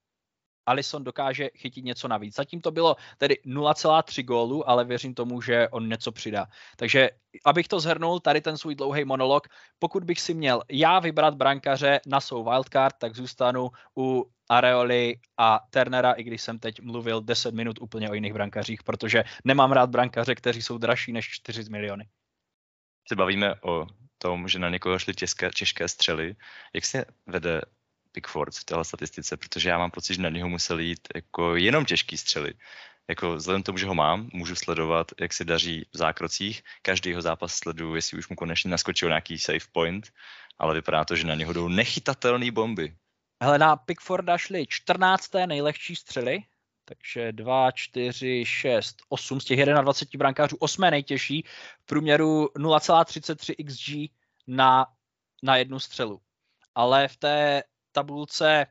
Alison 0.66 1.04
dokáže 1.04 1.50
chytit 1.56 1.84
něco 1.84 2.08
navíc. 2.08 2.34
Zatím 2.34 2.60
to 2.60 2.70
bylo 2.70 2.96
tedy 3.18 3.38
0,3 3.46 4.24
gólu, 4.24 4.68
ale 4.68 4.84
věřím 4.84 5.14
tomu, 5.14 5.40
že 5.42 5.68
on 5.68 5.88
něco 5.88 6.12
přidá. 6.12 6.46
Takže 6.76 7.10
abych 7.44 7.68
to 7.68 7.80
zhrnul, 7.80 8.20
tady 8.20 8.40
ten 8.40 8.58
svůj 8.58 8.74
dlouhý 8.74 9.04
monolog, 9.04 9.48
pokud 9.78 10.04
bych 10.04 10.20
si 10.20 10.34
měl 10.34 10.62
já 10.70 10.98
vybrat 10.98 11.34
brankaře 11.34 12.00
na 12.06 12.20
svou 12.20 12.44
wildcard, 12.44 12.94
tak 12.98 13.16
zůstanu 13.16 13.70
u 13.98 14.30
Areoli 14.48 15.18
a 15.38 15.60
Turnera, 15.70 16.12
i 16.12 16.22
když 16.22 16.42
jsem 16.42 16.58
teď 16.58 16.80
mluvil 16.80 17.20
10 17.20 17.54
minut 17.54 17.78
úplně 17.80 18.10
o 18.10 18.14
jiných 18.14 18.32
brankařích, 18.32 18.82
protože 18.82 19.24
nemám 19.44 19.72
rád 19.72 19.90
brankaře, 19.90 20.34
kteří 20.34 20.62
jsou 20.62 20.78
dražší 20.78 21.12
než 21.12 21.28
4 21.30 21.70
miliony. 21.70 22.08
Se 23.08 23.16
bavíme 23.16 23.54
o 23.62 23.86
tom, 24.18 24.48
že 24.48 24.58
na 24.58 24.68
někoho 24.68 24.98
šly 24.98 25.14
těžké, 25.14 25.50
těžké 25.50 25.88
střely. 25.88 26.36
Jak 26.74 26.84
se 26.84 27.04
vede 27.26 27.60
Pickford 28.16 28.54
v 28.54 28.64
téhle 28.64 28.84
statistice, 28.84 29.36
protože 29.36 29.68
já 29.68 29.78
mám 29.78 29.90
pocit, 29.90 30.14
že 30.14 30.22
na 30.22 30.28
něho 30.28 30.48
museli 30.48 30.84
jít 30.84 31.08
jako 31.14 31.56
jenom 31.56 31.84
těžký 31.84 32.16
střely. 32.16 32.54
Jako 33.08 33.34
vzhledem 33.34 33.62
tomu, 33.62 33.78
že 33.78 33.86
ho 33.86 33.94
mám, 33.94 34.30
můžu 34.32 34.54
sledovat, 34.56 35.12
jak 35.20 35.32
se 35.32 35.44
daří 35.44 35.86
v 35.92 35.96
zákrocích. 35.96 36.62
Každý 36.82 37.10
jeho 37.10 37.22
zápas 37.22 37.54
sleduju, 37.54 37.94
jestli 37.94 38.18
už 38.18 38.28
mu 38.28 38.36
konečně 38.36 38.70
naskočil 38.70 39.08
nějaký 39.08 39.38
save 39.38 39.68
point, 39.72 40.12
ale 40.58 40.74
vypadá 40.74 41.04
to, 41.04 41.16
že 41.16 41.26
na 41.26 41.34
něho 41.34 41.52
jdou 41.52 41.68
nechytatelné 41.68 42.50
bomby. 42.50 42.96
Hele, 43.42 43.58
na 43.58 43.76
Pickforda 43.76 44.38
šly 44.38 44.66
14. 44.68 45.30
nejlehčí 45.46 45.96
střely, 45.96 46.38
takže 46.84 47.32
2, 47.32 47.70
4, 47.70 48.44
6, 48.46 48.96
8 49.08 49.40
z 49.40 49.44
těch 49.44 49.64
21 49.66 50.18
brankářů, 50.18 50.56
8 50.56 50.90
nejtěžší, 50.90 51.44
v 51.82 51.86
průměru 51.86 52.44
0,33 52.56 53.54
XG 53.66 54.12
na, 54.46 54.86
na 55.42 55.56
jednu 55.56 55.78
střelu. 55.78 56.20
Ale 56.74 57.08
v 57.08 57.16
té 57.16 57.62
tabulce 57.96 58.66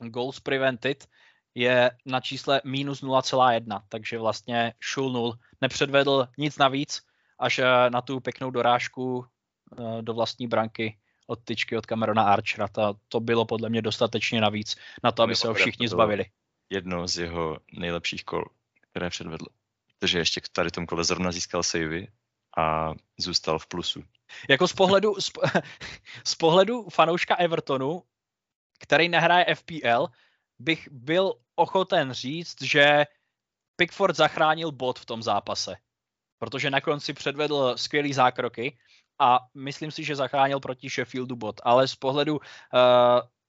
goals 0.00 0.40
prevented 0.40 1.06
je 1.54 1.90
na 2.06 2.20
čísle 2.20 2.60
minus 2.64 3.02
0,1, 3.02 3.82
takže 3.88 4.18
vlastně 4.18 4.74
šulnul, 4.80 5.34
nepředvedl 5.60 6.28
nic 6.38 6.58
navíc, 6.58 7.02
až 7.38 7.58
eh, 7.58 7.90
na 7.90 8.00
tu 8.02 8.20
pěknou 8.20 8.50
dorážku 8.50 9.26
eh, 9.26 10.02
do 10.02 10.14
vlastní 10.14 10.46
branky 10.46 10.98
od 11.26 11.38
tyčky 11.44 11.76
od 11.76 11.86
Camerona 11.86 12.22
Archera. 12.22 12.68
To, 12.68 12.94
to 13.08 13.20
bylo 13.20 13.44
podle 13.44 13.68
mě 13.68 13.82
dostatečně 13.82 14.40
navíc 14.40 14.76
na 15.02 15.12
to, 15.12 15.22
aby 15.22 15.36
se 15.36 15.48
ho 15.48 15.54
všichni 15.54 15.88
zbavili. 15.88 16.24
Jedno 16.70 17.08
z 17.08 17.18
jeho 17.18 17.58
nejlepších 17.72 18.24
kol, 18.24 18.44
které 18.90 19.10
předvedl. 19.10 19.46
Protože 19.98 20.18
ještě 20.18 20.40
tady 20.52 20.70
tom 20.70 20.86
kole 20.86 21.04
zrovna 21.04 21.32
získal 21.32 21.62
savey 21.62 22.08
a 22.58 22.94
zůstal 23.18 23.58
v 23.58 23.66
plusu. 23.66 24.04
Jako 24.48 24.68
z 24.68 24.72
pohledu, 24.72 25.14
z, 25.20 25.30
z 26.24 26.34
pohledu 26.34 26.88
fanouška 26.90 27.34
Evertonu 27.34 28.02
který 28.80 29.08
nehraje 29.08 29.54
FPL, 29.54 30.06
bych 30.58 30.88
byl 30.92 31.34
ochoten 31.54 32.12
říct, 32.12 32.62
že 32.62 33.04
Pickford 33.76 34.16
zachránil 34.16 34.72
bod 34.72 34.98
v 34.98 35.06
tom 35.06 35.22
zápase. 35.22 35.76
Protože 36.38 36.70
na 36.70 36.80
konci 36.80 37.12
předvedl 37.12 37.76
skvělý 37.76 38.12
zákroky 38.12 38.78
a 39.18 39.38
myslím 39.54 39.90
si, 39.90 40.04
že 40.04 40.16
zachránil 40.16 40.60
proti 40.60 40.88
Sheffieldu 40.88 41.36
bod. 41.36 41.60
Ale 41.64 41.88
z 41.88 41.94
pohledu 41.96 42.36
uh, 42.36 42.40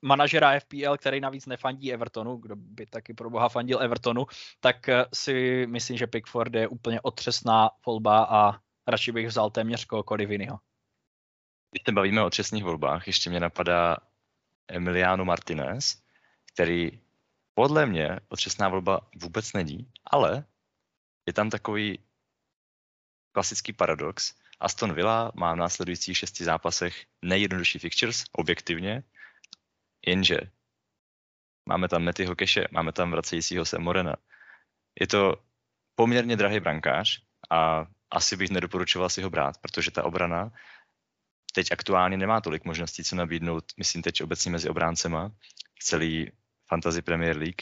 manažera 0.01 0.59
FPL, 0.59 0.97
který 0.97 1.19
navíc 1.19 1.45
nefandí 1.45 1.93
Evertonu, 1.93 2.37
kdo 2.37 2.55
by 2.55 2.85
taky 2.85 3.13
pro 3.13 3.29
boha 3.29 3.49
fandil 3.49 3.81
Evertonu, 3.81 4.25
tak 4.59 4.75
uh, 4.87 5.03
si 5.13 5.67
myslím, 5.69 5.97
že 5.97 6.07
Pickford 6.07 6.55
je 6.55 6.67
úplně 6.67 7.01
otřesná 7.01 7.69
volba 7.85 8.23
a 8.23 8.59
radši 8.87 9.11
bych 9.11 9.27
vzal 9.27 9.49
téměř 9.49 9.85
kohokoliv 9.85 10.29
jiného. 10.29 10.59
Když 11.71 11.83
se 11.85 11.91
bavíme 11.91 12.21
o 12.21 12.25
otřesných 12.25 12.63
volbách, 12.63 13.07
ještě 13.07 13.29
mě 13.29 13.39
napadá 13.39 13.97
Emiliano 14.71 15.25
Martinez, 15.25 16.03
který 16.53 16.99
podle 17.53 17.85
mě 17.85 18.19
otřesná 18.29 18.69
volba 18.69 19.09
vůbec 19.15 19.53
není, 19.53 19.91
ale 20.05 20.45
je 21.27 21.33
tam 21.33 21.49
takový 21.49 21.99
klasický 23.31 23.73
paradox. 23.73 24.33
Aston 24.59 24.93
Villa 24.93 25.31
má 25.35 25.53
v 25.53 25.57
následujících 25.57 26.17
šesti 26.17 26.43
zápasech 26.43 27.05
nejjednodušší 27.21 27.79
fixtures, 27.79 28.23
objektivně, 28.31 29.03
jenže 30.07 30.37
máme 31.65 31.87
tam 31.87 32.03
Metyho 32.03 32.35
Keše, 32.35 32.67
máme 32.71 32.91
tam 32.91 33.11
vracejícího 33.11 33.65
se 33.65 33.79
Morena. 33.79 34.15
Je 34.99 35.07
to 35.07 35.35
poměrně 35.95 36.35
drahý 36.35 36.59
brankář 36.59 37.21
a 37.49 37.85
asi 38.11 38.37
bych 38.37 38.49
nedoporučoval 38.49 39.09
si 39.09 39.21
ho 39.21 39.29
brát, 39.29 39.57
protože 39.57 39.91
ta 39.91 40.03
obrana 40.03 40.51
teď 41.51 41.71
aktuálně 41.71 42.17
nemá 42.17 42.41
tolik 42.41 42.65
možností, 42.65 43.03
co 43.03 43.15
nabídnout, 43.15 43.63
myslím 43.77 44.01
teď 44.01 44.23
obecně 44.23 44.51
mezi 44.51 44.69
obráncema 44.69 45.31
celý 45.79 46.31
Fantasy 46.67 47.01
Premier 47.01 47.37
League. 47.37 47.61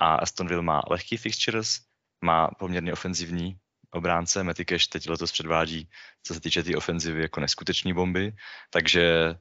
A 0.00 0.14
Aston 0.14 0.48
Villa 0.48 0.62
má 0.62 0.82
lehký 0.90 1.16
fixtures, 1.16 1.80
má 2.24 2.48
poměrně 2.48 2.92
ofenzivní 2.92 3.56
obránce, 3.90 4.44
Matty 4.44 4.64
Cash 4.64 4.86
teď 4.86 5.08
letos 5.08 5.32
předvádí, 5.32 5.88
co 6.22 6.34
se 6.34 6.40
týče 6.40 6.62
té 6.62 6.70
tý 6.70 6.76
ofenzivy, 6.76 7.22
jako 7.22 7.40
neskutečný 7.40 7.92
bomby, 7.92 8.32
takže 8.70 9.34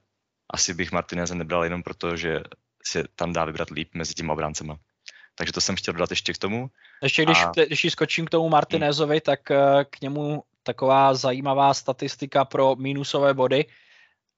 asi 0.54 0.74
bych 0.74 0.92
Martineze 0.92 1.36
nebral 1.36 1.64
jenom 1.64 1.84
proto, 1.84 2.18
že 2.18 2.40
se 2.86 3.04
tam 3.16 3.34
dá 3.34 3.46
vybrat 3.46 3.70
líp 3.70 3.90
mezi 3.94 4.14
těmi 4.14 4.32
obráncema. 4.32 4.78
Takže 5.36 5.54
to 5.54 5.62
jsem 5.62 5.76
chtěl 5.76 5.94
dodat 5.94 6.10
ještě 6.10 6.34
k 6.34 6.38
tomu. 6.38 6.70
Ještě 7.04 7.26
když, 7.26 7.44
a... 7.44 7.52
když 7.68 7.88
skočím 7.92 8.26
k 8.26 8.30
tomu 8.30 8.50
Martinezovi, 8.50 9.16
hmm. 9.16 9.22
tak 9.22 9.52
eh, 9.52 9.86
k 9.90 10.02
němu 10.02 10.44
taková 10.64 11.14
zajímavá 11.14 11.74
statistika 11.74 12.46
pro 12.46 12.76
mínusové 12.76 13.34
body. 13.34 13.66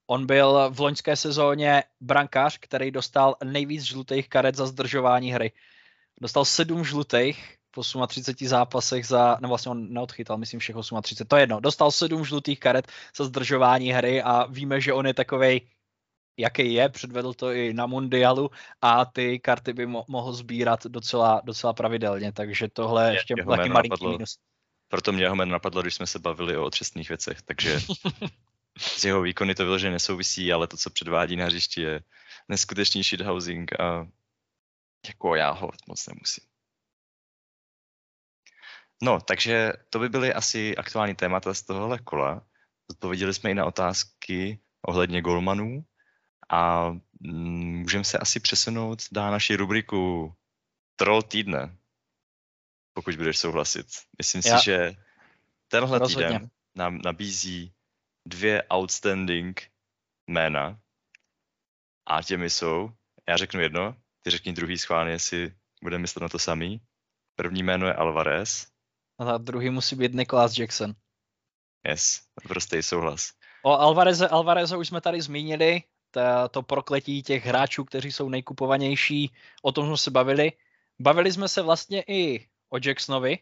On 0.07 0.25
byl 0.25 0.69
v 0.69 0.79
loňské 0.79 1.15
sezóně 1.15 1.83
brankář, 2.01 2.57
který 2.57 2.91
dostal 2.91 3.35
nejvíc 3.43 3.83
žlutých 3.83 4.29
karet 4.29 4.55
za 4.55 4.65
zdržování 4.65 5.31
hry. 5.31 5.51
Dostal 6.21 6.45
sedm 6.45 6.83
žlutých 6.83 7.57
v 7.75 8.07
38 8.07 8.47
zápasech 8.47 9.07
za, 9.07 9.37
nebo 9.41 9.47
vlastně 9.47 9.71
on 9.71 9.93
neodchytal, 9.93 10.37
myslím 10.37 10.59
všech 10.59 10.75
38, 11.01 11.27
to 11.27 11.35
je 11.35 11.41
jedno. 11.41 11.59
Dostal 11.59 11.91
sedm 11.91 12.25
žlutých 12.25 12.59
karet 12.59 12.87
za 13.17 13.25
zdržování 13.25 13.91
hry 13.91 14.21
a 14.21 14.45
víme, 14.45 14.81
že 14.81 14.93
on 14.93 15.07
je 15.07 15.13
takovej, 15.13 15.61
jaký 16.37 16.73
je, 16.73 16.89
předvedl 16.89 17.33
to 17.33 17.51
i 17.51 17.73
na 17.73 17.85
mundialu 17.85 18.49
a 18.81 19.05
ty 19.05 19.39
karty 19.39 19.73
by 19.73 19.87
mo- 19.87 20.05
mohl 20.07 20.33
sbírat 20.33 20.85
docela, 20.85 21.41
docela 21.43 21.73
pravidelně, 21.73 22.31
takže 22.31 22.67
tohle 22.73 23.07
je 23.07 23.13
ještě 23.13 23.35
taky 23.49 23.69
malinký 23.69 24.07
minus. 24.07 24.37
Proto 24.87 25.11
mě 25.11 25.23
jeho 25.23 25.35
jméno 25.35 25.51
napadlo, 25.51 25.81
když 25.81 25.95
jsme 25.95 26.07
se 26.07 26.19
bavili 26.19 26.57
o 26.57 26.63
otřesných 26.63 27.09
věcech, 27.09 27.41
takže 27.41 27.79
z 28.77 29.03
jeho 29.03 29.21
výkony 29.21 29.55
to 29.55 29.63
vyloženě 29.63 29.91
nesouvisí, 29.91 30.53
ale 30.53 30.67
to, 30.67 30.77
co 30.77 30.89
předvádí 30.89 31.35
na 31.35 31.45
hřišti, 31.45 31.81
je 31.81 32.01
neskutečný 32.49 33.03
shithousing 33.03 33.79
a 33.79 34.07
jako 35.07 35.35
já 35.35 35.51
ho 35.51 35.71
moc 35.87 36.07
nemusím. 36.07 36.43
No, 39.03 39.21
takže 39.21 39.73
to 39.89 39.99
by 39.99 40.09
byly 40.09 40.33
asi 40.33 40.77
aktuální 40.77 41.15
témata 41.15 41.53
z 41.53 41.61
tohohle 41.61 41.99
kola. 41.99 42.47
Odpověděli 42.89 43.33
jsme 43.33 43.51
i 43.51 43.53
na 43.53 43.65
otázky 43.65 44.59
ohledně 44.81 45.21
golmanů 45.21 45.85
a 46.49 46.89
mm, 47.19 47.79
můžeme 47.79 48.03
se 48.03 48.17
asi 48.17 48.39
přesunout 48.39 48.99
na 49.11 49.31
naši 49.31 49.55
rubriku 49.55 50.33
Troll 50.95 51.21
týdne 51.21 51.77
pokud 52.95 53.15
budeš 53.15 53.37
souhlasit. 53.37 53.87
Myslím 54.17 54.41
Já. 54.45 54.59
si, 54.59 54.65
že 54.65 54.95
tenhle 55.67 55.99
Rozhodně. 55.99 56.27
týden 56.27 56.49
nám 56.75 56.97
nabízí 56.97 57.73
dvě 58.25 58.63
outstanding 58.73 59.71
jména 60.27 60.79
a 62.05 62.23
těmi 62.23 62.49
jsou, 62.49 62.89
já 63.29 63.37
řeknu 63.37 63.61
jedno, 63.61 63.95
ty 64.21 64.29
řekni 64.29 64.53
druhý 64.53 64.77
schválně, 64.77 65.11
jestli 65.11 65.53
budeme 65.83 66.01
myslet 66.01 66.21
na 66.21 66.29
to 66.29 66.39
samý. 66.39 66.81
První 67.35 67.63
jméno 67.63 67.87
je 67.87 67.93
Alvarez. 67.93 68.67
A 69.19 69.37
druhý 69.37 69.69
musí 69.69 69.95
být 69.95 70.13
Nicholas 70.13 70.57
Jackson. 70.57 70.93
Yes, 71.87 72.21
prostý 72.43 72.83
souhlas. 72.83 73.31
O 73.63 73.71
Alvareze, 73.71 74.27
Alvareze 74.27 74.77
už 74.77 74.87
jsme 74.87 75.01
tady 75.01 75.21
zmínili, 75.21 75.83
to 76.51 76.61
prokletí 76.61 77.23
těch 77.23 77.45
hráčů, 77.45 77.83
kteří 77.83 78.11
jsou 78.11 78.29
nejkupovanější, 78.29 79.31
o 79.61 79.71
tom 79.71 79.85
jsme 79.85 79.97
se 79.97 80.11
bavili. 80.11 80.51
Bavili 80.99 81.33
jsme 81.33 81.47
se 81.47 81.61
vlastně 81.61 82.03
i 82.07 82.47
o 82.75 82.79
Jacksonovi, 82.85 83.39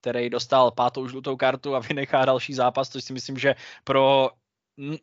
který 0.00 0.30
dostal 0.30 0.70
pátou 0.70 1.08
žlutou 1.08 1.36
kartu 1.36 1.74
a 1.74 1.78
vynechá 1.88 2.24
další 2.24 2.54
zápas, 2.54 2.88
což 2.88 3.04
si 3.04 3.12
myslím, 3.12 3.38
že 3.38 3.54
pro 3.84 4.30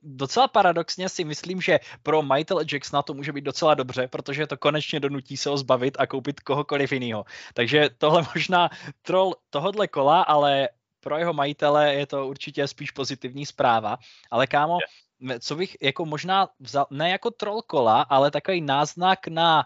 docela 0.04 0.48
paradoxně 0.48 1.10
si 1.10 1.24
myslím, 1.24 1.62
že 1.62 1.80
pro 2.04 2.22
majitele 2.22 2.66
Jacksona 2.72 3.02
to 3.02 3.14
může 3.14 3.32
být 3.32 3.44
docela 3.44 3.74
dobře, 3.74 4.08
protože 4.08 4.48
to 4.48 4.58
konečně 4.58 5.00
donutí 5.00 5.38
se 5.38 5.50
ho 5.50 5.58
zbavit 5.58 5.98
a 6.00 6.08
koupit 6.08 6.40
kohokoliv 6.40 6.92
jiného. 6.92 7.26
Takže 7.54 7.90
tohle 7.98 8.26
možná 8.36 8.70
troll 9.02 9.36
tohodle 9.50 9.88
kola, 9.88 10.22
ale 10.22 10.70
pro 11.00 11.18
jeho 11.18 11.34
majitele 11.34 11.94
je 11.94 12.06
to 12.06 12.28
určitě 12.28 12.68
spíš 12.68 12.92
pozitivní 12.92 13.46
zpráva. 13.46 13.98
Ale 14.32 14.48
kámo, 14.48 14.78
co 15.40 15.56
bych 15.56 15.78
jako 15.82 16.06
možná 16.06 16.50
vzal, 16.60 16.88
ne 16.90 17.10
jako 17.10 17.32
troll 17.32 17.62
kola, 17.62 18.02
ale 18.02 18.32
takový 18.32 18.62
náznak 18.62 19.28
na 19.28 19.66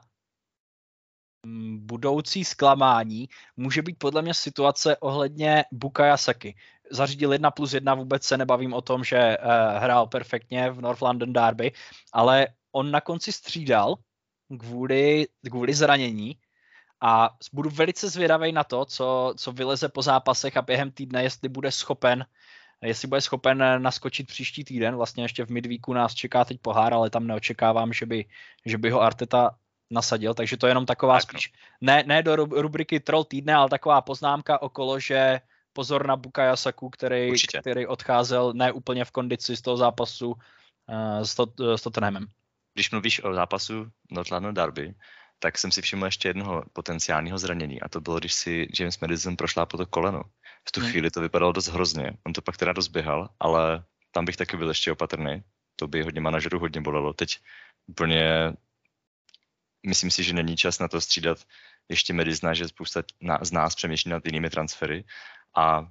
budoucí 1.77 2.45
zklamání 2.45 3.29
může 3.57 3.81
být 3.81 3.99
podle 3.99 4.21
mě 4.21 4.33
situace 4.33 4.97
ohledně 4.97 5.65
Bukaya 5.71 6.17
Saki 6.17 6.55
zařídil 6.91 7.33
1 7.33 7.51
plus 7.51 7.73
1, 7.73 7.93
vůbec 7.93 8.23
se 8.23 8.37
nebavím 8.37 8.73
o 8.73 8.81
tom, 8.81 9.03
že 9.03 9.37
uh, 9.37 9.79
hrál 9.83 10.07
perfektně 10.07 10.71
v 10.71 10.81
North 10.81 11.01
London 11.01 11.33
Derby, 11.33 11.71
ale 12.13 12.47
on 12.71 12.91
na 12.91 13.01
konci 13.01 13.31
střídal 13.31 13.95
kvůli, 14.59 15.27
kvůli 15.49 15.73
zranění 15.73 16.37
a 17.01 17.29
budu 17.53 17.69
velice 17.69 18.09
zvědavý 18.09 18.51
na 18.51 18.63
to, 18.63 18.85
co, 18.85 19.33
co 19.37 19.51
vyleze 19.51 19.89
po 19.89 20.01
zápasech 20.01 20.57
a 20.57 20.61
během 20.61 20.91
týdne, 20.91 21.23
jestli 21.23 21.49
bude 21.49 21.71
schopen 21.71 22.25
jestli 22.83 23.07
bude 23.07 23.21
schopen 23.21 23.63
naskočit 23.81 24.27
příští 24.27 24.63
týden, 24.63 24.95
vlastně 24.95 25.23
ještě 25.23 25.45
v 25.45 25.49
midweeku 25.49 25.93
nás 25.93 26.13
čeká 26.13 26.45
teď 26.45 26.59
pohár, 26.61 26.93
ale 26.93 27.09
tam 27.09 27.27
neočekávám, 27.27 27.93
že 27.93 28.05
by, 28.05 28.25
že 28.65 28.77
by 28.77 28.89
ho 28.89 29.01
Arteta 29.01 29.55
nasadil, 29.91 30.33
takže 30.33 30.57
to 30.57 30.67
je 30.67 30.71
jenom 30.71 30.85
taková 30.85 31.19
tak, 31.19 31.33
no. 31.33 31.39
spíš, 31.39 31.53
ne, 31.81 32.03
ne 32.07 32.23
do 32.23 32.35
rubriky 32.35 32.99
troll 32.99 33.23
týdne, 33.23 33.53
ale 33.53 33.69
taková 33.69 34.01
poznámka 34.01 34.61
okolo, 34.61 34.99
že 34.99 35.41
pozor 35.73 36.07
na 36.07 36.15
Bukaya 36.15 36.55
Saku, 36.55 36.89
který, 36.89 37.33
který 37.61 37.87
odcházel 37.87 38.53
ne 38.53 38.71
úplně 38.71 39.05
v 39.05 39.11
kondici 39.11 39.57
z 39.57 39.61
toho 39.61 39.77
zápasu 39.77 40.31
uh, 40.31 41.21
s, 41.23 41.35
to, 41.35 41.45
uh, 41.59 41.73
s 41.75 41.81
Tottenhamem. 41.81 42.27
Když 42.73 42.91
mluvíš 42.91 43.23
o 43.23 43.33
zápasu 43.33 43.91
North 44.11 44.31
London 44.31 44.53
Derby, 44.53 44.93
tak 45.39 45.57
jsem 45.57 45.71
si 45.71 45.81
všiml 45.81 46.05
ještě 46.05 46.27
jednoho 46.27 46.63
potenciálního 46.73 47.37
zranění 47.37 47.81
a 47.81 47.89
to 47.89 48.01
bylo, 48.01 48.19
když 48.19 48.33
si 48.33 48.67
James 48.79 48.99
Madison 48.99 49.35
prošla 49.35 49.65
po 49.65 49.77
to 49.77 49.85
koleno. 49.85 50.21
V 50.67 50.71
tu 50.71 50.81
hmm. 50.81 50.89
chvíli 50.89 51.11
to 51.11 51.21
vypadalo 51.21 51.51
dost 51.51 51.67
hrozně. 51.67 52.11
On 52.23 52.33
to 52.33 52.41
pak 52.41 52.57
teda 52.57 52.73
rozběhal, 52.73 53.29
ale 53.39 53.83
tam 54.11 54.25
bych 54.25 54.37
taky 54.37 54.57
byl 54.57 54.67
ještě 54.67 54.91
opatrný. 54.91 55.43
To 55.75 55.87
by 55.87 56.03
hodně 56.03 56.21
manažerů 56.21 56.59
hodně 56.59 56.81
bolelo. 56.81 57.13
Teď 57.13 57.37
úplně 57.87 58.53
myslím 59.85 60.11
si, 60.11 60.23
že 60.23 60.33
není 60.33 60.57
čas 60.57 60.79
na 60.79 60.87
to 60.87 61.01
střídat 61.01 61.37
ještě 61.89 62.13
Medizna, 62.13 62.53
že 62.53 62.67
spousta 62.67 63.03
z 63.41 63.51
nás 63.51 63.75
přemýšlí 63.75 64.11
nad 64.11 64.25
jinými 64.25 64.49
transfery 64.49 65.03
a 65.55 65.87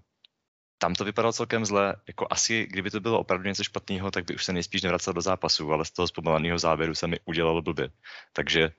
tam 0.79 0.95
to 0.95 1.05
vypadalo 1.05 1.33
celkem 1.33 1.65
zle. 1.65 1.97
Jako 2.07 2.27
asi, 2.31 2.67
kdyby 2.67 2.91
to 2.91 3.01
bylo 3.01 3.19
opravdu 3.19 3.49
něco 3.49 3.65
špatného, 3.65 4.11
tak 4.11 4.25
by 4.25 4.35
už 4.35 4.45
se 4.45 4.53
nejspíš 4.53 4.83
nevracel 4.83 5.13
do 5.13 5.21
zápasu, 5.21 5.73
ale 5.73 5.85
z 5.85 5.91
toho 5.91 6.09
zpomaleného 6.09 6.59
závěru 6.59 6.95
se 6.95 7.07
mi 7.07 7.21
udělalo 7.25 7.63
blbě. 7.63 7.91
Takže 8.33 8.73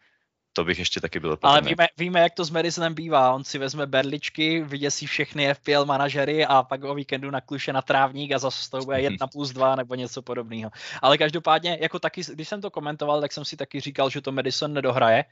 to 0.53 0.63
bych 0.63 0.79
ještě 0.79 1.01
taky 1.01 1.19
byl 1.19 1.37
Ale 1.41 1.61
víme, 1.61 1.87
víme, 1.97 2.19
jak 2.19 2.33
to 2.33 2.45
s 2.45 2.49
Madisonem 2.49 2.93
bývá. 2.93 3.33
On 3.33 3.43
si 3.43 3.57
vezme 3.57 3.85
berličky, 3.85 4.63
vyděsí 4.63 5.05
všechny 5.05 5.53
FPL 5.53 5.85
manažery 5.85 6.45
a 6.45 6.63
pak 6.63 6.83
o 6.83 6.95
víkendu 6.95 7.31
nakluše 7.31 7.73
na 7.73 7.81
trávník 7.81 8.31
a 8.31 8.39
zase 8.39 8.69
to 8.71 8.77
bude 8.79 9.01
1 9.01 9.27
plus 9.31 9.51
2 9.51 9.75
nebo 9.75 9.95
něco 9.95 10.21
podobného. 10.21 10.71
Ale 11.01 11.17
každopádně, 11.17 11.77
jako 11.81 11.99
taky, 11.99 12.21
když 12.33 12.47
jsem 12.47 12.61
to 12.61 12.71
komentoval, 12.71 13.21
tak 13.21 13.31
jsem 13.31 13.45
si 13.45 13.57
taky 13.57 13.79
říkal, 13.79 14.09
že 14.09 14.21
to 14.21 14.31
Madison 14.31 14.73
nedohraje, 14.73 15.25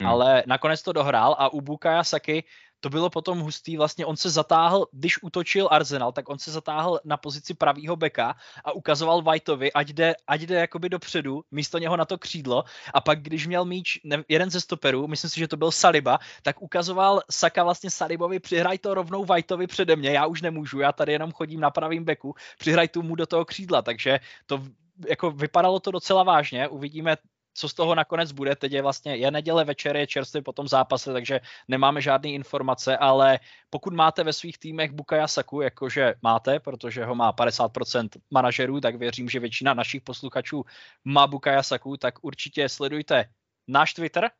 hmm. 0.00 0.08
ale 0.08 0.42
nakonec 0.46 0.82
to 0.82 0.92
dohrál 0.92 1.36
a 1.38 1.52
u 1.52 1.60
Bukaya 1.60 2.04
Saki 2.04 2.44
to 2.80 2.90
bylo 2.90 3.10
potom 3.10 3.40
hustý, 3.40 3.76
vlastně 3.76 4.06
on 4.06 4.16
se 4.16 4.30
zatáhl, 4.30 4.86
když 4.92 5.22
útočil 5.22 5.68
Arsenal, 5.70 6.12
tak 6.12 6.28
on 6.28 6.38
se 6.38 6.50
zatáhl 6.50 7.00
na 7.04 7.16
pozici 7.16 7.54
pravýho 7.54 7.96
beka 7.96 8.36
a 8.64 8.72
ukazoval 8.72 9.22
Whiteovi, 9.22 9.72
ať 9.72 9.88
jde, 9.88 10.14
ať 10.26 10.40
jde 10.40 10.54
jakoby 10.54 10.88
dopředu, 10.88 11.42
místo 11.50 11.78
něho 11.78 11.96
na 11.96 12.04
to 12.04 12.18
křídlo 12.18 12.64
a 12.94 13.00
pak 13.00 13.22
když 13.22 13.46
měl 13.46 13.64
míč 13.64 14.00
ne, 14.04 14.24
jeden 14.28 14.50
ze 14.50 14.60
stoperů, 14.60 15.08
myslím 15.08 15.30
si, 15.30 15.40
že 15.40 15.48
to 15.48 15.56
byl 15.56 15.70
Saliba, 15.70 16.18
tak 16.42 16.62
ukazoval 16.62 17.22
Saka 17.30 17.64
vlastně 17.64 17.90
Salibovi, 17.90 18.40
přihraj 18.40 18.78
to 18.78 18.94
rovnou 18.94 19.24
Whiteovi 19.24 19.66
přede 19.66 19.96
mě, 19.96 20.10
já 20.10 20.26
už 20.26 20.42
nemůžu, 20.42 20.80
já 20.80 20.92
tady 20.92 21.12
jenom 21.12 21.32
chodím 21.32 21.60
na 21.60 21.70
pravým 21.70 22.04
beku, 22.04 22.34
přihraj 22.58 22.88
tu 22.88 23.02
mu 23.02 23.14
do 23.14 23.26
toho 23.26 23.44
křídla, 23.44 23.82
takže 23.82 24.20
to 24.46 24.62
jako 25.08 25.30
vypadalo 25.30 25.80
to 25.80 25.90
docela 25.90 26.22
vážně, 26.22 26.68
uvidíme 26.68 27.16
co 27.58 27.68
z 27.68 27.74
toho 27.74 27.94
nakonec 27.94 28.32
bude. 28.32 28.56
Teď 28.56 28.72
je 28.72 28.82
vlastně 28.82 29.16
je 29.16 29.30
neděle 29.30 29.64
večer, 29.64 29.96
je 29.96 30.06
čerstvý 30.06 30.42
po 30.42 30.52
tom 30.52 30.68
zápase, 30.68 31.12
takže 31.12 31.40
nemáme 31.68 32.00
žádné 32.00 32.30
informace, 32.30 32.96
ale 32.96 33.38
pokud 33.70 33.94
máte 33.94 34.24
ve 34.24 34.32
svých 34.32 34.58
týmech 34.58 34.92
Bukaya 34.92 35.28
Saku, 35.28 35.60
jakože 35.60 36.14
máte, 36.22 36.60
protože 36.60 37.04
ho 37.04 37.14
má 37.14 37.32
50% 37.32 38.08
manažerů, 38.30 38.80
tak 38.80 38.94
věřím, 38.94 39.28
že 39.28 39.40
většina 39.40 39.74
našich 39.74 40.02
posluchačů 40.02 40.64
má 41.04 41.26
Bukaya 41.26 41.62
Saku, 41.62 41.96
tak 41.96 42.24
určitě 42.24 42.68
sledujte 42.68 43.24
náš 43.68 43.94
Twitter, 43.94 44.30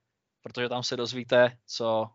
protože 0.43 0.69
tam 0.69 0.83
se 0.83 0.97
dozvíte, 0.97 1.59
co 1.67 2.11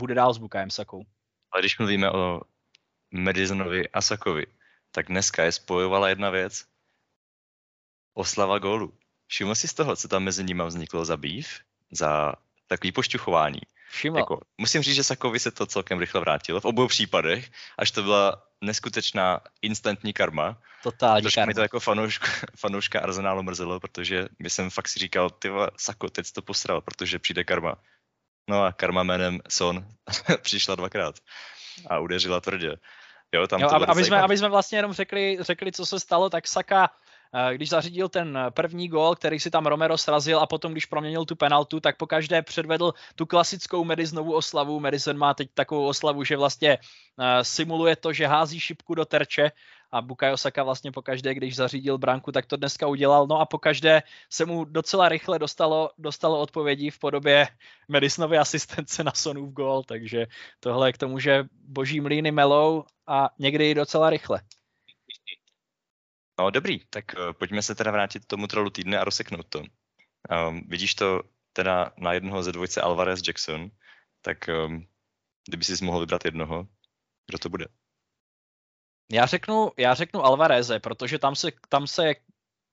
bude 0.00 0.14
dál 0.14 0.34
s 0.34 0.38
Bukayem 0.38 0.70
Sakou. 0.70 1.04
Ale 1.52 1.62
když 1.62 1.78
mluvíme 1.78 2.10
o 2.10 2.40
Madisonovi 3.10 3.88
a 3.88 4.00
Sakovi, 4.02 4.46
tak 4.90 5.06
dneska 5.06 5.44
je 5.44 5.52
spojovala 5.52 6.08
jedna 6.08 6.30
věc. 6.30 6.64
Oslava 8.14 8.58
gólu. 8.58 8.99
Všiml 9.30 9.54
jsi 9.54 9.68
z 9.68 9.74
toho, 9.74 9.96
co 9.96 10.08
tam 10.08 10.22
mezi 10.22 10.44
nimi 10.44 10.62
vzniklo 10.66 11.04
za 11.04 11.16
býv? 11.16 11.48
Za 11.90 12.34
takový 12.66 12.92
pošťuchování? 12.92 13.60
Všiml. 13.90 14.18
Jako, 14.18 14.40
musím 14.58 14.82
říct, 14.82 14.94
že 14.94 15.04
Sakovi 15.04 15.38
se 15.38 15.50
to 15.50 15.66
celkem 15.66 15.98
rychle 15.98 16.20
vrátilo 16.20 16.60
v 16.60 16.64
obou 16.64 16.88
případech, 16.88 17.50
až 17.78 17.90
to 17.90 18.02
byla 18.02 18.42
neskutečná 18.60 19.40
instantní 19.62 20.12
karma. 20.12 20.58
Totální 20.82 21.30
karma. 21.34 21.46
mi 21.46 21.54
to 21.54 21.60
jako 21.60 21.80
fanouška, 21.80 22.26
fanouška 22.56 23.00
Arsenálu 23.00 23.42
mrzelo, 23.42 23.80
protože 23.80 24.28
my 24.38 24.50
jsem 24.50 24.70
fakt 24.70 24.88
si 24.88 24.98
říkal, 24.98 25.30
ty 25.30 25.50
Sako, 25.76 26.10
teď 26.10 26.32
to 26.32 26.42
posral, 26.42 26.80
protože 26.80 27.18
přijde 27.18 27.44
karma. 27.44 27.76
No 28.48 28.64
a 28.64 28.72
karma 28.72 29.02
jménem 29.02 29.40
Son 29.48 29.86
přišla 30.42 30.74
dvakrát 30.74 31.14
a 31.90 31.98
udeřila 31.98 32.40
tvrdě. 32.40 32.76
Jo, 33.32 33.46
tam 33.46 33.60
jo, 33.60 33.68
to 33.68 33.90
aby, 33.90 34.04
jsme, 34.04 34.20
aby 34.20 34.38
jsme 34.38 34.48
vlastně 34.48 34.78
jenom 34.78 34.92
řekli, 34.92 35.38
řekli, 35.40 35.72
co 35.72 35.86
se 35.86 36.00
stalo, 36.00 36.30
tak 36.30 36.48
Saka 36.48 36.90
když 37.52 37.68
zařídil 37.68 38.08
ten 38.08 38.38
první 38.50 38.88
gól, 38.88 39.14
který 39.14 39.40
si 39.40 39.50
tam 39.50 39.66
Romero 39.66 39.98
srazil 39.98 40.40
a 40.40 40.46
potom, 40.46 40.72
když 40.72 40.86
proměnil 40.86 41.24
tu 41.24 41.36
penaltu, 41.36 41.80
tak 41.80 41.96
pokaždé 41.96 42.42
předvedl 42.42 42.92
tu 43.14 43.26
klasickou 43.26 43.84
Madisonovu 43.84 44.34
oslavu. 44.34 44.80
Madison 44.80 45.18
má 45.18 45.34
teď 45.34 45.48
takovou 45.54 45.86
oslavu, 45.86 46.24
že 46.24 46.36
vlastně 46.36 46.78
eh, 46.78 47.44
simuluje 47.44 47.96
to, 47.96 48.12
že 48.12 48.26
hází 48.26 48.60
šipku 48.60 48.94
do 48.94 49.04
terče 49.04 49.50
a 49.92 50.02
Bukayo 50.02 50.36
Saka 50.36 50.62
vlastně 50.62 50.92
pokaždé, 50.92 51.34
když 51.34 51.56
zařídil 51.56 51.98
branku, 51.98 52.32
tak 52.32 52.46
to 52.46 52.56
dneska 52.56 52.86
udělal. 52.86 53.26
No 53.26 53.40
a 53.40 53.46
pokaždé 53.46 54.02
se 54.30 54.44
mu 54.44 54.64
docela 54.64 55.08
rychle 55.08 55.38
dostalo, 55.38 55.90
dostalo 55.98 56.40
odpovědí 56.40 56.90
v 56.90 56.98
podobě 56.98 57.46
Madisonovy 57.88 58.38
asistence 58.38 59.04
na 59.04 59.12
Sonův 59.14 59.52
gól, 59.52 59.82
takže 59.82 60.26
tohle 60.60 60.92
k 60.92 60.98
tomu, 60.98 61.18
že 61.18 61.44
boží 61.52 62.00
mlýny 62.00 62.32
melou 62.32 62.84
a 63.06 63.30
někdy 63.38 63.70
i 63.70 63.74
docela 63.74 64.10
rychle. 64.10 64.40
No 66.40 66.50
dobrý, 66.50 66.80
tak 66.90 67.04
uh, 67.14 67.32
pojďme 67.32 67.62
se 67.62 67.74
teda 67.74 67.90
vrátit 67.90 68.24
k 68.24 68.28
tomu 68.28 68.46
trolu 68.46 68.70
týdne 68.70 68.98
a 68.98 69.04
rozseknout 69.04 69.46
to. 69.48 69.60
Um, 69.60 70.64
vidíš 70.68 70.94
to 70.94 71.22
teda 71.52 71.92
na 71.98 72.12
jednoho 72.12 72.42
ze 72.42 72.52
dvojce 72.52 72.80
Alvarez 72.80 73.20
Jackson, 73.26 73.70
tak 74.22 74.48
um, 74.48 74.86
kdyby 75.48 75.64
si 75.64 75.84
mohl 75.84 76.00
vybrat 76.00 76.24
jednoho, 76.24 76.66
kdo 77.26 77.38
to 77.38 77.48
bude? 77.48 77.66
Já 79.12 79.26
řeknu, 79.26 79.70
já 79.76 79.94
řeknu 79.94 80.24
Alvareze, 80.24 80.80
protože 80.80 81.18
tam 81.18 81.36
se, 81.36 81.52
tam 81.68 81.86
se 81.86 82.14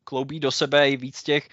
kloubí 0.04 0.40
do 0.40 0.52
sebe 0.52 0.90
i 0.90 0.98
víc 0.98 1.24
těch, 1.24 1.50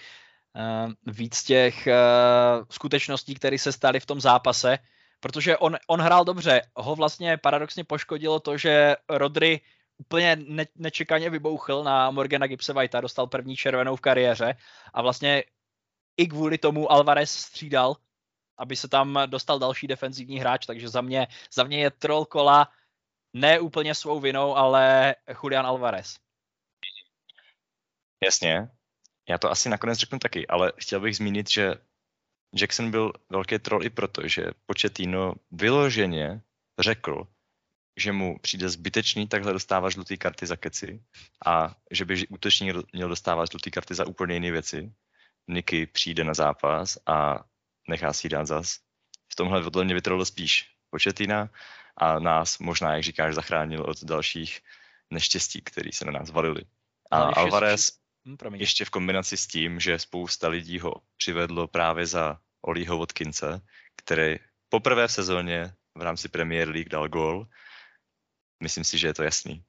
uh, 0.55 0.93
víc 1.13 1.43
těch 1.43 1.87
uh, 1.87 2.65
skutečností, 2.69 3.35
které 3.35 3.59
se 3.59 3.71
staly 3.71 3.99
v 3.99 4.05
tom 4.05 4.21
zápase, 4.21 4.77
protože 5.19 5.57
on, 5.57 5.77
on 5.87 6.01
hrál 6.01 6.25
dobře. 6.25 6.61
Ho 6.75 6.95
vlastně 6.95 7.37
paradoxně 7.37 7.83
poškodilo 7.83 8.39
to, 8.39 8.57
že 8.57 8.95
Rodry 9.09 9.61
úplně 9.97 10.35
ne, 10.35 10.65
nečekaně 10.75 11.29
vybouchl 11.29 11.83
na 11.83 12.11
Morgana 12.11 12.47
Gibse 12.47 12.73
Whitea, 12.73 13.01
dostal 13.01 13.27
první 13.27 13.55
červenou 13.55 13.95
v 13.95 14.01
kariéře 14.01 14.55
a 14.93 15.01
vlastně 15.01 15.43
i 16.17 16.27
kvůli 16.27 16.57
tomu 16.57 16.91
Alvarez 16.91 17.31
střídal, 17.31 17.95
aby 18.57 18.75
se 18.75 18.87
tam 18.87 19.19
dostal 19.25 19.59
další 19.59 19.87
defenzivní 19.87 20.39
hráč, 20.39 20.65
takže 20.65 20.89
za 20.89 21.01
mě, 21.01 21.27
za 21.53 21.63
mě 21.63 21.79
je 21.79 21.91
troll 21.91 22.25
kola 22.25 22.71
ne 23.33 23.59
úplně 23.59 23.95
svou 23.95 24.19
vinou, 24.19 24.55
ale 24.55 25.15
Julian 25.43 25.65
Alvarez. 25.65 26.15
Jasně, 28.23 28.69
já 29.29 29.37
to 29.37 29.51
asi 29.51 29.69
nakonec 29.69 29.99
řeknu 29.99 30.19
taky, 30.19 30.47
ale 30.47 30.71
chtěl 30.77 30.99
bych 30.99 31.17
zmínit, 31.17 31.49
že 31.49 31.75
Jackson 32.55 32.91
byl 32.91 33.13
velký 33.29 33.59
troll 33.59 33.83
i 33.83 33.89
proto, 33.89 34.27
že 34.27 34.45
Početino 34.65 35.33
vyloženě 35.51 36.41
řekl, 36.79 37.27
že 37.97 38.11
mu 38.11 38.39
přijde 38.39 38.69
zbytečný 38.69 39.27
takhle 39.27 39.53
dostávat 39.53 39.89
žluté 39.89 40.17
karty 40.17 40.45
za 40.45 40.55
keci 40.55 41.03
a 41.45 41.75
že 41.91 42.05
by 42.05 42.27
útočník 42.27 42.75
měl 42.93 43.09
dostávat 43.09 43.51
žluté 43.51 43.71
karty 43.71 43.95
za 43.95 44.07
úplně 44.07 44.33
jiné 44.33 44.51
věci. 44.51 44.91
Niky 45.47 45.85
přijde 45.85 46.23
na 46.23 46.33
zápas 46.33 46.97
a 47.05 47.43
nechá 47.87 48.13
si 48.13 48.29
dát 48.29 48.47
zas. 48.47 48.79
V 49.31 49.35
tomhle 49.35 49.63
podle 49.63 49.83
mě 49.83 49.93
vytrhl 49.93 50.25
spíš 50.25 50.69
Početina 50.89 51.49
a 51.97 52.19
nás 52.19 52.59
možná, 52.59 52.93
jak 52.93 53.03
říkáš, 53.03 53.35
zachránil 53.35 53.83
od 53.83 54.03
dalších 54.03 54.61
neštěstí, 55.11 55.61
které 55.61 55.89
se 55.93 56.05
na 56.05 56.11
nás 56.11 56.29
valily. 56.29 56.61
A 57.11 57.19
no, 57.19 57.37
Alvarez 57.37 57.91
hm, 58.27 58.55
ještě 58.55 58.85
v 58.85 58.89
kombinaci 58.89 59.37
s 59.37 59.47
tím, 59.47 59.79
že 59.79 59.99
spousta 59.99 60.47
lidí 60.47 60.79
ho 60.79 60.93
přivedlo 61.17 61.67
právě 61.67 62.05
za 62.05 62.39
Olího 62.61 62.97
Vodkince, 62.97 63.61
který 63.95 64.35
poprvé 64.69 65.07
v 65.07 65.11
sezóně 65.11 65.73
v 65.95 66.01
rámci 66.01 66.29
Premier 66.29 66.69
League 66.69 66.89
dal 66.89 67.09
gol. 67.09 67.47
Myslím 68.63 68.83
si, 68.83 68.97
že 68.97 69.07
je 69.07 69.13
to 69.13 69.23
jasný. 69.23 69.63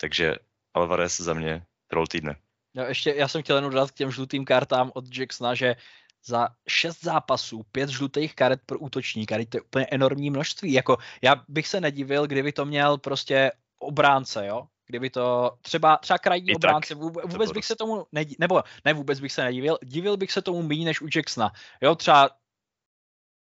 Takže 0.00 0.34
Alvarez 0.74 1.20
za 1.20 1.34
mě 1.34 1.62
troll 1.86 2.06
týdne. 2.06 2.36
No, 2.74 2.84
ještě 2.84 3.14
já 3.16 3.28
jsem 3.28 3.42
chtěl 3.42 3.56
jenom 3.56 3.70
dodat 3.70 3.90
k 3.90 3.94
těm 3.94 4.10
žlutým 4.10 4.44
kartám 4.44 4.90
od 4.94 5.16
Jacksona, 5.16 5.54
že 5.54 5.76
za 6.24 6.48
šest 6.68 7.04
zápasů 7.04 7.62
pět 7.72 7.90
žlutých 7.90 8.34
karet 8.34 8.60
pro 8.66 8.78
útočníka, 8.78 9.36
to 9.48 9.56
je 9.56 9.60
úplně 9.60 9.86
enormní 9.86 10.30
množství. 10.30 10.72
Jako, 10.72 10.96
já 11.22 11.44
bych 11.48 11.68
se 11.68 11.80
nedivil, 11.80 12.26
kdyby 12.26 12.52
to 12.52 12.64
měl 12.64 12.98
prostě 12.98 13.52
obránce, 13.78 14.46
jo? 14.46 14.66
Kdyby 14.86 15.10
to 15.10 15.56
třeba, 15.62 15.96
třeba 15.96 16.18
krajní 16.18 16.54
obránce, 16.54 16.94
vůbec, 16.94 17.24
vůbec 17.32 17.52
bych 17.52 17.64
se 17.64 17.76
tomu 17.76 18.06
nedivil, 18.12 18.36
nebo 18.40 18.62
ne 18.84 18.94
vůbec 18.94 19.20
bych 19.20 19.32
se 19.32 19.44
nedivil, 19.44 19.78
divil 19.82 20.16
bych 20.16 20.32
se 20.32 20.42
tomu 20.42 20.62
méně 20.62 20.84
než 20.84 21.00
u 21.00 21.08
Jacksona. 21.16 21.52
Jo, 21.80 21.94
třeba 21.94 22.30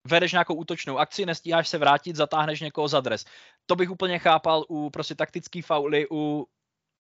vedeš 0.05 0.31
nějakou 0.31 0.53
útočnou 0.53 0.97
akci, 0.97 1.25
nestíháš 1.25 1.67
se 1.67 1.77
vrátit, 1.77 2.15
zatáhneš 2.15 2.61
někoho 2.61 2.87
za 2.87 3.01
dres. 3.01 3.25
To 3.65 3.75
bych 3.75 3.89
úplně 3.89 4.19
chápal 4.19 4.65
u 4.69 4.89
prostě 4.89 5.15
taktický 5.15 5.61
fauly 5.61 6.07
u, 6.11 6.47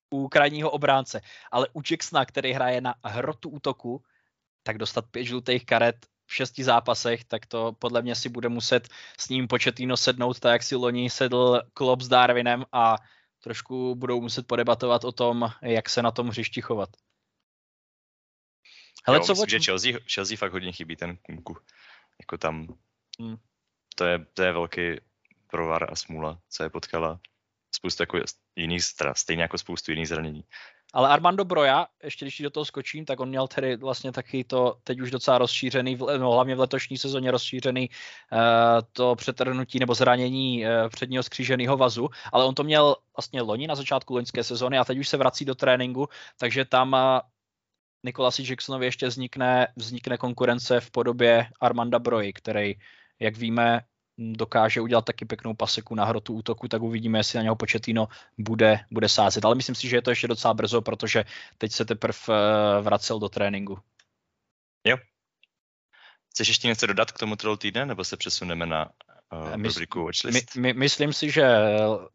u 0.09 0.27
krajního 0.27 0.69
obránce. 0.71 1.21
Ale 1.51 1.67
u 1.73 1.81
Jacksona, 1.91 2.25
který 2.25 2.53
hraje 2.53 2.81
na 2.81 2.95
hrotu 3.05 3.49
útoku, 3.49 4.03
tak 4.63 4.77
dostat 4.77 5.05
pět 5.11 5.23
žlutých 5.23 5.65
karet 5.65 5.95
v 6.25 6.35
šesti 6.35 6.63
zápasech, 6.63 7.23
tak 7.23 7.45
to 7.45 7.73
podle 7.79 8.01
mě 8.01 8.15
si 8.15 8.29
bude 8.29 8.49
muset 8.49 8.89
s 9.19 9.29
ním 9.29 9.47
početíno 9.47 9.97
sednout, 9.97 10.39
tak 10.39 10.51
jak 10.51 10.63
si 10.63 10.75
loni 10.75 11.09
sedl 11.09 11.61
Klopp 11.73 12.01
s 12.01 12.07
Darwinem 12.07 12.65
a 12.71 12.95
trošku 13.43 13.95
budou 13.95 14.21
muset 14.21 14.47
podebatovat 14.47 15.03
o 15.03 15.11
tom, 15.11 15.49
jak 15.61 15.89
se 15.89 16.01
na 16.01 16.11
tom 16.11 16.27
hřišti 16.27 16.61
chovat. 16.61 16.89
Hele, 19.07 19.17
jo, 19.17 19.23
co 19.23 19.33
myslím, 19.33 19.49
že 19.49 19.59
Chelsea, 19.59 19.93
Chelsea 20.13 20.37
fakt 20.37 20.51
hodně 20.51 20.71
chybí 20.71 20.95
ten 20.95 21.17
Kunku. 21.17 21.57
Jako 22.21 22.37
tam, 22.37 22.67
hmm. 23.19 23.37
to, 23.95 24.05
je, 24.05 24.25
to 24.33 24.43
je 24.43 24.51
velký 24.51 24.81
provar 25.47 25.91
a 25.91 25.95
smůla, 25.95 26.39
co 26.49 26.63
je 26.63 26.69
potkala. 26.69 27.19
Spoustu 27.75 28.03
jako 28.03 28.19
jiných, 28.55 28.83
stejně 29.13 29.41
jako 29.41 29.57
spoustu 29.57 29.91
jiných 29.91 30.07
zranění. 30.07 30.43
Ale 30.93 31.09
Armando 31.09 31.45
Broja, 31.45 31.87
ještě 32.03 32.25
když 32.25 32.39
do 32.39 32.49
toho 32.49 32.65
skočím, 32.65 33.05
tak 33.05 33.19
on 33.19 33.29
měl 33.29 33.47
tedy 33.47 33.75
vlastně 33.75 34.11
taky 34.11 34.43
to 34.43 34.77
teď 34.83 34.99
už 34.99 35.11
docela 35.11 35.37
rozšířený, 35.37 35.97
no, 36.17 36.31
hlavně 36.31 36.55
v 36.55 36.59
letošní 36.59 36.97
sezóně 36.97 37.31
rozšířený 37.31 37.89
uh, 37.89 38.39
to 38.91 39.15
přetrhnutí 39.15 39.79
nebo 39.79 39.95
zranění 39.95 40.65
uh, 40.65 40.89
předního 40.89 41.23
skříženého 41.23 41.77
vazu, 41.77 42.09
ale 42.31 42.45
on 42.45 42.55
to 42.55 42.63
měl 42.63 42.95
vlastně 43.17 43.41
loni 43.41 43.67
na 43.67 43.75
začátku 43.75 44.13
loňské 44.13 44.43
sezóny 44.43 44.77
a 44.77 44.85
teď 44.85 44.97
už 44.97 45.07
se 45.07 45.17
vrací 45.17 45.45
do 45.45 45.55
tréninku, 45.55 46.09
takže 46.37 46.65
tam 46.65 46.93
uh, 46.93 46.99
Nikolasi 48.03 48.43
Jacksonovi 48.49 48.85
ještě 48.85 49.07
vznikne, 49.07 49.67
vznikne 49.75 50.17
konkurence 50.17 50.79
v 50.79 50.91
podobě 50.91 51.47
Armanda 51.61 51.99
Broji, 51.99 52.33
který, 52.33 52.75
jak 53.19 53.37
víme, 53.37 53.81
dokáže 54.17 54.81
udělat 54.81 55.05
taky 55.05 55.25
pěknou 55.25 55.53
paseku 55.53 55.95
na 55.95 56.05
hrotu 56.05 56.33
útoku, 56.33 56.67
tak 56.67 56.81
uvidíme, 56.81 57.19
jestli 57.19 57.37
na 57.37 57.43
něho 57.43 57.55
Početino 57.55 58.07
bude, 58.37 58.79
bude 58.91 59.09
sázet. 59.09 59.45
Ale 59.45 59.55
myslím 59.55 59.75
si, 59.75 59.89
že 59.89 59.95
je 59.95 60.01
to 60.01 60.09
ještě 60.09 60.27
docela 60.27 60.53
brzo, 60.53 60.81
protože 60.81 61.25
teď 61.57 61.71
se 61.71 61.85
teprve 61.85 62.17
eh, 62.29 62.81
vracel 62.81 63.19
do 63.19 63.29
tréninku. 63.29 63.79
Jo. 64.87 64.97
Chceš 66.29 66.47
ještě 66.47 66.67
něco 66.67 66.87
dodat 66.87 67.11
k 67.11 67.17
tomu 67.17 67.35
troll 67.35 67.57
týdne, 67.57 67.85
nebo 67.85 68.03
se 68.03 68.17
přesuneme 68.17 68.65
na 68.65 68.89
uh, 69.33 69.55
Mys- 69.55 69.67
rubriku 69.67 70.05
Watchlist? 70.05 70.55
My, 70.55 70.61
my, 70.61 70.73
myslím 70.73 71.13
si, 71.13 71.31
že 71.31 71.47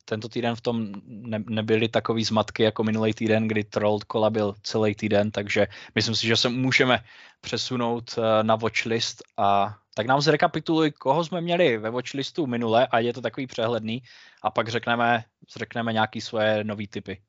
tento 0.04 0.28
týden 0.28 0.56
v 0.56 0.60
tom 0.60 0.92
ne, 1.06 1.44
nebyly 1.48 1.88
takový 1.88 2.24
zmatky 2.24 2.62
jako 2.62 2.84
minulý 2.84 3.14
týden, 3.14 3.48
kdy 3.48 3.64
troll 3.64 3.98
kola 4.06 4.30
byl 4.30 4.54
celý 4.62 4.94
týden, 4.94 5.30
takže 5.30 5.66
myslím 5.94 6.14
si, 6.14 6.26
že 6.26 6.36
se 6.36 6.48
můžeme 6.48 7.04
přesunout 7.40 8.14
uh, 8.18 8.24
na 8.42 8.56
watchlist 8.56 9.22
a 9.36 9.79
tak 9.94 10.06
nám 10.06 10.20
zrekapituluj, 10.20 10.90
koho 10.90 11.24
jsme 11.24 11.40
měli 11.40 11.78
ve 11.78 11.90
watchlistu 11.90 12.46
minule 12.46 12.86
a 12.86 12.98
je 12.98 13.12
to 13.12 13.20
takový 13.20 13.46
přehledný 13.46 14.02
a 14.42 14.50
pak 14.50 14.68
řekneme, 14.68 15.24
řekneme 15.56 15.92
nějaký 15.92 16.20
svoje 16.20 16.64
nový 16.64 16.88
typy. 16.88 17.22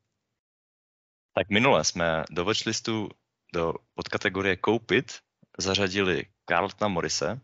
Tak 1.33 1.49
minule 1.49 1.83
jsme 1.83 2.23
do 2.29 2.45
watchlistu 2.45 3.09
do 3.53 3.73
podkategorie 3.93 4.55
Koupit 4.55 5.19
zařadili 5.57 6.25
Carltona 6.49 6.87
Morise 6.87 7.41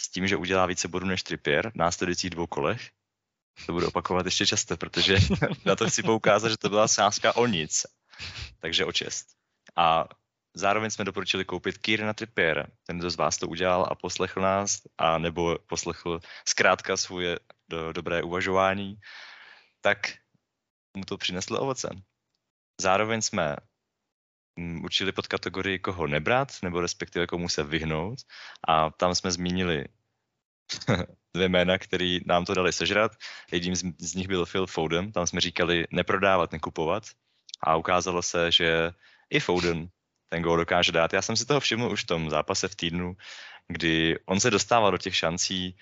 s 0.00 0.08
tím, 0.10 0.26
že 0.28 0.36
udělá 0.36 0.66
více 0.66 0.88
bodů 0.88 1.06
než 1.06 1.22
Trippier 1.22 1.70
v 1.70 1.74
následujících 1.74 2.30
dvou 2.30 2.46
kolech. 2.46 2.90
To 3.66 3.72
budu 3.72 3.88
opakovat 3.88 4.26
ještě 4.26 4.46
často, 4.46 4.76
protože 4.76 5.16
na 5.64 5.76
to 5.76 5.88
chci 5.88 6.02
poukázat, 6.02 6.48
že 6.48 6.56
to 6.56 6.68
byla 6.68 6.88
sázka 6.88 7.36
o 7.36 7.46
nic. 7.46 7.86
Takže 8.58 8.84
o 8.84 8.92
čest. 8.92 9.26
A 9.76 10.04
Zároveň 10.54 10.90
jsme 10.90 11.04
doporučili 11.04 11.44
koupit 11.44 11.78
Kieran 11.78 12.14
Trippier. 12.14 12.70
Ten, 12.86 12.98
kdo 12.98 13.10
z 13.10 13.16
vás 13.16 13.38
to 13.38 13.48
udělal 13.48 13.88
a 13.90 13.94
poslechl 13.94 14.40
nás, 14.40 14.82
a 14.98 15.18
nebo 15.18 15.58
poslechl 15.66 16.20
zkrátka 16.48 16.96
svoje 16.96 17.38
do, 17.68 17.92
dobré 17.92 18.22
uvažování, 18.22 18.96
tak 19.80 20.12
mu 20.96 21.04
to 21.04 21.18
přineslo 21.18 21.60
ovoce. 21.60 21.88
Zároveň 22.80 23.22
jsme 23.22 23.56
mm, 24.56 24.84
učili 24.84 25.12
pod 25.12 25.26
kategorii 25.26 25.78
koho 25.78 26.06
nebrat, 26.06 26.48
nebo 26.62 26.80
respektive 26.80 27.26
komu 27.26 27.48
se 27.48 27.62
vyhnout. 27.64 28.18
A 28.68 28.90
tam 28.90 29.14
jsme 29.14 29.30
zmínili 29.30 29.84
dvě 31.34 31.48
jména, 31.48 31.78
které 31.78 32.18
nám 32.26 32.44
to 32.44 32.54
dali 32.54 32.72
sežrat. 32.72 33.12
Jedním 33.52 33.76
z, 33.76 33.84
z 33.98 34.14
nich 34.14 34.28
byl 34.28 34.46
Phil 34.46 34.66
Foden, 34.66 35.12
tam 35.12 35.26
jsme 35.26 35.40
říkali 35.40 35.86
neprodávat, 35.90 36.52
nekupovat. 36.52 37.04
A 37.60 37.76
ukázalo 37.76 38.22
se, 38.22 38.52
že 38.52 38.90
i 39.30 39.40
Foden 39.40 39.88
ten 40.32 40.42
gól 40.42 40.56
dokáže 40.56 40.92
dát. 40.92 41.12
Já 41.12 41.22
jsem 41.22 41.36
si 41.36 41.46
toho 41.46 41.60
všiml 41.60 41.92
už 41.92 42.02
v 42.02 42.06
tom 42.06 42.30
zápase 42.30 42.68
v 42.68 42.76
týdnu, 42.76 43.16
kdy 43.68 44.18
on 44.26 44.40
se 44.40 44.50
dostával 44.50 44.90
do 44.90 44.98
těch 44.98 45.16
šancí 45.16 45.76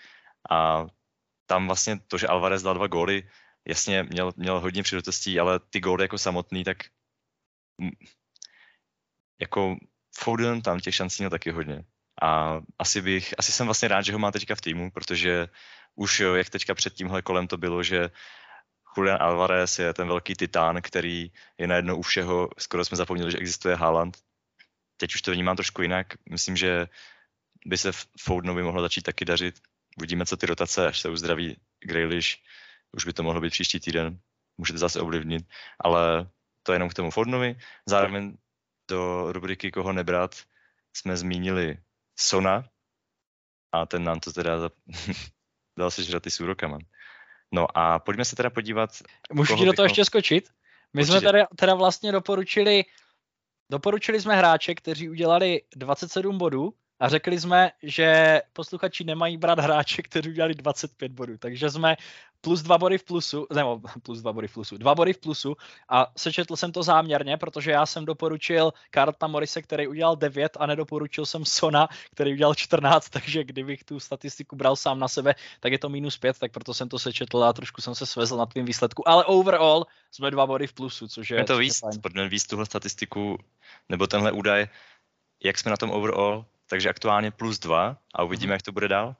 a 0.50 0.86
tam 1.46 1.66
vlastně 1.66 2.00
to, 2.08 2.18
že 2.18 2.26
Alvarez 2.26 2.62
dal 2.62 2.74
dva 2.74 2.86
góly, 2.86 3.30
jasně 3.68 4.02
měl, 4.02 4.32
měl 4.36 4.60
hodně 4.60 4.82
příležitostí, 4.82 5.40
ale 5.40 5.60
ty 5.70 5.80
góly 5.80 6.04
jako 6.04 6.18
samotný, 6.18 6.64
tak 6.64 6.76
jako 9.40 9.76
Foden 10.18 10.62
tam 10.62 10.80
těch 10.80 10.94
šancí 10.94 11.22
měl 11.22 11.30
taky 11.30 11.50
hodně. 11.50 11.84
A 12.22 12.60
asi 12.78 13.02
bych, 13.02 13.34
asi 13.38 13.52
jsem 13.52 13.66
vlastně 13.66 13.88
rád, 13.88 14.02
že 14.02 14.12
ho 14.12 14.18
má 14.18 14.30
teďka 14.30 14.54
v 14.54 14.60
týmu, 14.60 14.90
protože 14.90 15.48
už 15.94 16.20
jak 16.20 16.50
teďka 16.50 16.74
před 16.74 16.94
tímhle 16.94 17.22
kolem 17.22 17.46
to 17.46 17.56
bylo, 17.56 17.82
že 17.82 18.10
Julian 18.96 19.22
Alvarez 19.22 19.78
je 19.78 19.94
ten 19.94 20.08
velký 20.08 20.34
titán, 20.34 20.82
který 20.82 21.30
je 21.58 21.66
najednou 21.66 21.96
u 21.96 22.02
všeho, 22.02 22.48
skoro 22.58 22.84
jsme 22.84 22.96
zapomněli, 22.96 23.30
že 23.30 23.38
existuje 23.38 23.74
Haaland, 23.74 24.18
teď 25.00 25.14
už 25.14 25.22
to 25.22 25.32
vnímám 25.32 25.56
trošku 25.56 25.82
jinak. 25.82 26.06
Myslím, 26.30 26.56
že 26.56 26.88
by 27.66 27.78
se 27.78 27.92
Foudnovi 28.20 28.62
mohlo 28.62 28.82
začít 28.82 29.02
taky 29.02 29.24
dařit. 29.24 29.60
Uvidíme, 29.98 30.26
co 30.26 30.36
ty 30.36 30.46
rotace, 30.46 30.86
až 30.86 31.00
se 31.00 31.08
uzdraví 31.08 31.56
Grealish, 31.84 32.42
už 32.96 33.04
by 33.04 33.12
to 33.12 33.22
mohlo 33.22 33.40
být 33.40 33.50
příští 33.50 33.80
týden, 33.80 34.18
můžete 34.58 34.78
zase 34.78 35.00
ovlivnit, 35.00 35.48
ale 35.84 36.30
to 36.62 36.72
je 36.72 36.76
jenom 36.76 36.88
k 36.88 36.94
tomu 36.94 37.10
Foudnovi. 37.10 37.56
Zároveň 37.86 38.36
do 38.90 39.32
rubriky 39.32 39.70
Koho 39.70 39.92
nebrat 39.92 40.34
jsme 40.96 41.16
zmínili 41.16 41.78
Sona 42.18 42.64
a 43.72 43.86
ten 43.86 44.04
nám 44.04 44.20
to 44.20 44.32
teda 44.32 44.70
dal 45.78 45.90
se 45.90 46.02
žrat 46.02 46.26
s 46.26 46.40
úrokama. 46.40 46.78
No 47.52 47.78
a 47.78 47.98
pojďme 47.98 48.24
se 48.24 48.36
teda 48.36 48.50
podívat... 48.50 48.90
Můžu 49.32 49.56
ti 49.56 49.64
do 49.64 49.72
toho 49.72 49.86
ještě 49.86 50.04
skočit? 50.04 50.48
My 50.92 51.02
Určitě. 51.02 51.18
jsme 51.18 51.28
teda, 51.28 51.46
teda 51.56 51.74
vlastně 51.74 52.12
doporučili 52.12 52.84
Doporučili 53.70 54.20
jsme 54.20 54.36
hráče, 54.36 54.74
kteří 54.74 55.10
udělali 55.10 55.62
27 55.76 56.38
bodů 56.38 56.72
a 57.00 57.08
řekli 57.08 57.40
jsme, 57.40 57.70
že 57.82 58.40
posluchači 58.52 59.04
nemají 59.04 59.36
brát 59.36 59.58
hráče, 59.58 60.02
kteří 60.02 60.30
udělali 60.30 60.54
25 60.54 61.12
bodů. 61.12 61.38
Takže 61.38 61.70
jsme 61.70 61.96
plus 62.40 62.62
dva 62.62 62.78
body 62.78 62.98
v 62.98 63.04
plusu, 63.04 63.46
nebo 63.54 63.80
plus 64.02 64.20
dva 64.20 64.32
body 64.32 64.48
v 64.48 64.52
plusu, 64.52 64.76
dva 64.76 64.94
body 64.94 65.12
v 65.12 65.18
plusu 65.18 65.56
a 65.88 66.12
sečetl 66.16 66.56
jsem 66.56 66.72
to 66.72 66.82
záměrně, 66.82 67.36
protože 67.36 67.70
já 67.70 67.86
jsem 67.86 68.04
doporučil 68.04 68.72
Karta 68.90 69.26
Morise, 69.26 69.62
který 69.62 69.88
udělal 69.88 70.16
9 70.16 70.56
a 70.60 70.66
nedoporučil 70.66 71.26
jsem 71.26 71.44
Sona, 71.44 71.88
který 72.12 72.32
udělal 72.32 72.54
14, 72.54 73.08
takže 73.10 73.44
kdybych 73.44 73.84
tu 73.84 74.00
statistiku 74.00 74.56
bral 74.56 74.76
sám 74.76 74.98
na 74.98 75.08
sebe, 75.08 75.34
tak 75.60 75.72
je 75.72 75.78
to 75.78 75.88
minus 75.88 76.18
5, 76.18 76.38
tak 76.38 76.52
proto 76.52 76.74
jsem 76.74 76.88
to 76.88 76.98
sečetl 76.98 77.44
a 77.44 77.52
trošku 77.52 77.82
jsem 77.82 77.94
se 77.94 78.06
svezl 78.06 78.36
na 78.36 78.46
tvým 78.46 78.64
výsledku, 78.64 79.08
ale 79.08 79.24
overall 79.24 79.86
jsme 80.10 80.30
dva 80.30 80.46
body 80.46 80.66
v 80.66 80.72
plusu, 80.72 81.08
což 81.08 81.30
je... 81.30 81.38
Je 81.38 81.44
to 81.44 81.58
víc, 81.58 81.80
pojďme 82.02 82.28
víc 82.28 82.46
tuhle 82.46 82.66
statistiku, 82.66 83.38
nebo 83.88 84.06
tenhle 84.06 84.32
údaj, 84.32 84.66
jak 85.44 85.58
jsme 85.58 85.70
na 85.70 85.76
tom 85.76 85.90
overall, 85.90 86.44
takže 86.66 86.88
aktuálně 86.88 87.30
plus 87.30 87.58
2 87.58 87.96
a 88.14 88.22
uvidíme, 88.22 88.50
mm-hmm. 88.50 88.52
jak 88.52 88.62
to 88.62 88.72
bude 88.72 88.88
dál. 88.88 89.16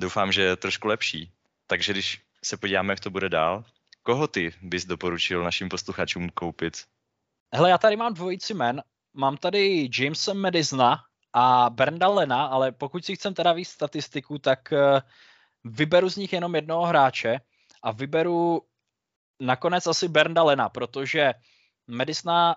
Doufám, 0.00 0.32
že 0.32 0.42
je 0.42 0.56
trošku 0.56 0.88
lepší. 0.88 1.32
Takže 1.70 1.92
když 1.92 2.20
se 2.44 2.56
podíváme, 2.56 2.92
jak 2.92 3.00
to 3.00 3.10
bude 3.10 3.28
dál, 3.28 3.64
koho 4.02 4.28
ty 4.28 4.54
bys 4.62 4.84
doporučil 4.84 5.44
našim 5.44 5.68
posluchačům 5.68 6.30
koupit? 6.30 6.74
Hele, 7.54 7.70
já 7.70 7.78
tady 7.78 7.96
mám 7.96 8.14
dvojici 8.14 8.54
men. 8.54 8.82
Mám 9.14 9.36
tady 9.36 9.90
Jamesa 9.98 10.34
Madisona 10.34 11.04
a 11.32 11.70
Bernda 11.70 12.08
Lena, 12.08 12.46
ale 12.46 12.72
pokud 12.72 13.04
si 13.04 13.16
chcem 13.16 13.34
teda 13.34 13.52
víc 13.52 13.68
statistiku, 13.68 14.38
tak 14.38 14.72
eh, 14.72 15.00
vyberu 15.64 16.10
z 16.10 16.16
nich 16.16 16.32
jenom 16.32 16.54
jednoho 16.54 16.86
hráče 16.86 17.40
a 17.82 17.92
vyberu 17.92 18.62
nakonec 19.40 19.86
asi 19.86 20.08
Bernda 20.08 20.42
Lena, 20.42 20.68
protože 20.68 21.32
Madisona 21.86 22.56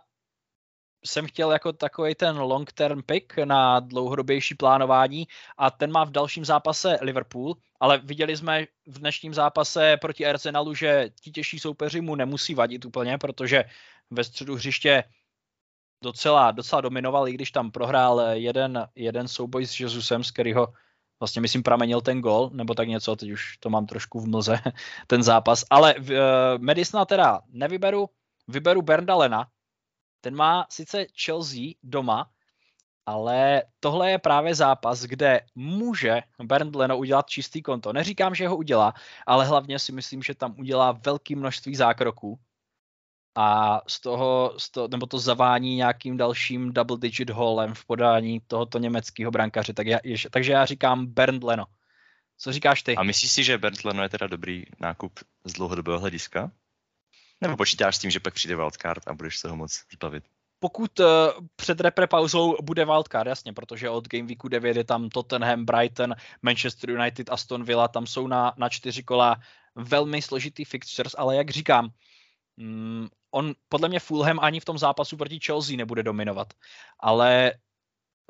jsem 1.05 1.27
chtěl 1.27 1.51
jako 1.51 1.73
takový 1.73 2.15
ten 2.15 2.37
long 2.37 2.71
term 2.71 3.01
pick 3.03 3.37
na 3.37 3.79
dlouhodobější 3.79 4.55
plánování 4.55 5.27
a 5.57 5.71
ten 5.71 5.91
má 5.91 6.03
v 6.03 6.11
dalším 6.11 6.45
zápase 6.45 6.97
Liverpool, 7.01 7.55
ale 7.79 7.97
viděli 7.97 8.37
jsme 8.37 8.65
v 8.87 8.99
dnešním 8.99 9.33
zápase 9.33 9.97
proti 9.97 10.25
Arsenalu, 10.25 10.73
že 10.73 11.09
ti 11.21 11.31
těžší 11.31 11.59
soupeři 11.59 12.01
mu 12.01 12.15
nemusí 12.15 12.55
vadit 12.55 12.85
úplně, 12.85 13.17
protože 13.17 13.63
ve 14.11 14.23
středu 14.23 14.55
hřiště 14.55 15.03
docela, 16.03 16.51
docela 16.51 16.81
dominoval, 16.81 17.27
i 17.27 17.33
když 17.33 17.51
tam 17.51 17.71
prohrál 17.71 18.21
jeden, 18.31 18.87
jeden 18.95 19.27
souboj 19.27 19.65
s 19.65 19.79
Jesusem, 19.79 20.23
z 20.23 20.31
kterého 20.31 20.73
vlastně 21.19 21.41
myslím 21.41 21.63
pramenil 21.63 22.01
ten 22.01 22.21
gol, 22.21 22.49
nebo 22.53 22.73
tak 22.73 22.87
něco, 22.87 23.15
teď 23.15 23.31
už 23.31 23.57
to 23.57 23.69
mám 23.69 23.85
trošku 23.85 24.19
v 24.19 24.27
mlze, 24.27 24.57
ten 25.07 25.23
zápas. 25.23 25.65
Ale 25.69 25.95
uh, 25.95 26.05
Medisona 26.57 27.05
teda 27.05 27.41
nevyberu, 27.49 28.09
vyberu 28.47 28.81
Berndalena, 28.81 29.47
ten 30.21 30.35
má 30.35 30.65
sice 30.69 31.05
Chelsea 31.25 31.63
doma, 31.83 32.29
ale 33.05 33.63
tohle 33.79 34.11
je 34.11 34.17
právě 34.19 34.55
zápas, 34.55 35.03
kde 35.03 35.41
může 35.55 36.21
Bernd 36.43 36.75
Leno 36.75 36.97
udělat 36.97 37.29
čistý 37.29 37.61
konto. 37.61 37.93
Neříkám, 37.93 38.35
že 38.35 38.47
ho 38.47 38.57
udělá, 38.57 38.93
ale 39.27 39.45
hlavně 39.45 39.79
si 39.79 39.91
myslím, 39.91 40.23
že 40.23 40.35
tam 40.35 40.55
udělá 40.59 40.91
velké 40.91 41.35
množství 41.35 41.75
zákroků 41.75 42.39
a 43.35 43.81
z 43.87 43.99
toho, 43.99 44.53
z 44.57 44.71
toho, 44.71 44.87
nebo 44.87 45.05
to 45.05 45.19
zavání 45.19 45.75
nějakým 45.75 46.17
dalším 46.17 46.73
double 46.73 46.97
digit 46.97 47.29
holem 47.29 47.73
v 47.73 47.85
podání 47.85 48.39
tohoto 48.47 48.77
německého 48.77 49.31
brankaře. 49.31 49.73
Tak 49.73 49.87
já, 49.87 49.99
takže 50.31 50.51
já 50.51 50.65
říkám 50.65 51.05
Bernd 51.05 51.43
Leno. 51.43 51.65
Co 52.37 52.51
říkáš 52.51 52.83
ty? 52.83 52.95
A 52.95 53.03
myslíš 53.03 53.31
si, 53.31 53.43
že 53.43 53.57
Bernd 53.57 53.85
Leno 53.85 54.03
je 54.03 54.09
teda 54.09 54.27
dobrý 54.27 54.63
nákup 54.79 55.19
z 55.45 55.53
dlouhodobého 55.53 55.99
hlediska? 55.99 56.51
Nebo 57.41 57.57
počítáš 57.57 57.95
s 57.95 57.99
tím, 57.99 58.11
že 58.11 58.19
pak 58.19 58.33
přijde 58.33 58.55
wildcard 58.55 59.07
a 59.07 59.13
budeš 59.13 59.37
se 59.37 59.49
ho 59.49 59.55
moc 59.55 59.83
zbavit? 59.93 60.23
Pokud 60.59 60.99
uh, 60.99 61.07
před 61.55 61.79
repre 61.79 62.07
pauzou 62.07 62.55
bude 62.61 62.85
wildcard, 62.85 63.27
jasně, 63.27 63.53
protože 63.53 63.89
od 63.89 64.07
Game 64.07 64.27
Weeku 64.27 64.47
9 64.47 64.77
je 64.77 64.83
tam 64.83 65.09
Tottenham, 65.09 65.65
Brighton, 65.65 66.15
Manchester 66.41 66.89
United, 66.89 67.29
Aston 67.29 67.63
Villa, 67.63 67.87
tam 67.87 68.07
jsou 68.07 68.27
na, 68.27 68.53
na 68.57 68.69
čtyři 68.69 69.03
kola 69.03 69.35
velmi 69.75 70.21
složitý 70.21 70.65
fixtures, 70.65 71.15
ale 71.17 71.35
jak 71.35 71.49
říkám, 71.49 71.89
mm, 72.57 73.07
on 73.31 73.53
podle 73.69 73.89
mě 73.89 73.99
Fulham 73.99 74.39
ani 74.39 74.59
v 74.59 74.65
tom 74.65 74.77
zápasu 74.77 75.17
proti 75.17 75.39
Chelsea 75.45 75.77
nebude 75.77 76.03
dominovat, 76.03 76.53
ale 76.99 77.53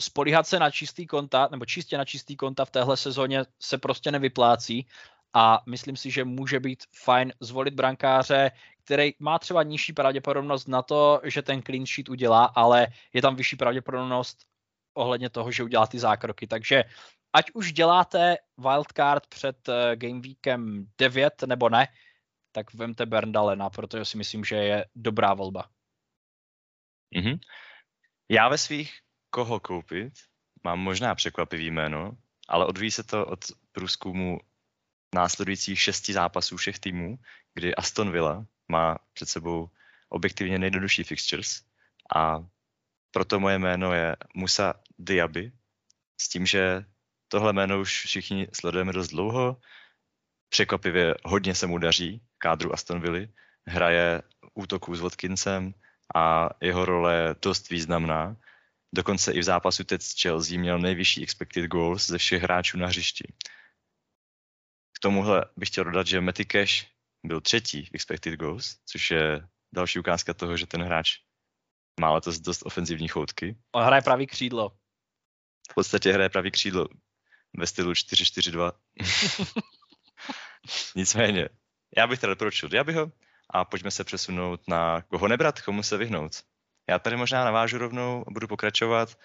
spolíhat 0.02 0.48
se 0.48 0.60
na 0.60 0.72
čistý 0.72 1.08
konta, 1.08 1.48
nebo 1.52 1.66
čistě 1.66 1.98
na 1.98 2.06
čistý 2.06 2.36
konta 2.36 2.66
v 2.66 2.72
téhle 2.72 2.98
sezóně 2.98 3.44
se 3.62 3.78
prostě 3.78 4.12
nevyplácí 4.12 4.88
a 5.34 5.62
myslím 5.66 5.96
si, 5.96 6.12
že 6.12 6.24
může 6.26 6.60
být 6.60 6.84
fajn 7.04 7.34
zvolit 7.40 7.74
brankáře, 7.74 8.52
který 8.92 9.14
má 9.20 9.40
třeba 9.40 9.64
nižší 9.64 9.94
pravděpodobnost 9.94 10.68
na 10.68 10.82
to, 10.82 11.22
že 11.24 11.42
ten 11.42 11.64
clean 11.64 11.86
sheet 11.86 12.10
udělá, 12.10 12.46
ale 12.46 12.88
je 13.14 13.22
tam 13.22 13.36
vyšší 13.36 13.56
pravděpodobnost 13.56 14.44
ohledně 14.94 15.30
toho, 15.30 15.52
že 15.52 15.64
udělá 15.64 15.88
ty 15.88 16.00
zákroky. 16.00 16.48
Takže 16.48 16.84
ať 17.34 17.52
už 17.54 17.74
děláte 17.74 18.38
wildcard 18.58 19.28
před 19.28 19.70
eh, 19.70 19.96
Game 19.96 20.22
Weekem 20.22 20.88
9 20.98 21.44
nebo 21.48 21.70
ne, 21.70 21.88
tak 22.52 22.74
vemte 22.74 23.06
Berndalena, 23.06 23.70
protože 23.70 24.06
si 24.06 24.18
myslím, 24.18 24.44
že 24.44 24.56
je 24.56 24.86
dobrá 24.96 25.34
volba. 25.34 25.70
Mm-hmm. 27.16 27.40
Já 28.30 28.50
ve 28.50 28.58
svých 28.58 29.00
koho 29.30 29.60
koupit 29.60 30.14
mám 30.64 30.80
možná 30.80 31.16
překvapivý 31.16 31.72
jméno, 31.72 32.12
ale 32.48 32.66
odvíjí 32.66 32.92
se 32.92 33.04
to 33.04 33.26
od 33.26 33.40
průzkumu 33.72 34.40
následujících 35.16 35.80
šesti 35.80 36.14
zápasů 36.14 36.58
všech 36.58 36.80
týmů, 36.80 37.16
kdy 37.54 37.76
Aston 37.76 38.12
Villa 38.12 38.46
má 38.72 38.98
před 39.14 39.30
sebou 39.30 39.70
objektivně 40.10 40.60
nejjednodušší 40.60 41.04
fixtures 41.04 41.62
a 42.16 42.46
proto 43.12 43.40
moje 43.40 43.60
jméno 43.60 43.94
je 43.94 44.16
Musa 44.36 44.74
Diaby, 45.00 45.52
s 46.22 46.30
tím, 46.30 46.46
že 46.46 46.86
tohle 47.28 47.54
jméno 47.54 47.80
už 47.80 48.06
všichni 48.06 48.48
sledujeme 48.54 48.94
dost 48.94 49.08
dlouho. 49.08 49.62
Překvapivě 50.50 51.16
hodně 51.24 51.56
se 51.56 51.68
mu 51.68 51.78
daří 51.78 52.22
kádru 52.38 52.74
Aston 52.74 53.02
Villa. 53.02 53.28
Hraje 53.68 54.22
útoku 54.54 54.96
s 54.96 55.02
Watkinsem 55.02 55.74
a 56.16 56.50
jeho 56.62 56.86
role 56.86 57.16
je 57.16 57.36
dost 57.42 57.70
významná. 57.70 58.38
Dokonce 58.94 59.32
i 59.32 59.40
v 59.40 59.44
zápasu 59.44 59.84
teď 59.84 60.02
s 60.02 60.22
Chelsea 60.22 60.60
měl 60.60 60.80
nejvyšší 60.80 61.24
expected 61.24 61.66
goals 61.66 62.08
ze 62.08 62.18
všech 62.18 62.42
hráčů 62.42 62.78
na 62.78 62.88
hřišti. 62.88 63.34
K 64.94 65.00
tomuhle 65.00 65.46
bych 65.58 65.70
chtěl 65.70 65.84
dodat, 65.84 66.08
že 66.08 66.22
Matty 66.22 66.46
Cash 66.46 66.88
byl 67.24 67.42
třetí 67.42 67.86
v 67.86 67.94
expected 67.94 68.40
goals, 68.40 68.78
což 68.86 69.12
je 69.12 69.48
další 69.74 70.00
ukázka 70.00 70.34
toho, 70.34 70.58
že 70.58 70.68
ten 70.68 70.84
hráč 70.84 71.18
má 72.00 72.12
letos 72.12 72.40
dost 72.40 72.66
ofenzivní 72.66 73.08
choutky. 73.08 73.58
On 73.72 73.84
hraje 73.84 74.02
pravý 74.02 74.28
křídlo. 74.28 74.70
V 75.72 75.74
podstatě 75.74 76.14
hraje 76.14 76.30
pravý 76.30 76.52
křídlo 76.52 76.88
ve 77.58 77.68
stylu 77.68 77.92
4-4-2. 77.92 78.72
Nicméně, 80.96 81.50
já 81.98 82.08
bych 82.08 82.20
teda 82.20 82.34
doporučil 82.34 82.70
Diabyho 82.70 83.12
a 83.50 83.66
pojďme 83.66 83.92
se 83.92 84.04
přesunout 84.04 84.68
na 84.68 85.02
koho 85.02 85.28
nebrat, 85.28 85.62
komu 85.62 85.84
se 85.84 85.98
vyhnout. 85.98 86.44
Já 86.90 87.00
tady 87.00 87.18
možná 87.18 87.46
navážu 87.46 87.78
rovnou 87.78 88.24
a 88.28 88.32
budu 88.32 88.48
pokračovat. 88.48 89.18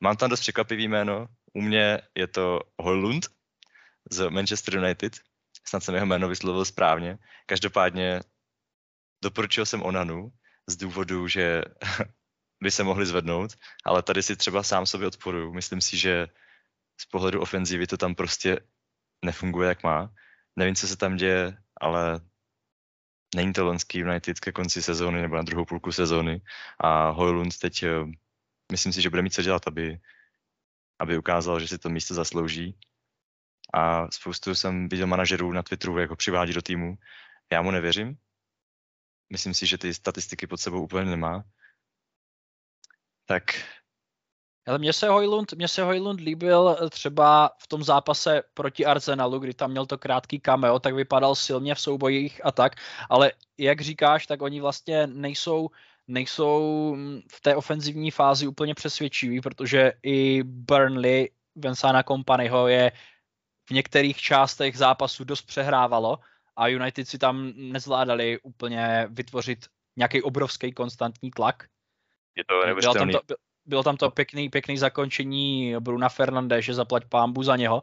Mám 0.00 0.16
tam 0.16 0.30
dost 0.30 0.40
překvapivý 0.40 0.88
jméno. 0.88 1.26
U 1.54 1.60
mě 1.60 2.00
je 2.14 2.26
to 2.26 2.60
Holund 2.78 3.26
z 4.10 4.30
Manchester 4.30 4.76
United, 4.76 5.20
snad 5.68 5.80
jsem 5.84 5.94
jeho 5.94 6.06
jméno 6.06 6.28
vyslovil 6.28 6.64
správně. 6.64 7.18
Každopádně 7.46 8.20
doporučil 9.22 9.66
jsem 9.66 9.82
Onanu 9.82 10.32
z 10.66 10.76
důvodu, 10.76 11.28
že 11.28 11.62
by 12.62 12.70
se 12.70 12.84
mohli 12.84 13.06
zvednout, 13.06 13.50
ale 13.84 14.02
tady 14.02 14.22
si 14.22 14.36
třeba 14.36 14.62
sám 14.62 14.86
sobě 14.86 15.08
odporuju. 15.08 15.54
Myslím 15.54 15.80
si, 15.80 15.96
že 15.96 16.28
z 17.00 17.06
pohledu 17.06 17.40
ofenzivy 17.40 17.86
to 17.86 17.96
tam 17.96 18.14
prostě 18.14 18.60
nefunguje, 19.24 19.68
jak 19.68 19.82
má. 19.82 20.12
Nevím, 20.56 20.74
co 20.74 20.88
se 20.88 20.96
tam 20.96 21.16
děje, 21.16 21.58
ale 21.80 22.20
není 23.34 23.52
to 23.52 23.64
Lonský 23.64 23.98
United 23.98 24.40
ke 24.40 24.52
konci 24.52 24.82
sezóny 24.82 25.22
nebo 25.22 25.36
na 25.36 25.42
druhou 25.42 25.64
půlku 25.64 25.92
sezóny 25.92 26.40
a 26.80 27.10
Hojlund 27.10 27.58
teď 27.58 27.82
eh, 27.82 27.88
myslím 28.72 28.92
si, 28.92 29.02
že 29.02 29.10
bude 29.10 29.22
mít 29.22 29.34
co 29.34 29.42
dělat, 29.42 29.62
aby, 29.66 29.98
aby 30.98 31.18
ukázal, 31.18 31.60
že 31.60 31.68
si 31.68 31.78
to 31.78 31.88
místo 31.88 32.14
zaslouží 32.14 32.78
a 33.74 34.10
spoustu 34.10 34.54
jsem 34.54 34.88
viděl 34.88 35.06
manažerů 35.06 35.52
na 35.52 35.62
Twitteru, 35.62 35.98
jak 35.98 36.10
ho 36.10 36.16
přivádí 36.16 36.52
do 36.52 36.62
týmu. 36.62 36.94
Já 37.52 37.62
mu 37.62 37.70
nevěřím. 37.70 38.16
Myslím 39.32 39.54
si, 39.54 39.66
že 39.66 39.78
ty 39.78 39.94
statistiky 39.94 40.46
pod 40.46 40.56
sebou 40.56 40.82
úplně 40.82 41.04
nemá. 41.04 41.44
Tak 43.26 43.42
ale 44.66 44.78
mně 44.78 44.92
se 44.92 45.08
Hojlund, 45.08 45.52
mně 45.52 45.68
se 45.68 45.82
Hojlund 45.82 46.20
líbil 46.20 46.76
třeba 46.90 47.50
v 47.58 47.66
tom 47.68 47.84
zápase 47.84 48.42
proti 48.54 48.86
Arsenalu, 48.86 49.38
kdy 49.38 49.54
tam 49.54 49.70
měl 49.70 49.86
to 49.86 49.98
krátký 49.98 50.40
cameo, 50.40 50.78
tak 50.78 50.94
vypadal 50.94 51.34
silně 51.34 51.74
v 51.74 51.80
soubojích 51.80 52.40
a 52.44 52.52
tak, 52.52 52.72
ale 53.10 53.32
jak 53.58 53.80
říkáš, 53.80 54.26
tak 54.26 54.42
oni 54.42 54.60
vlastně 54.60 55.06
nejsou, 55.06 55.68
nejsou 56.08 56.96
v 57.32 57.40
té 57.40 57.56
ofenzivní 57.56 58.10
fázi 58.10 58.46
úplně 58.46 58.74
přesvědčiví, 58.74 59.40
protože 59.40 59.92
i 60.02 60.42
Burnley 60.42 61.30
Vensana 61.54 62.02
Companyho 62.02 62.68
je 62.68 62.92
v 63.64 63.70
některých 63.70 64.16
částech 64.16 64.78
zápasu 64.78 65.24
dost 65.24 65.42
přehrávalo 65.42 66.18
a 66.56 66.68
United 66.68 67.08
si 67.08 67.18
tam 67.18 67.52
nezvládali 67.56 68.38
úplně 68.42 69.06
vytvořit 69.10 69.66
nějaký 69.96 70.22
obrovský 70.22 70.72
konstantní 70.72 71.30
tlak. 71.30 71.64
Je 72.36 72.44
to 72.44 72.74
bylo 72.80 72.94
tam 72.94 73.10
to, 73.10 73.20
bylo 73.66 73.82
tam 73.82 73.96
to 73.96 74.10
pěkný, 74.10 74.48
pěkný 74.48 74.78
zakončení 74.78 75.74
Bruna 75.80 76.08
že 76.58 76.74
zaplať 76.74 77.04
pámbu 77.04 77.42
za 77.42 77.56
něho, 77.56 77.82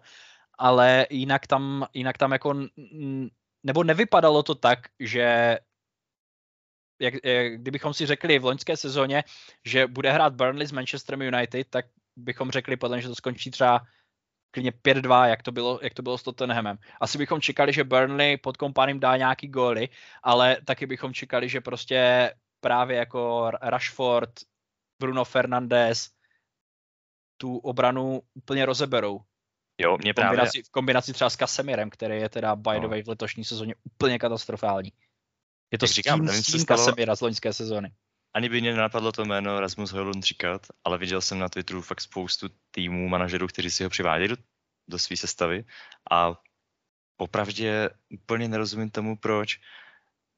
ale 0.58 1.08
jinak 1.10 1.48
tam, 1.48 1.86
jinak 1.94 2.18
tam 2.18 2.32
jako, 2.32 2.56
nebo 3.64 3.84
nevypadalo 3.84 4.44
to 4.44 4.56
tak, 4.56 4.80
že 5.00 5.58
jak, 7.02 7.14
jak, 7.24 7.54
kdybychom 7.54 7.94
si 7.94 8.06
řekli 8.06 8.40
v 8.40 8.46
loňské 8.46 8.78
sezóně, 8.78 9.24
že 9.66 9.88
bude 9.88 10.12
hrát 10.12 10.34
Burnley 10.34 10.68
s 10.68 10.72
Manchesterem 10.72 11.22
United, 11.22 11.68
tak 11.70 11.86
bychom 12.16 12.52
řekli 12.52 12.78
podle 12.78 13.02
že 13.02 13.08
to 13.08 13.16
skončí 13.16 13.52
třeba 13.52 13.82
klidně 14.52 14.72
5-2, 14.72 15.26
jak 15.26 15.44
to 15.44 15.52
bylo, 15.52 15.80
jak 15.82 15.94
to 15.94 16.02
bylo 16.02 16.18
s 16.18 16.24
Tottenhamem. 16.24 16.78
Asi 17.02 17.18
bychom 17.18 17.42
čekali, 17.42 17.74
že 17.74 17.84
Burnley 17.84 18.38
pod 18.38 18.58
kompanem 18.58 19.00
dá 19.00 19.18
nějaký 19.18 19.48
góly, 19.48 19.90
ale 20.24 20.58
taky 20.66 20.86
bychom 20.86 21.14
čekali, 21.14 21.50
že 21.50 21.62
prostě 21.62 22.32
právě 22.60 22.98
jako 22.98 23.52
Rashford, 23.62 24.32
Bruno 25.02 25.26
Fernandes 25.26 26.10
tu 27.38 27.58
obranu 27.58 28.22
úplně 28.34 28.66
rozeberou. 28.66 29.20
Jo, 29.78 29.98
mě 29.98 30.14
v 30.14 30.16
právě... 30.16 30.30
kombinaci, 30.30 30.64
v 30.64 30.70
kombinaci 30.70 31.14
třeba 31.14 31.30
s 31.30 31.36
Kasemirem, 31.36 31.90
který 31.90 32.18
je 32.18 32.30
teda 32.30 32.56
by 32.56 32.76
the 32.76 32.82
No. 32.82 32.90
way 32.90 33.04
v 33.04 33.08
letošní 33.08 33.46
sezóně 33.46 33.76
úplně 33.84 34.20
katastrofální. 34.20 34.94
Je 35.72 35.78
to 35.78 35.86
Jak 35.86 35.92
říkám, 35.92 36.18
stín, 36.18 36.26
nevím, 36.26 36.44
co 36.44 36.46
se 36.46 36.52
stín 36.52 36.62
stalo. 36.62 36.86
Kasemira 36.86 37.16
z 37.16 37.22
loňské 37.22 37.54
sezóny. 37.54 37.92
Ani 38.34 38.50
by 38.50 38.62
mě 38.62 38.72
nenapadlo 38.72 39.12
to 39.12 39.26
jméno 39.26 39.60
Rasmus 39.60 39.92
Højlund 39.94 40.24
říkat, 40.24 40.68
ale 40.84 40.98
viděl 40.98 41.22
jsem 41.22 41.40
na 41.40 41.50
Twitteru 41.50 41.82
fakt 41.82 42.02
spoustu 42.02 42.50
týmů, 42.72 43.10
manažerů, 43.10 43.48
kteří 43.48 43.72
si 43.72 43.84
ho 43.84 43.90
přivádějí 43.90 44.30
do, 44.30 44.36
do 44.88 45.00
své 45.00 45.18
sestavy 45.18 45.66
a 46.12 46.34
opravdě 47.18 47.90
úplně 48.10 48.48
nerozumím 48.48 48.90
tomu, 48.90 49.18
proč. 49.18 49.60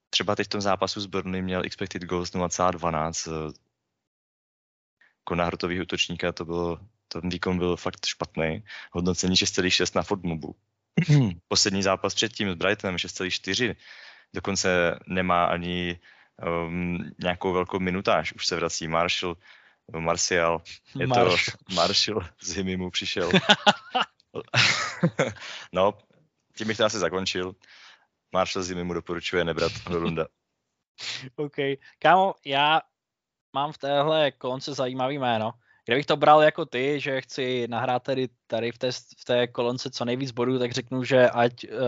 Třeba 0.10 0.36
teď 0.36 0.48
v 0.48 0.50
tom 0.50 0.62
zápasu 0.62 1.02
s 1.02 1.06
Burnley 1.06 1.42
měl 1.42 1.62
expected 1.66 2.04
goals 2.04 2.34
0,12. 2.34 3.50
eh, 3.50 3.54
Jako 5.22 5.36
náhrotový 5.36 5.82
útočníka 5.82 6.32
to 6.32 6.46
bylo, 6.46 6.80
ten 7.08 7.30
výkon 7.30 7.58
byl 7.58 7.78
fakt 7.78 8.06
špatný. 8.06 8.64
Hodnocení 8.92 9.36
6,6 9.36 9.96
na 9.96 10.04
Fordmobu. 10.04 10.56
Poslední 11.48 11.84
zápas 11.84 12.16
předtím 12.16 12.52
s 12.52 12.56
Brightonem 12.56 12.96
6,4. 12.96 13.76
Dokonce 14.36 15.00
nemá 15.08 15.46
ani 15.46 16.00
um, 16.46 17.12
nějakou 17.20 17.54
velkou 17.54 17.80
minutáž. 17.80 18.34
Už 18.34 18.48
se 18.48 18.56
vrací 18.56 18.88
Marshall, 18.88 19.38
nebo 19.88 20.02
Martial. 20.02 20.62
Je 21.00 21.08
Marš. 21.08 21.46
to 21.46 21.76
Marshall, 21.76 22.26
z 22.42 22.56
Himy 22.56 22.78
mu 22.78 22.90
přišel. 22.90 23.32
no, 25.74 25.94
tím 26.58 26.68
bych 26.68 26.78
to 26.78 26.86
asi 26.86 27.00
zakončil. 27.00 27.56
Marshall 28.32 28.64
z 28.64 28.70
Himy 28.70 28.84
mu 28.84 28.94
doporučuje 28.94 29.44
nebrat 29.44 29.72
Holunda. 29.88 30.28
OK. 31.36 31.56
Kámo, 32.00 32.36
já 32.46 32.82
mám 33.54 33.72
v 33.72 33.78
téhle 33.78 34.32
kolonce 34.32 34.74
zajímavý 34.74 35.20
jméno. 35.20 35.52
Kdybych 35.86 36.06
to 36.06 36.18
bral 36.18 36.42
jako 36.42 36.66
ty, 36.66 37.00
že 37.00 37.22
chci 37.22 37.68
nahrát 37.68 38.04
tady, 38.04 38.30
tady 38.48 38.72
v, 38.72 38.78
té, 38.78 38.92
v 38.92 39.26
té 39.26 39.48
kolonce 39.48 39.90
co 39.90 40.06
nejvíc 40.06 40.32
bodů, 40.32 40.60
tak 40.60 40.72
řeknu, 40.72 41.04
že 41.04 41.30
ať 41.30 41.54
uh, 41.64 41.80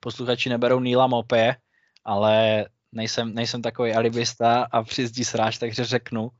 posluchači 0.00 0.48
neberou 0.48 0.80
Níla 0.80 1.06
Mopé, 1.06 1.56
ale 2.04 2.66
nejsem, 2.96 3.34
nejsem 3.34 3.62
takový 3.62 3.92
alibista 3.92 4.66
a 4.72 4.82
přizdí 4.82 5.24
sráč, 5.24 5.58
takže 5.58 5.84
řeknu, 5.84 6.30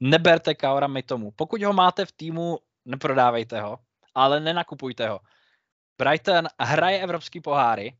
neberte 0.00 0.54
Kaora 0.54 0.86
Mitomu. 0.86 1.30
Pokud 1.30 1.62
ho 1.62 1.72
máte 1.72 2.06
v 2.06 2.12
týmu, 2.12 2.58
neprodávejte 2.84 3.60
ho, 3.60 3.78
ale 4.14 4.40
nenakupujte 4.40 5.08
ho. 5.08 5.20
Brighton 5.98 6.48
hraje 6.60 7.00
evropský 7.00 7.40
poháry, 7.40 7.96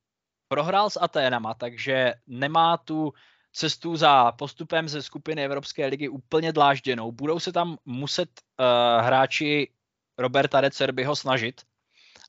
prohrál 0.48 0.90
s 0.90 1.00
Aténama, 1.00 1.54
takže 1.54 2.14
nemá 2.26 2.76
tu 2.76 3.12
cestu 3.52 3.96
za 3.96 4.32
postupem 4.32 4.88
ze 4.88 5.02
skupiny 5.02 5.44
Evropské 5.44 5.86
ligy 5.86 6.08
úplně 6.08 6.52
dlážděnou. 6.52 7.12
Budou 7.12 7.40
se 7.40 7.52
tam 7.52 7.76
muset 7.84 8.28
uh, 8.30 9.06
hráči 9.06 9.72
Roberta 10.18 10.60
de 10.60 10.70
Cerbyho 10.70 11.16
snažit 11.16 11.62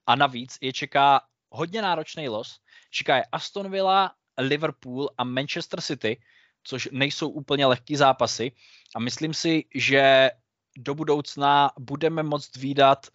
a 0.08 0.16
navíc 0.16 0.58
je 0.62 0.74
čeká 0.74 1.22
hodně 1.50 1.82
náročný 1.82 2.30
los. 2.30 2.60
Čeká 2.90 3.18
je 3.18 3.26
Aston 3.32 3.72
Villa, 3.72 4.14
Liverpool 4.38 5.10
a 5.18 5.24
Manchester 5.24 5.82
City, 5.82 6.22
což 6.64 6.90
nejsou 6.92 7.30
úplně 7.30 7.66
lehký 7.66 7.96
zápasy 7.96 8.52
a 8.96 9.00
myslím 9.00 9.34
si, 9.34 9.64
že 9.76 10.32
do 10.78 10.96
budoucna 10.96 11.72
budeme 11.80 12.24
moct 12.24 12.56
výdat 12.56 13.08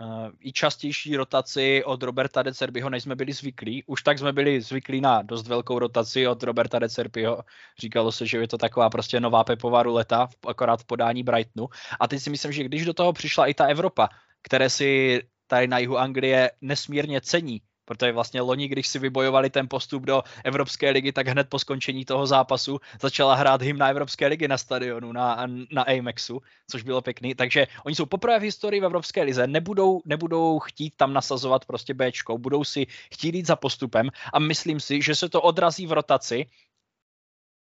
uh, 0.00 0.30
i 0.40 0.52
častější 0.52 1.16
rotaci 1.16 1.84
od 1.84 2.02
Roberta 2.02 2.42
de 2.42 2.54
Cerbyho, 2.54 2.90
než 2.90 3.02
jsme 3.02 3.16
byli 3.16 3.32
zvyklí. 3.32 3.84
Už 3.86 4.02
tak 4.02 4.18
jsme 4.18 4.32
byli 4.32 4.60
zvyklí 4.60 5.00
na 5.00 5.22
dost 5.22 5.46
velkou 5.48 5.78
rotaci 5.78 6.26
od 6.26 6.42
Roberta 6.42 6.78
de 6.78 6.88
Cerbyho. 6.88 7.44
Říkalo 7.78 8.12
se, 8.12 8.26
že 8.26 8.38
je 8.38 8.48
to 8.48 8.58
taková 8.58 8.90
prostě 8.90 9.20
nová 9.20 9.44
Pepová 9.44 9.82
ruleta, 9.82 10.28
akorát 10.46 10.80
v 10.80 10.84
podání 10.84 11.22
Brightonu. 11.22 11.68
A 12.00 12.08
teď 12.08 12.22
si 12.22 12.30
myslím, 12.30 12.52
že 12.52 12.64
když 12.64 12.84
do 12.84 12.94
toho 12.94 13.12
přišla 13.12 13.46
i 13.46 13.54
ta 13.54 13.66
Evropa, 13.66 14.08
které 14.42 14.70
si 14.70 15.22
tady 15.46 15.68
na 15.68 15.78
jihu 15.78 15.98
Anglie 15.98 16.50
nesmírně 16.60 17.20
cení, 17.20 17.62
protože 17.88 18.12
vlastně 18.12 18.40
loni, 18.40 18.68
když 18.68 18.88
si 18.88 18.98
vybojovali 18.98 19.50
ten 19.50 19.68
postup 19.68 20.04
do 20.04 20.22
Evropské 20.44 20.90
ligy, 20.90 21.12
tak 21.12 21.28
hned 21.28 21.48
po 21.48 21.58
skončení 21.58 22.04
toho 22.04 22.26
zápasu 22.26 22.80
začala 23.00 23.34
hrát 23.34 23.62
hymna 23.62 23.88
Evropské 23.88 24.26
ligy 24.26 24.48
na 24.48 24.58
stadionu, 24.58 25.12
na, 25.12 25.46
na 25.72 25.82
Amexu, 25.82 26.42
což 26.70 26.82
bylo 26.82 27.00
pěkný. 27.00 27.34
Takže 27.34 27.66
oni 27.84 27.94
jsou 27.94 28.06
poprvé 28.06 28.38
v 28.38 28.42
historii 28.52 28.80
v 28.80 28.84
Evropské 28.84 29.22
lize, 29.22 29.46
nebudou, 29.46 30.00
nebudou 30.04 30.58
chtít 30.58 30.94
tam 30.96 31.12
nasazovat 31.12 31.64
prostě 31.64 31.94
Bčko, 31.94 32.38
budou 32.38 32.64
si 32.64 32.86
chtít 33.12 33.34
jít 33.34 33.46
za 33.46 33.56
postupem 33.56 34.10
a 34.32 34.38
myslím 34.38 34.80
si, 34.80 35.02
že 35.02 35.14
se 35.14 35.28
to 35.28 35.42
odrazí 35.42 35.86
v 35.86 35.92
rotaci 35.92 36.46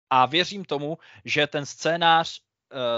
a 0.10 0.26
věřím 0.26 0.66
tomu, 0.66 0.98
že 1.26 1.48
ten 1.48 1.66
scénář 1.66 2.47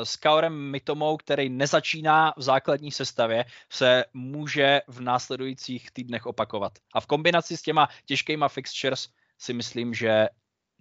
s 0.03 0.15
Kaorem 0.15 0.71
Mitomou, 0.71 1.17
který 1.17 1.49
nezačíná 1.49 2.33
v 2.37 2.41
základní 2.41 2.91
sestavě, 2.91 3.45
se 3.71 4.05
může 4.13 4.81
v 4.87 5.01
následujících 5.01 5.91
týdnech 5.91 6.25
opakovat. 6.25 6.71
A 6.93 7.01
v 7.01 7.05
kombinaci 7.05 7.57
s 7.57 7.61
těma 7.61 7.89
těžkýma 8.05 8.47
fixtures 8.47 9.09
si 9.37 9.53
myslím, 9.53 9.93
že 9.93 10.27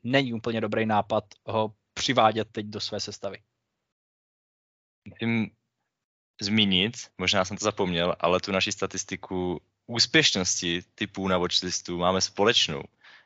není 0.05 0.33
úplně 0.33 0.61
dobrý 0.61 0.87
nápad 0.87 1.25
ho 1.47 1.75
přivádět 1.95 2.49
teď 2.53 2.67
do 2.67 2.81
své 2.81 3.01
sestavy. 3.01 3.39
Musím 5.05 5.51
zmínit, 6.41 6.95
možná 7.19 7.45
jsem 7.45 7.57
to 7.57 7.65
zapomněl, 7.65 8.17
ale 8.21 8.41
tu 8.41 8.53
naši 8.53 8.73
statistiku 8.73 9.61
úspěšnosti 9.87 10.83
typů 10.95 11.29
na 11.29 11.39
watchlistu 11.39 11.99
máme 11.99 12.21
společnou. 12.21 12.83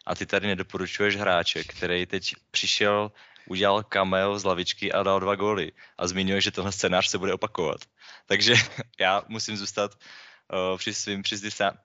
A 0.06 0.14
ty 0.14 0.26
tady 0.26 0.46
nedoporučuješ 0.46 1.16
hráče, 1.16 1.64
který 1.64 2.06
teď 2.06 2.34
přišel, 2.50 3.12
udělal 3.49 3.82
cameo 3.82 4.38
z 4.38 4.45
lavičky 4.45 4.93
a 4.93 5.03
dal 5.03 5.20
dva 5.20 5.34
góly. 5.34 5.72
A 5.99 6.07
zmiňuje, 6.07 6.40
že 6.40 6.51
tenhle 6.51 6.72
scénář 6.72 7.09
se 7.09 7.18
bude 7.18 7.32
opakovat. 7.34 7.80
Takže 8.26 8.55
já 9.01 9.22
musím 9.28 9.57
zůstat 9.57 9.95
uh, 9.95 10.78
při 10.78 10.95
svým 10.95 11.22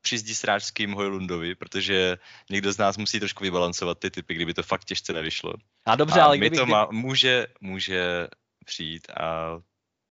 přizdisráčským 0.01 0.91
Hojlundovi, 0.91 1.55
protože 1.55 2.17
někdo 2.49 2.71
z 2.73 2.77
nás 2.77 2.97
musí 2.97 3.19
trošku 3.19 3.43
vybalancovat 3.43 3.99
ty 3.99 4.11
typy, 4.11 4.33
kdyby 4.33 4.53
to 4.53 4.63
fakt 4.63 4.85
těžce 4.85 5.13
nevyšlo. 5.13 5.53
A 5.85 5.95
dobře, 5.95 6.19
a 6.19 6.23
ale 6.23 6.37
kdyby, 6.37 6.57
to 6.57 6.65
má, 6.65 6.87
může, 6.91 7.47
může 7.61 8.27
přijít 8.65 9.07
a 9.09 9.57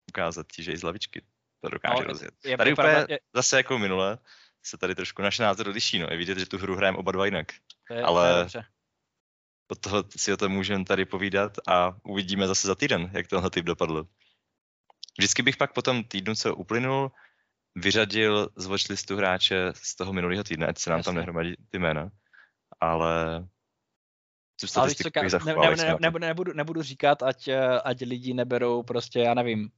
ukázat 0.09 0.47
ti, 0.53 0.63
že 0.63 0.73
i 0.73 0.77
z 0.77 0.83
lavičky 0.83 1.23
to 1.61 1.69
dokáže 1.71 2.03
No, 2.03 2.09
rozjet. 2.09 2.35
je 2.45 2.57
Tady 2.57 2.75
pravda, 2.75 3.03
úplně 3.03 3.15
je- 3.15 3.19
zase 3.35 3.57
jako 3.57 3.79
minule 3.79 4.19
se 4.67 4.79
tady 4.79 4.95
trošku 4.95 5.23
naše 5.23 5.43
názory 5.43 5.71
liší. 5.71 5.99
No. 5.99 6.07
Je 6.11 6.17
vidět, 6.17 6.39
že 6.39 6.47
tu 6.47 6.59
hru 6.59 6.77
hrajeme 6.77 6.99
oba 6.99 7.13
dva 7.13 7.25
jinak. 7.25 7.47
je, 7.91 8.03
ale- 8.03 8.49
je 8.55 8.63
Od 9.71 9.79
toho 9.79 10.05
si 10.17 10.33
o 10.33 10.37
tom 10.37 10.53
můžeme 10.53 10.85
tady 10.85 11.05
povídat 11.05 11.53
a 11.69 11.97
uvidíme 12.05 12.47
zase 12.47 12.67
za 12.67 12.75
týden, 12.75 13.11
jak 13.15 13.27
tenhle 13.27 13.51
typ 13.51 13.65
dopadl. 13.65 14.07
Vždycky 15.19 15.43
bych 15.43 15.57
pak 15.57 15.73
po 15.73 15.83
tom 15.83 16.05
týdnu, 16.05 16.35
co 16.35 16.55
uplynul, 16.57 17.13
vyřadil 17.75 18.49
z 18.57 18.67
watchlistu 18.67 19.17
hráče 19.17 19.73
z 19.75 19.97
toho 19.97 20.13
minulého 20.13 20.45
týdne, 20.45 20.67
ať 20.67 20.79
se 20.79 20.91
nám 20.91 21.03
tam 21.03 21.17
Jasně. 21.17 21.17
nehromadí 21.17 21.55
ty 21.71 21.79
jména. 21.79 22.11
Ale 22.81 23.45
tu 24.61 24.67
Ale 24.77 24.89
víš 24.89 24.97
co, 24.97 25.03
statistiku 25.03 25.11
Ka- 25.11 25.29
zachoval. 25.29 25.71
ne, 25.71 25.77
ne, 25.77 25.85
ne, 25.85 25.93
to- 25.93 25.99
nebudu, 26.01 26.27
nebudu, 26.27 26.53
nebudu 26.53 26.83
říkat, 26.83 27.23
ať, 27.23 27.49
ať 27.85 28.01
lidi 28.01 28.35
neberou 28.35 28.83
prostě, 28.83 29.19
já 29.19 29.35
nevím, 29.35 29.71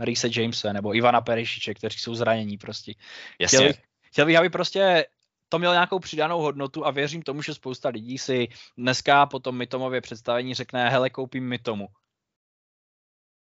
Rise 0.00 0.28
Jamese 0.36 0.72
nebo 0.72 0.94
Ivana 0.94 1.20
Perišiče, 1.20 1.74
kteří 1.74 1.98
jsou 1.98 2.14
zranění 2.14 2.58
prostě. 2.58 2.94
Jasně, 3.40 3.58
Chtěl 3.58 3.72
chtěl 4.02 4.26
bych, 4.26 4.36
aby 4.36 4.50
prostě 4.50 5.06
to 5.48 5.58
mělo 5.58 5.74
nějakou 5.74 5.98
přidanou 5.98 6.40
hodnotu 6.40 6.86
a 6.86 6.90
věřím 6.90 7.22
tomu, 7.22 7.42
že 7.42 7.54
spousta 7.54 7.88
lidí 7.88 8.18
si 8.18 8.48
dneska 8.76 9.26
po 9.26 9.38
tom 9.38 9.56
Mitomově 9.56 10.00
představení 10.00 10.54
řekne, 10.54 10.90
hele, 10.90 11.10
koupím 11.10 11.48
Mitomu. 11.48 11.88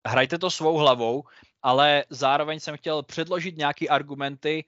Hrajte 0.08 0.38
to 0.38 0.50
svou 0.50 0.76
hlavou, 0.76 1.24
ale 1.62 2.04
zároveň 2.10 2.60
jsem 2.60 2.76
chtěl 2.76 3.02
předložit 3.02 3.56
nějaké 3.56 3.88
argumenty 3.88 4.64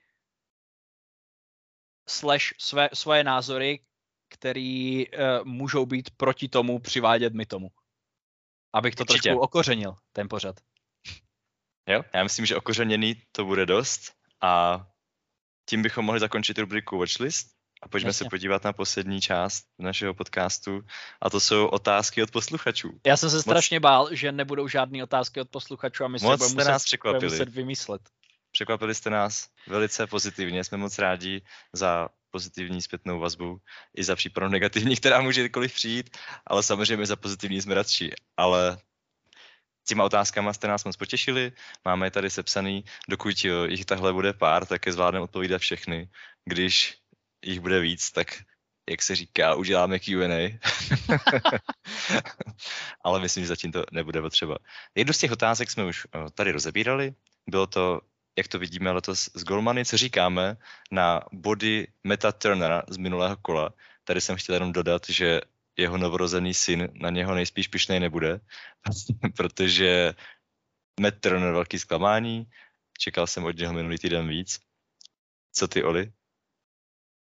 slash 2.08 2.44
své, 2.58 2.88
svoje 2.94 3.24
názory, 3.24 3.84
který 4.28 5.06
uh, 5.08 5.44
můžou 5.44 5.86
být 5.86 6.10
proti 6.16 6.48
tomu 6.48 6.78
přivádět 6.78 7.34
Mitomu. 7.34 7.68
Abych 8.72 8.94
to 8.94 9.02
Určitě. 9.02 9.28
trošku 9.28 9.40
okořenil, 9.40 9.94
ten 10.12 10.28
pořad. 10.28 10.56
Jo, 11.88 12.02
já 12.14 12.22
myslím, 12.22 12.46
že 12.46 12.56
okořeněný 12.56 13.22
to 13.32 13.44
bude 13.44 13.66
dost 13.66 14.12
a 14.40 14.86
tím 15.68 15.82
bychom 15.82 16.04
mohli 16.04 16.20
zakončit 16.20 16.58
rubriku 16.58 16.98
Watchlist 16.98 17.46
a 17.82 17.88
pojďme 17.88 18.08
Jasně. 18.08 18.24
se 18.24 18.30
podívat 18.30 18.64
na 18.64 18.72
poslední 18.72 19.20
část 19.20 19.64
našeho 19.78 20.14
podcastu 20.14 20.80
a 21.22 21.30
to 21.30 21.40
jsou 21.40 21.66
otázky 21.66 22.22
od 22.22 22.30
posluchačů. 22.30 22.90
Já 23.06 23.16
jsem 23.16 23.30
se 23.30 23.42
strašně 23.42 23.80
bál, 23.80 24.08
že 24.12 24.32
nebudou 24.32 24.68
žádné 24.68 25.02
otázky 25.02 25.40
od 25.40 25.50
posluchačů 25.50 26.04
a 26.04 26.08
my 26.08 26.18
se 26.18 26.26
Moc 26.26 26.38
budeme 26.38 26.54
muset, 26.54 26.70
nás 26.70 26.84
překvapili. 26.84 27.32
muset 27.32 27.48
vymyslet. 27.48 28.02
Překvapili 28.52 28.94
jste 28.94 29.10
nás 29.10 29.48
velice 29.68 30.06
pozitivně, 30.06 30.64
jsme 30.64 30.78
moc 30.78 30.98
rádi 30.98 31.42
za 31.72 32.08
pozitivní 32.30 32.82
zpětnou 32.82 33.18
vazbu 33.20 33.58
i 33.96 34.04
za 34.04 34.16
případnou 34.16 34.48
negativní, 34.48 34.96
která 34.96 35.20
může 35.20 35.40
kdykoliv 35.40 35.74
přijít, 35.74 36.16
ale 36.46 36.62
samozřejmě 36.62 37.06
za 37.06 37.16
pozitivní 37.16 37.62
jsme 37.62 37.74
radši. 37.74 38.12
Ale 38.36 38.78
těma 39.88 40.04
otázkama 40.04 40.52
jste 40.52 40.68
nás 40.68 40.84
moc 40.84 40.96
potěšili, 40.96 41.52
máme 41.84 42.06
je 42.06 42.10
tady 42.10 42.30
sepsaný, 42.30 42.84
dokud 43.08 43.44
jo, 43.44 43.64
jich 43.64 43.84
tahle 43.84 44.12
bude 44.12 44.32
pár, 44.32 44.66
tak 44.66 44.86
je 44.86 44.92
zvládneme 44.92 45.24
odpovídat 45.24 45.58
všechny. 45.58 46.08
Když 46.44 46.98
jich 47.44 47.60
bude 47.60 47.80
víc, 47.80 48.10
tak 48.10 48.26
jak 48.90 49.02
se 49.02 49.16
říká, 49.16 49.54
uděláme 49.54 49.98
Q&A. 49.98 50.58
Ale 53.04 53.20
myslím, 53.20 53.44
že 53.44 53.48
zatím 53.48 53.72
to 53.72 53.84
nebude 53.92 54.22
potřeba. 54.22 54.58
Jednu 54.94 55.12
z 55.12 55.18
těch 55.18 55.32
otázek 55.32 55.70
jsme 55.70 55.84
už 55.84 56.06
eh, 56.06 56.30
tady 56.34 56.52
rozebírali. 56.52 57.14
Bylo 57.46 57.66
to 57.66 58.00
jak 58.38 58.48
to 58.48 58.58
vidíme 58.58 58.90
letos 58.90 59.30
s 59.34 59.44
Golmany, 59.44 59.84
co 59.84 59.96
říkáme 59.96 60.56
na 60.90 61.20
body 61.32 61.86
Meta 62.04 62.32
Turnera 62.32 62.82
z 62.88 62.96
minulého 62.96 63.36
kola. 63.36 63.74
Tady 64.04 64.20
jsem 64.20 64.36
chtěl 64.36 64.54
jenom 64.54 64.72
dodat, 64.72 65.02
že 65.08 65.40
jeho 65.76 65.98
novorozený 65.98 66.54
syn 66.54 66.88
na 66.94 67.10
něho 67.10 67.34
nejspíš 67.34 67.68
pišnej 67.68 68.00
nebude, 68.00 68.40
protože 69.36 70.14
Matt 71.00 71.20
Turner 71.20 71.52
velký 71.52 71.78
zklamání, 71.78 72.46
čekal 72.98 73.26
jsem 73.26 73.44
od 73.44 73.56
něho 73.56 73.72
minulý 73.72 73.98
týden 73.98 74.28
víc. 74.28 74.60
Co 75.52 75.68
ty, 75.68 75.84
Oli? 75.84 76.12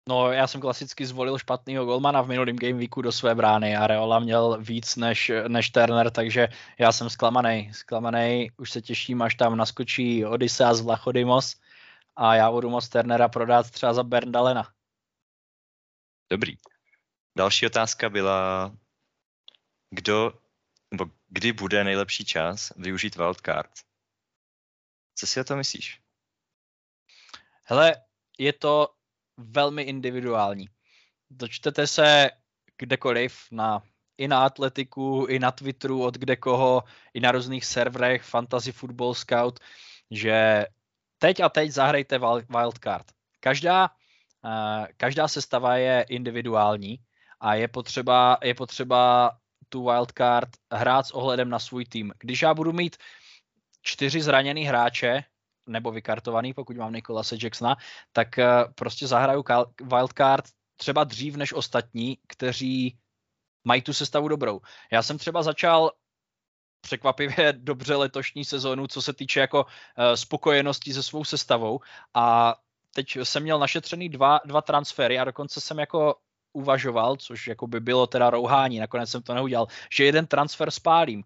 No, 0.09 0.33
já 0.33 0.47
jsem 0.47 0.61
klasicky 0.61 1.07
zvolil 1.07 1.39
špatného 1.39 1.85
golmana 1.85 2.23
v 2.23 2.29
minulém 2.29 2.57
game 2.57 2.79
weeku 2.79 3.03
do 3.03 3.13
své 3.13 3.35
brány 3.35 3.77
a 3.77 3.87
Reola 3.87 4.19
měl 4.19 4.59
víc 4.61 4.97
než, 4.97 5.33
než 5.49 5.71
Turner, 5.71 6.11
takže 6.11 6.49
já 6.79 6.93
jsem 6.93 7.11
zklamaný. 7.11 7.71
Zklamaný, 7.75 8.51
už 8.57 8.71
se 8.71 8.83
těším, 8.83 9.23
až 9.23 9.35
tam 9.35 9.57
naskočí 9.57 10.25
Odysseas 10.25 10.81
Vlachodimos 10.81 11.57
a 12.17 12.35
já 12.35 12.51
budu 12.51 12.71
moc 12.71 12.89
Turnera 12.89 13.29
prodat 13.29 13.71
třeba 13.71 13.95
za 13.95 14.03
Berndalena. 14.03 14.73
Dobrý. 16.31 16.57
Další 17.39 17.67
otázka 17.67 18.11
byla, 18.11 18.73
kdo, 19.91 20.33
nebo 20.91 21.07
kdy 21.29 21.53
bude 21.53 21.85
nejlepší 21.85 22.25
čas 22.25 22.73
využít 22.77 23.17
wildcard? 23.17 23.71
Co 25.15 25.27
si 25.27 25.41
o 25.41 25.45
to 25.45 25.57
myslíš? 25.57 26.01
Hele, 27.63 27.97
je 28.39 28.53
to 28.53 28.95
velmi 29.37 29.83
individuální. 29.83 30.69
Dočtete 31.31 31.87
se 31.87 32.31
kdekoliv 32.79 33.47
na 33.51 33.83
i 34.17 34.29
na 34.29 34.45
Atletiku, 34.45 35.27
i 35.29 35.39
na 35.39 35.51
Twitteru, 35.51 36.03
od 36.03 36.15
kde 36.15 36.37
koho, 36.37 36.85
i 37.15 37.21
na 37.21 37.33
různých 37.33 37.65
serverech 37.65 38.23
Fantasy 38.23 38.73
Football 38.73 39.15
Scout, 39.15 39.61
že 40.11 40.67
teď 41.19 41.41
a 41.41 41.49
teď 41.49 41.71
zahrajte 41.71 42.19
wildcard. 42.49 43.07
Každá, 43.41 43.91
uh, 44.45 44.87
každá 44.97 45.29
sestava 45.29 45.77
je 45.77 46.03
individuální 46.09 46.99
a 47.41 47.55
je 47.55 47.69
potřeba, 47.69 48.39
je 48.43 48.55
potřeba 48.55 49.33
tu 49.69 49.85
wildcard 49.85 50.49
hrát 50.73 51.07
s 51.07 51.11
ohledem 51.11 51.49
na 51.49 51.59
svůj 51.59 51.85
tým. 51.85 52.13
Když 52.19 52.43
já 52.43 52.55
budu 52.55 52.73
mít 52.73 52.97
čtyři 53.83 54.23
zraněný 54.23 54.65
hráče, 54.65 55.25
nebo 55.69 55.91
vykartovaný, 55.91 56.55
pokud 56.55 56.77
mám 56.77 56.93
Nikolase 56.93 57.37
Jacksona, 57.43 57.77
tak 58.13 58.39
eh, 58.39 58.47
prostě 58.75 59.07
zahraju 59.07 59.45
wildcard 59.83 60.45
třeba 60.77 61.05
dřív 61.05 61.37
než 61.37 61.53
ostatní, 61.53 62.19
kteří 62.29 62.99
mají 63.65 63.83
tu 63.83 63.93
sestavu 63.93 64.29
dobrou. 64.29 64.61
Já 64.93 65.03
jsem 65.03 65.19
třeba 65.19 65.43
začal 65.43 65.91
překvapivě 66.81 67.53
dobře 67.57 67.97
letošní 67.97 68.45
sezónu, 68.45 68.87
co 68.87 69.03
se 69.03 69.13
týče 69.13 69.41
jako 69.41 69.65
uh, 69.65 69.71
spokojenosti 70.15 70.95
se 70.95 71.03
svou 71.03 71.25
sestavou 71.25 71.81
a 72.15 72.57
teď 72.95 73.17
jsem 73.23 73.43
měl 73.43 73.59
našetřený 73.59 74.09
dva, 74.09 74.41
dva 74.45 74.63
transfery 74.63 75.19
a 75.19 75.25
dokonce 75.25 75.61
jsem 75.61 75.79
jako 75.79 76.15
uvažoval, 76.53 77.17
což 77.17 77.47
jako 77.47 77.67
by 77.67 77.81
bylo 77.81 78.07
teda 78.07 78.31
rouhání, 78.31 78.79
nakonec 78.79 79.11
jsem 79.11 79.23
to 79.23 79.35
neudělal, 79.35 79.67
že 79.93 80.05
jeden 80.05 80.27
transfer 80.27 80.71
spálím. 80.71 81.25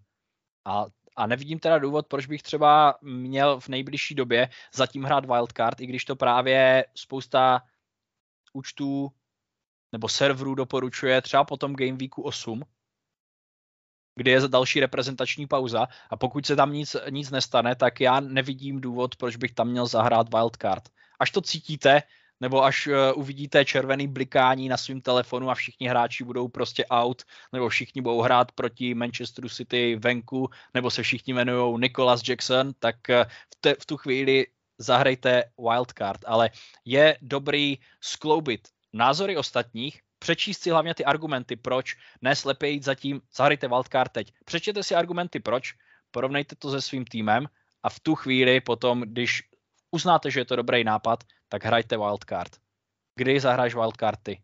A 0.64 0.86
a 1.16 1.26
nevidím 1.26 1.58
teda 1.58 1.78
důvod, 1.78 2.06
proč 2.06 2.26
bych 2.26 2.42
třeba 2.42 2.98
měl 3.02 3.60
v 3.60 3.68
nejbližší 3.68 4.14
době 4.14 4.48
zatím 4.74 5.04
hrát 5.04 5.24
wildcard, 5.24 5.80
i 5.80 5.86
když 5.86 6.04
to 6.04 6.16
právě 6.16 6.84
spousta 6.94 7.62
účtů 8.52 9.12
nebo 9.92 10.08
serverů 10.08 10.54
doporučuje 10.54 11.22
třeba 11.22 11.44
potom 11.44 11.76
Game 11.76 11.96
Weeku 11.96 12.22
8, 12.22 12.62
kdy 14.14 14.30
je 14.30 14.48
další 14.48 14.80
reprezentační 14.80 15.46
pauza 15.46 15.86
a 16.10 16.16
pokud 16.16 16.46
se 16.46 16.56
tam 16.56 16.72
nic, 16.72 16.96
nic 17.10 17.30
nestane, 17.30 17.76
tak 17.76 18.00
já 18.00 18.20
nevidím 18.20 18.80
důvod, 18.80 19.16
proč 19.16 19.36
bych 19.36 19.52
tam 19.52 19.68
měl 19.68 19.86
zahrát 19.86 20.34
wildcard. 20.34 20.88
Až 21.20 21.30
to 21.30 21.40
cítíte, 21.40 22.02
nebo 22.42 22.64
až 22.64 22.86
uh, 22.86 22.94
uvidíte 23.14 23.64
červený 23.64 24.08
blikání 24.08 24.68
na 24.68 24.76
svém 24.76 25.00
telefonu 25.00 25.50
a 25.50 25.54
všichni 25.54 25.88
hráči 25.88 26.24
budou 26.24 26.48
prostě 26.48 26.86
out, 26.90 27.22
nebo 27.52 27.68
všichni 27.68 28.02
budou 28.02 28.20
hrát 28.20 28.52
proti 28.52 28.94
Manchesteru 28.94 29.48
City 29.48 29.96
venku, 29.96 30.50
nebo 30.74 30.90
se 30.90 31.02
všichni 31.02 31.32
jmenují 31.32 31.80
Nicholas 31.80 32.28
Jackson, 32.28 32.72
tak 32.78 32.96
uh, 33.08 33.24
v, 33.24 33.54
te, 33.60 33.74
v 33.74 33.86
tu 33.86 33.96
chvíli 33.96 34.46
zahrajte 34.78 35.44
wildcard, 35.58 36.20
ale 36.26 36.50
je 36.84 37.18
dobrý 37.22 37.78
skloubit 38.00 38.68
názory 38.92 39.36
ostatních, 39.36 40.00
přečíst 40.18 40.62
si 40.62 40.70
hlavně 40.70 40.94
ty 40.94 41.04
argumenty, 41.04 41.56
proč, 41.56 41.96
ne 42.22 42.36
slepě 42.36 42.68
jít 42.68 42.84
zatím, 42.84 43.20
zahrajte 43.34 43.68
wildcard 43.68 44.12
teď. 44.12 44.32
Přečtěte 44.44 44.82
si 44.82 44.94
argumenty, 44.94 45.40
proč, 45.40 45.74
porovnejte 46.10 46.56
to 46.56 46.70
se 46.70 46.82
svým 46.82 47.04
týmem 47.04 47.46
a 47.82 47.90
v 47.90 48.00
tu 48.00 48.14
chvíli 48.14 48.60
potom, 48.60 49.00
když 49.00 49.42
uznáte, 49.92 50.30
že 50.30 50.40
je 50.40 50.44
to 50.44 50.56
dobrý 50.56 50.84
nápad, 50.84 51.24
tak 51.48 51.64
hrajte 51.64 51.96
wildcard. 51.96 52.56
Kdy 53.14 53.40
zahraješ 53.40 53.74
wildcard 53.74 54.18
ty? 54.22 54.42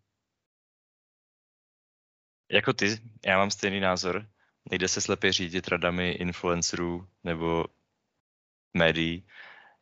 Jako 2.53 2.72
ty, 2.72 3.01
já 3.26 3.38
mám 3.38 3.51
stejný 3.51 3.80
názor. 3.80 4.26
Nejde 4.70 4.88
se 4.88 5.01
slepě 5.01 5.32
řídit 5.32 5.68
radami 5.68 6.11
influencerů 6.11 7.09
nebo 7.24 7.64
médií, 8.74 9.26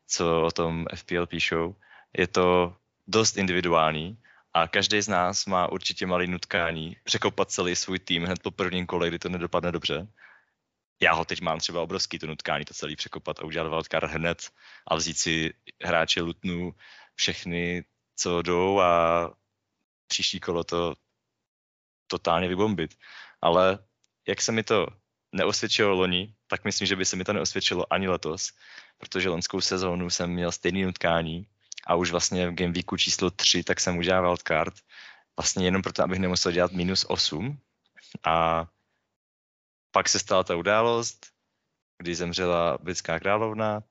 co 0.07 0.43
o 0.43 0.51
tom 0.51 0.87
FPL 0.95 1.27
píšou. 1.27 1.77
Je 2.19 2.27
to 2.27 2.77
dost 3.07 3.37
individuální 3.37 4.19
a 4.55 4.69
každý 4.69 5.01
z 5.01 5.09
nás 5.09 5.47
má 5.47 5.73
určitě 5.73 6.07
malý 6.07 6.27
nutkání 6.27 6.97
překopat 7.05 7.51
celý 7.51 7.77
svůj 7.77 7.99
tým 7.99 8.25
hned 8.25 8.43
po 8.43 8.51
prvním 8.51 8.87
kole, 8.87 9.09
kdy 9.09 9.19
to 9.19 9.29
nedopadne 9.29 9.73
dobře. 9.73 10.09
Já 11.01 11.13
ho 11.13 11.25
teď 11.25 11.41
mám 11.41 11.59
třeba 11.59 11.83
obrovský 11.83 12.19
to 12.19 12.27
nutkání 12.27 12.65
to 12.65 12.75
celý 12.75 12.97
překopat 12.97 13.39
a 13.39 13.45
udělat 13.45 13.69
wildcard 13.69 14.11
hned 14.11 14.51
a 14.87 14.97
vzít 14.97 15.19
si 15.19 15.55
hráče 15.85 16.21
Lutnu, 16.21 16.75
všechny, 17.15 17.85
co 18.17 18.43
jdou 18.43 18.81
a 18.81 19.31
příští 20.07 20.41
kolo 20.41 20.65
to 20.65 20.95
totálně 22.07 22.49
vybombit. 22.49 22.95
Ale 23.43 23.79
jak 24.29 24.43
se 24.43 24.53
mi 24.53 24.63
to 24.63 24.87
neosvědčilo 25.33 25.95
loni, 25.95 26.35
tak 26.47 26.65
myslím, 26.65 26.87
že 26.87 26.97
by 26.97 27.05
se 27.05 27.17
mi 27.17 27.25
to 27.25 27.33
neosvědčilo 27.33 27.93
ani 27.93 28.09
letos, 28.09 28.53
protože 28.99 29.29
lonskou 29.29 29.61
sezónu 29.61 30.11
jsem 30.11 30.31
měl 30.31 30.53
stejný 30.53 30.83
nutkání 30.83 31.47
a 31.87 31.95
už 31.95 32.11
vlastně 32.11 32.49
v 32.49 32.55
Game 32.55 32.73
Weeku 32.73 32.97
číslo 32.97 33.31
3 33.31 33.65
tak 33.65 33.81
jsem 33.81 33.99
udělal 33.99 34.23
wildcard, 34.23 34.75
vlastně 35.37 35.65
jenom 35.65 35.83
proto, 35.83 36.03
abych 36.03 36.19
nemusel 36.19 36.53
dělat 36.53 36.73
minus 36.73 37.05
8 37.09 37.59
a 38.25 38.67
pak 39.97 40.09
se 40.09 40.19
stala 40.19 40.45
ta 40.45 40.57
událost, 40.57 41.27
kdy 41.99 42.15
zemřela 42.15 42.79
britská 42.83 43.21
královna, 43.21 43.83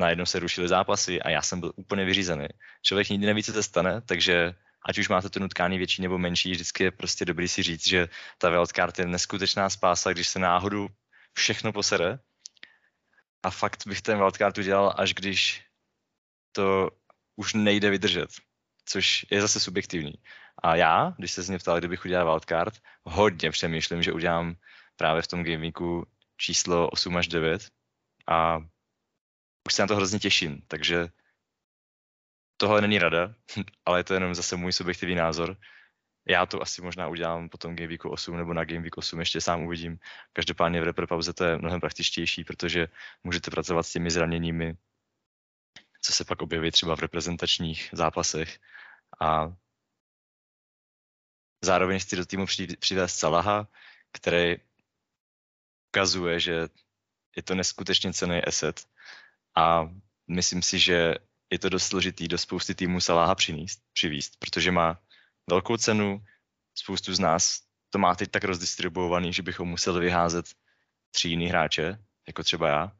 najednou 0.00 0.26
se 0.26 0.38
rušily 0.38 0.68
zápasy 0.68 1.22
a 1.22 1.30
já 1.30 1.42
jsem 1.42 1.60
byl 1.60 1.72
úplně 1.76 2.04
vyřízený. 2.04 2.46
Člověk 2.82 3.08
nikdy 3.08 3.26
neví, 3.26 3.42
co 3.42 3.52
se 3.52 3.62
stane, 3.62 4.00
takže 4.00 4.54
ať 4.88 4.98
už 4.98 5.08
máte 5.08 5.28
to 5.28 5.40
nutkání 5.40 5.78
větší 5.78 6.02
nebo 6.02 6.18
menší, 6.18 6.50
vždycky 6.50 6.84
je 6.84 6.90
prostě 6.90 7.24
dobrý 7.24 7.48
si 7.48 7.62
říct, 7.62 7.88
že 7.88 8.08
ta 8.38 8.50
wildcard 8.50 8.98
je 8.98 9.06
neskutečná 9.06 9.70
spása, 9.70 10.12
když 10.12 10.28
se 10.28 10.38
náhodou 10.38 10.88
všechno 11.32 11.72
posere. 11.72 12.18
A 13.42 13.50
fakt 13.50 13.86
bych 13.86 14.02
ten 14.02 14.18
wildcard 14.18 14.58
udělal, 14.58 14.94
až 14.96 15.14
když 15.14 15.64
to 16.52 16.90
už 17.36 17.54
nejde 17.54 17.90
vydržet, 17.90 18.30
což 18.84 19.26
je 19.30 19.40
zase 19.40 19.60
subjektivní. 19.60 20.14
A 20.62 20.76
já, 20.76 21.14
když 21.18 21.32
se 21.32 21.42
z 21.42 21.48
mě 21.48 21.58
ptal, 21.58 21.78
kdybych 21.78 22.04
udělal 22.04 22.26
wildcard, 22.26 22.74
hodně 23.04 23.50
přemýšlím, 23.50 24.02
že 24.02 24.12
udělám 24.12 24.56
právě 25.02 25.22
v 25.22 25.26
tom 25.26 25.44
gameweeku 25.44 26.06
číslo 26.36 26.90
8 26.90 27.16
až 27.16 27.28
9 27.28 27.70
a 28.26 28.58
už 29.66 29.74
se 29.74 29.82
na 29.82 29.88
to 29.88 29.96
hrozně 29.96 30.18
těším, 30.18 30.62
takže 30.68 31.08
tohle 32.56 32.80
není 32.80 32.98
rada, 32.98 33.34
ale 33.86 33.98
je 33.98 34.04
to 34.04 34.14
jenom 34.14 34.34
zase 34.34 34.56
můj 34.56 34.72
subjektivní 34.72 35.14
názor. 35.14 35.56
Já 36.28 36.46
to 36.46 36.62
asi 36.62 36.82
možná 36.82 37.08
udělám 37.08 37.48
potom 37.48 37.76
Game 37.76 37.88
Weeku 37.88 38.10
8 38.10 38.36
nebo 38.36 38.54
na 38.54 38.64
Game 38.64 38.80
Week 38.80 38.96
8, 38.96 39.20
ještě 39.20 39.40
sám 39.40 39.62
uvidím. 39.62 39.98
Každopádně 40.32 40.80
v 40.80 40.84
repre 40.84 41.06
pauze 41.06 41.32
to 41.32 41.44
je 41.44 41.58
mnohem 41.58 41.80
praktičtější, 41.80 42.44
protože 42.44 42.88
můžete 43.24 43.50
pracovat 43.50 43.82
s 43.82 43.92
těmi 43.92 44.10
zraněními, 44.10 44.76
co 46.02 46.12
se 46.12 46.24
pak 46.24 46.42
objeví 46.42 46.70
třeba 46.70 46.96
v 46.96 47.00
reprezentačních 47.00 47.90
zápasech. 47.92 48.58
A 49.20 49.50
zároveň 51.64 51.98
chci 51.98 52.16
do 52.16 52.26
týmu 52.26 52.46
přivést 52.78 53.18
Salaha, 53.18 53.68
který 54.12 54.56
ukazuje, 55.92 56.40
že 56.40 56.68
je 57.36 57.42
to 57.42 57.54
neskutečně 57.54 58.12
cený 58.12 58.40
asset 58.44 58.80
a 59.56 59.88
myslím 60.28 60.62
si, 60.62 60.78
že 60.78 61.14
je 61.52 61.58
to 61.58 61.68
dost 61.68 61.86
složitý 61.86 62.28
do 62.28 62.38
spousty 62.38 62.74
týmů 62.74 63.00
Saláha 63.00 63.34
přinést, 63.34 63.80
přivíst, 63.92 64.38
protože 64.38 64.72
má 64.72 65.00
velkou 65.50 65.76
cenu, 65.76 66.24
spoustu 66.74 67.14
z 67.14 67.20
nás 67.20 67.60
to 67.92 67.98
má 67.98 68.14
teď 68.14 68.30
tak 68.30 68.44
rozdistribuovaný, 68.44 69.32
že 69.32 69.42
bychom 69.42 69.68
museli 69.68 70.00
vyházet 70.00 70.46
tři 71.10 71.28
jiný 71.28 71.46
hráče, 71.46 71.98
jako 72.26 72.42
třeba 72.42 72.68
já. 72.68 72.92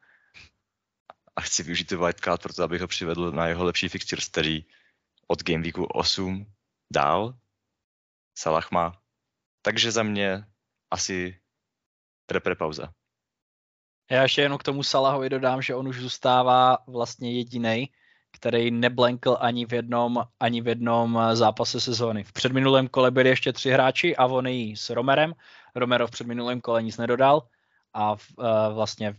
A 1.37 1.41
chci 1.41 1.63
využít 1.63 1.85
to 1.85 1.99
wildcard 1.99 2.43
proto, 2.43 2.63
abych 2.63 2.81
ho 2.81 2.89
přivedl 2.89 3.33
na 3.33 3.47
jeho 3.47 3.65
lepší 3.65 3.89
fixtures, 3.89 4.29
který 4.29 4.65
od 5.27 5.43
Game 5.43 5.63
Weeku 5.63 5.85
8 5.85 6.47
dál 6.93 7.39
Salah 8.39 8.71
má. 8.71 9.03
Takže 9.63 9.93
za 9.93 10.03
mě 10.03 10.45
asi 10.91 11.42
repre 12.31 12.55
pauza. 12.55 12.89
Já 14.11 14.23
ještě 14.23 14.43
jenom 14.43 14.59
k 14.59 14.63
tomu 14.63 14.83
Salahovi 14.83 15.29
dodám, 15.29 15.63
že 15.63 15.75
on 15.75 15.89
už 15.89 16.01
zůstává 16.01 16.79
vlastně 16.87 17.33
jediný, 17.33 17.89
který 18.33 18.71
neblenkl 18.71 19.37
ani 19.41 19.67
v 19.67 19.73
jednom, 19.73 20.23
ani 20.41 20.61
v 20.61 20.69
jednom 20.69 21.21
zápase 21.33 21.81
sezóny. 21.81 22.25
V 22.25 22.33
předminulém 22.33 22.89
kole 22.89 23.11
byli 23.11 23.29
ještě 23.29 23.53
tři 23.53 23.71
hráči, 23.71 24.17
Avony 24.17 24.75
s 24.77 24.91
Romerem. 24.91 25.35
Romero 25.75 26.07
v 26.07 26.11
předminulém 26.11 26.61
kole 26.61 26.83
nic 26.83 26.97
nedodal 26.97 27.43
a 27.95 28.17
v, 28.17 28.25
uh, 28.39 28.75
vlastně, 28.75 29.13
v, 29.13 29.17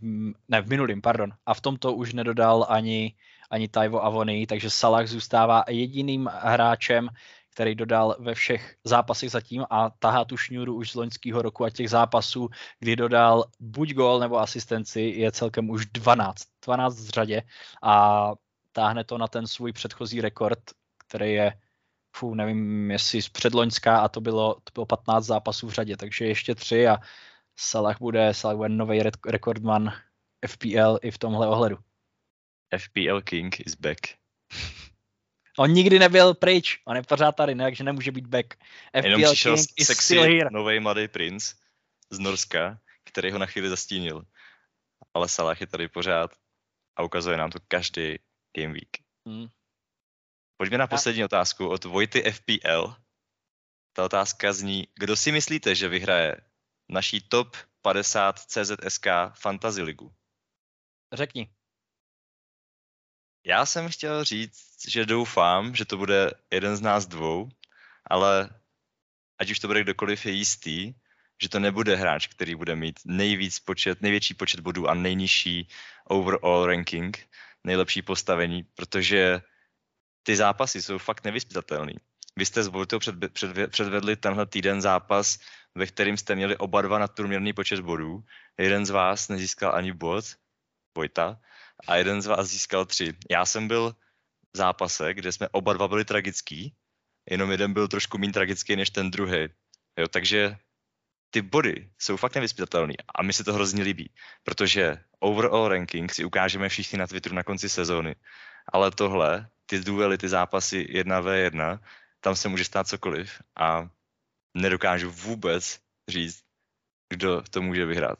ne 0.48 0.62
v 0.62 0.68
minulým, 0.68 1.02
pardon. 1.02 1.32
A 1.46 1.54
v 1.54 1.60
tomto 1.60 1.92
už 1.92 2.12
nedodal 2.12 2.66
ani, 2.68 3.14
ani 3.50 3.68
Taivo 3.68 4.04
Avony, 4.04 4.46
takže 4.46 4.70
Salah 4.70 5.06
zůstává 5.06 5.64
jediným 5.68 6.30
hráčem, 6.32 7.08
který 7.54 7.74
dodal 7.74 8.16
ve 8.18 8.34
všech 8.34 8.76
zápasech 8.84 9.30
zatím 9.30 9.64
a 9.70 9.90
tahá 9.90 10.24
tu 10.24 10.36
šňůru 10.36 10.74
už 10.74 10.90
z 10.90 10.94
loňského 10.94 11.42
roku 11.42 11.64
a 11.64 11.70
těch 11.70 11.90
zápasů, 11.90 12.48
kdy 12.78 12.96
dodal 12.96 13.44
buď 13.60 13.94
gol 13.94 14.18
nebo 14.18 14.38
asistenci, 14.38 15.00
je 15.00 15.32
celkem 15.32 15.70
už 15.70 15.86
12. 15.86 16.42
12 16.64 16.94
z 16.94 17.08
řadě 17.08 17.42
a 17.82 18.32
táhne 18.72 19.04
to 19.04 19.18
na 19.18 19.28
ten 19.28 19.46
svůj 19.46 19.72
předchozí 19.72 20.20
rekord, 20.20 20.58
který 21.06 21.32
je 21.32 21.52
fů, 22.16 22.34
nevím, 22.34 22.90
jestli 22.90 23.22
z 23.22 23.28
předloňská 23.28 23.98
a 23.98 24.08
to 24.08 24.20
bylo, 24.20 24.54
to 24.54 24.70
bylo 24.74 24.86
15 24.86 25.24
zápasů 25.24 25.66
v 25.66 25.72
řadě, 25.72 25.96
takže 25.96 26.26
ještě 26.26 26.54
tři 26.54 26.88
a 26.88 26.96
Salah 27.56 27.96
bude, 28.00 28.34
Salah 28.34 28.56
bude 28.56 28.68
nový 28.68 29.02
rekordman 29.26 29.92
FPL 30.46 30.98
i 31.02 31.10
v 31.10 31.18
tomhle 31.18 31.48
ohledu. 31.48 31.76
FPL 32.78 33.20
King 33.20 33.60
is 33.66 33.74
back. 33.74 34.00
On 35.58 35.70
nikdy 35.70 35.98
nebyl 35.98 36.34
pryč, 36.34 36.80
on 36.84 36.96
je 36.96 37.02
pořád 37.02 37.32
tady, 37.32 37.54
ne, 37.54 37.64
takže 37.64 37.84
nemůže 37.84 38.12
být 38.12 38.26
back. 38.26 38.54
FPL 38.96 39.06
Jenom 39.06 39.22
přišel 39.22 39.56
King 39.56 39.68
is 39.76 39.86
sexy 39.86 40.04
still 40.04 40.22
here. 40.22 40.48
nový 40.52 40.80
mladý 40.80 41.08
princ 41.08 41.54
z 42.10 42.18
Norska, 42.18 42.80
který 43.04 43.30
ho 43.30 43.38
na 43.38 43.46
chvíli 43.46 43.68
zastínil. 43.68 44.24
Ale 45.14 45.28
Salah 45.28 45.60
je 45.60 45.66
tady 45.66 45.88
pořád 45.88 46.30
a 46.96 47.02
ukazuje 47.02 47.36
nám 47.36 47.50
to 47.50 47.58
každý 47.68 48.18
Game 48.56 48.72
Week. 48.72 48.98
Hmm. 49.26 49.46
Pojďme 50.56 50.78
na 50.78 50.86
poslední 50.86 51.22
a... 51.22 51.24
otázku 51.24 51.68
od 51.68 51.84
Vojty 51.84 52.32
FPL. 52.32 52.94
Ta 53.92 54.04
otázka 54.04 54.52
zní, 54.52 54.88
kdo 54.94 55.16
si 55.16 55.32
myslíte, 55.32 55.74
že 55.74 55.88
vyhraje 55.88 56.36
naší 56.88 57.20
top 57.20 57.56
50 57.82 58.38
CZSK 58.38 59.06
Fantasy 59.34 59.82
Ligu? 59.82 60.14
Řekni. 61.12 61.50
Já 63.46 63.66
jsem 63.66 63.88
chtěl 63.88 64.24
říct, 64.24 64.88
že 64.88 65.06
doufám, 65.06 65.74
že 65.74 65.84
to 65.84 65.96
bude 65.96 66.30
jeden 66.50 66.76
z 66.76 66.80
nás 66.80 67.06
dvou, 67.06 67.48
ale 68.06 68.50
ať 69.38 69.50
už 69.50 69.58
to 69.58 69.66
bude 69.66 69.80
kdokoliv 69.82 70.26
je 70.26 70.32
jistý, 70.32 70.94
že 71.42 71.48
to 71.48 71.58
nebude 71.58 71.96
hráč, 71.96 72.26
který 72.26 72.54
bude 72.54 72.76
mít 72.76 73.00
nejvíc 73.04 73.58
počet, 73.58 74.02
největší 74.02 74.34
počet 74.34 74.60
bodů 74.60 74.88
a 74.88 74.94
nejnižší 74.94 75.68
overall 76.04 76.66
ranking, 76.66 77.28
nejlepší 77.64 78.02
postavení, 78.02 78.62
protože 78.62 79.42
ty 80.22 80.36
zápasy 80.36 80.82
jsou 80.82 80.98
fakt 80.98 81.24
nevyspytatelný. 81.24 81.94
Vy 82.36 82.46
jste 82.46 82.62
s 82.62 82.66
Vojtou 82.66 82.98
před, 82.98 83.14
před, 83.32 83.70
předvedli 83.70 84.16
tenhle 84.16 84.46
týden 84.46 84.82
zápas, 84.82 85.38
ve 85.74 85.86
kterým 85.86 86.16
jste 86.16 86.34
měli 86.34 86.56
oba 86.56 86.82
dva 86.82 86.98
nadprůměrný 86.98 87.52
počet 87.52 87.80
bodů. 87.80 88.24
Jeden 88.58 88.86
z 88.86 88.90
vás 88.90 89.28
nezískal 89.28 89.74
ani 89.74 89.92
bod, 89.92 90.24
Vojta, 90.96 91.40
a 91.86 91.96
jeden 91.96 92.22
z 92.22 92.26
vás 92.26 92.48
získal 92.48 92.84
tři. 92.84 93.14
Já 93.30 93.46
jsem 93.46 93.68
byl 93.68 93.96
v 94.54 94.56
zápase, 94.56 95.14
kde 95.14 95.32
jsme 95.32 95.48
oba 95.48 95.72
dva 95.72 95.88
byli 95.88 96.04
tragický, 96.04 96.74
jenom 97.30 97.50
jeden 97.50 97.72
byl 97.72 97.88
trošku 97.88 98.18
méně 98.18 98.32
tragický 98.32 98.76
než 98.76 98.90
ten 98.90 99.10
druhý. 99.10 99.48
Jo, 99.98 100.08
takže 100.08 100.56
ty 101.30 101.42
body 101.42 101.90
jsou 101.98 102.16
fakt 102.16 102.34
nevyspytatelný 102.34 102.94
a 103.14 103.22
mi 103.22 103.32
se 103.32 103.44
to 103.44 103.52
hrozně 103.52 103.82
líbí, 103.82 104.14
protože 104.42 105.04
overall 105.20 105.68
ranking 105.68 106.12
si 106.12 106.24
ukážeme 106.24 106.68
všichni 106.68 106.98
na 106.98 107.06
Twitteru 107.06 107.34
na 107.34 107.42
konci 107.42 107.68
sezóny, 107.68 108.14
ale 108.72 108.90
tohle, 108.90 109.50
ty 109.66 109.80
duely, 109.80 110.18
ty 110.18 110.28
zápasy 110.28 110.86
1v1, 110.90 111.80
tam 112.20 112.36
se 112.36 112.48
může 112.48 112.64
stát 112.64 112.88
cokoliv 112.88 113.42
a 113.56 113.88
nedokážu 114.54 115.10
vůbec 115.10 115.80
říct, 116.08 116.44
kdo 117.08 117.42
to 117.50 117.62
může 117.62 117.86
vyhrát. 117.86 118.18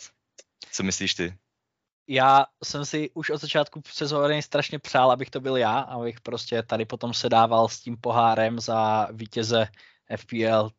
Co 0.71 0.83
myslíš 0.83 1.15
ty? 1.15 1.39
Já 2.09 2.47
jsem 2.65 2.85
si 2.85 3.11
už 3.11 3.31
od 3.31 3.41
začátku 3.41 3.83
sezóny 3.87 4.43
strašně 4.43 4.79
přál, 4.79 5.13
abych 5.13 5.31
to 5.31 5.41
byl 5.41 5.57
já, 5.57 5.79
abych 5.79 6.21
prostě 6.21 6.63
tady 6.63 6.85
potom 6.85 7.15
sedával 7.15 7.69
s 7.69 7.81
tím 7.81 7.97
pohárem 7.97 8.61
za 8.61 9.09
vítěze 9.13 9.67
FPL 10.17 10.71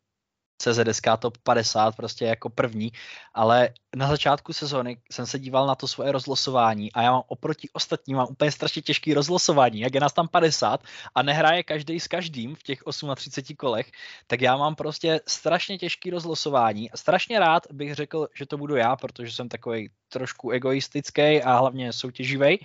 CZSK 0.58 1.06
top 1.18 1.38
50 1.38 1.96
prostě 1.96 2.24
jako 2.24 2.48
první, 2.48 2.92
ale 3.34 3.70
na 3.96 4.08
začátku 4.08 4.52
sezóny 4.52 4.96
jsem 5.10 5.26
se 5.26 5.38
díval 5.38 5.66
na 5.66 5.74
to 5.74 5.88
svoje 5.88 6.12
rozlosování 6.12 6.92
a 6.92 7.02
já 7.02 7.10
mám 7.12 7.22
oproti 7.26 7.68
ostatním 7.72 8.16
mám 8.16 8.26
úplně 8.30 8.52
strašně 8.52 8.82
těžký 8.82 9.14
rozlosování, 9.14 9.80
jak 9.80 9.94
je 9.94 10.00
nás 10.00 10.12
tam 10.12 10.28
50 10.28 10.82
a 11.14 11.22
nehraje 11.22 11.62
každý 11.62 12.00
s 12.00 12.08
každým 12.08 12.54
v 12.54 12.62
těch 12.62 12.82
38 13.16 13.56
kolech, 13.56 13.90
tak 14.26 14.40
já 14.40 14.56
mám 14.56 14.74
prostě 14.74 15.20
strašně 15.26 15.78
těžký 15.78 16.10
rozlosování. 16.10 16.90
Strašně 16.94 17.38
rád 17.38 17.62
bych 17.72 17.94
řekl, 17.94 18.28
že 18.34 18.46
to 18.46 18.58
budu 18.58 18.76
já, 18.76 18.96
protože 18.96 19.32
jsem 19.32 19.48
takový 19.48 19.90
trošku 20.08 20.50
egoistický 20.50 21.42
a 21.42 21.58
hlavně 21.58 21.92
soutěživý, 21.92 22.58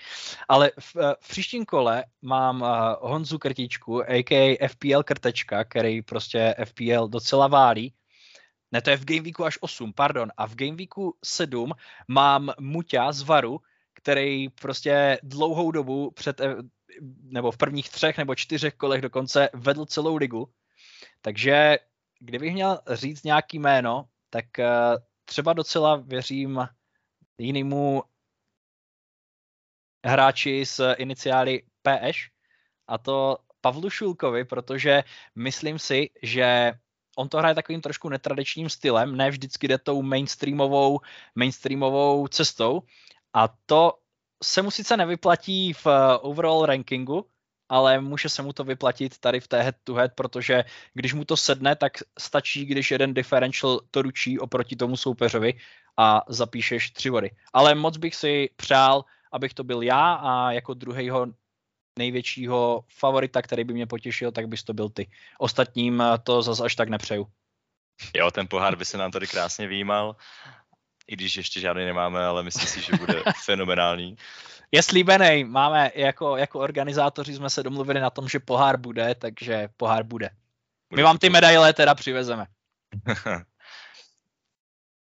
ale 0.50 0.72
v, 0.80 0.96
eh, 0.96 1.16
v 1.20 1.30
příštím 1.30 1.66
kole 1.66 2.04
mám 2.22 2.64
eh, 2.64 2.68
Honzu 3.02 3.40
Krtičku, 3.40 4.04
a.k.a. 4.04 4.68
FPL 4.68 5.04
Krtečka, 5.04 5.64
který 5.64 6.02
prostě 6.02 6.56
FPL 6.66 7.08
docela 7.08 7.48
válí. 7.48 7.81
Ne, 8.72 8.82
to 8.82 8.90
je 8.90 8.98
v 8.98 9.06
Game 9.06 9.22
Weeku 9.22 9.46
až 9.46 9.58
8, 9.62 9.94
pardon. 9.94 10.32
A 10.38 10.48
v 10.48 10.56
Game 10.56 10.76
Weeku 10.76 11.18
7 11.24 11.72
mám 12.08 12.54
Muťa 12.60 13.12
z 13.12 13.22
Varu, 13.22 13.62
který 13.94 14.50
prostě 14.50 15.20
dlouhou 15.24 15.72
dobu 15.72 16.12
před, 16.12 16.42
eh, 16.42 16.56
nebo 17.22 17.52
v 17.52 17.58
prvních 17.58 17.90
třech 17.90 18.18
nebo 18.18 18.36
čtyřech 18.36 18.74
kolech 18.74 19.02
dokonce 19.02 19.50
vedl 19.54 19.86
celou 19.86 20.16
ligu. 20.16 20.54
Takže 21.22 21.78
kdybych 22.20 22.54
měl 22.54 22.80
říct 22.92 23.24
nějaký 23.24 23.60
jméno, 23.60 24.06
tak 24.30 24.46
třeba 25.26 25.54
docela 25.54 25.96
věřím 25.96 26.68
jinému 27.38 28.04
hráči 30.06 30.66
s 30.66 30.94
iniciály 30.94 31.64
PS 31.82 32.18
a 32.88 32.98
to 32.98 33.38
Pavlu 33.62 33.90
Šulkovi, 33.90 34.46
protože 34.46 35.04
myslím 35.36 35.80
si, 35.80 36.10
že 36.24 36.74
on 37.18 37.30
to 37.30 37.38
hraje 37.38 37.56
takovým 37.56 37.82
trošku 37.82 38.10
netradičním 38.10 38.70
stylem, 38.70 39.18
ne 39.18 39.30
vždycky 39.30 39.68
jde 39.68 39.78
tou 39.78 40.02
mainstreamovou, 40.02 41.00
mainstreamovou 41.36 42.28
cestou 42.28 42.82
a 43.34 43.50
to 43.66 43.94
se 44.44 44.62
mu 44.62 44.72
sice 44.72 44.98
nevyplatí 44.98 45.74
v 45.74 45.88
overall 46.22 46.66
rankingu, 46.66 47.26
ale 47.70 48.02
může 48.02 48.30
se 48.30 48.42
mu 48.42 48.54
to 48.54 48.64
vyplatit 48.64 49.18
tady 49.18 49.40
v 49.40 49.48
té 49.48 49.62
head-to-head, 49.62 50.12
protože 50.16 50.64
když 50.94 51.14
mu 51.14 51.26
to 51.26 51.38
sedne, 51.38 51.76
tak 51.76 51.94
stačí, 52.20 52.66
když 52.66 52.92
jeden 52.92 53.14
differential 53.14 53.80
to 53.92 54.02
ručí 54.02 54.40
oproti 54.40 54.76
tomu 54.76 54.98
soupeřovi 54.98 55.54
a 55.98 56.22
zapíšeš 56.30 56.92
tři 56.92 57.12
body. 57.12 57.32
Ale 57.54 57.76
moc 57.76 57.98
bych 57.98 58.16
si 58.16 58.50
přál, 58.56 59.06
abych 59.32 59.54
to 59.54 59.64
byl 59.64 59.82
já 59.82 60.14
a 60.14 60.52
jako 60.52 60.74
druhýho 60.74 61.28
největšího 62.00 62.86
favorita, 62.90 63.42
který 63.42 63.64
by 63.64 63.74
mě 63.74 63.88
potěšil, 63.88 64.32
tak 64.32 64.48
bys 64.48 64.64
to 64.64 64.74
byl 64.74 64.90
ty. 64.90 65.12
Ostatním 65.40 66.04
to 66.24 66.42
zase 66.42 66.64
až 66.64 66.76
tak 66.76 66.90
nepřeju. 66.90 67.28
Jo, 68.16 68.32
ten 68.32 68.48
pohár 68.48 68.76
by 68.76 68.86
se 68.86 68.98
nám 68.98 69.12
tady 69.12 69.28
krásně 69.28 69.68
výjímal, 69.68 70.16
i 71.08 71.16
když 71.16 71.38
ještě 71.38 71.60
žádný 71.60 71.86
nemáme, 71.86 72.26
ale 72.26 72.44
myslím 72.44 72.68
si, 72.68 72.82
že 72.82 72.98
bude 72.98 73.24
fenomenální. 73.46 74.16
Je 74.72 74.84
slíbený, 74.84 75.44
máme 75.44 75.92
jako, 75.96 76.38
jako 76.38 76.60
organizátoři 76.60 77.34
jsme 77.34 77.50
se 77.50 77.64
domluvili 77.64 78.00
na 78.00 78.10
tom, 78.10 78.30
že 78.30 78.40
pohár 78.40 78.78
bude, 78.78 79.16
takže 79.16 79.70
pohár 79.78 80.04
bude. 80.04 80.30
My 80.96 81.04
vám 81.04 81.18
ty 81.18 81.30
medaile 81.30 81.74
teda 81.74 81.96
přivezeme. 81.96 82.48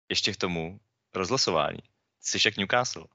ještě 0.08 0.32
k 0.32 0.36
tomu 0.36 0.80
rozlosování. 1.14 1.78
Jsi 2.20 2.38
jak 2.44 2.56
Newcastle. 2.56 3.06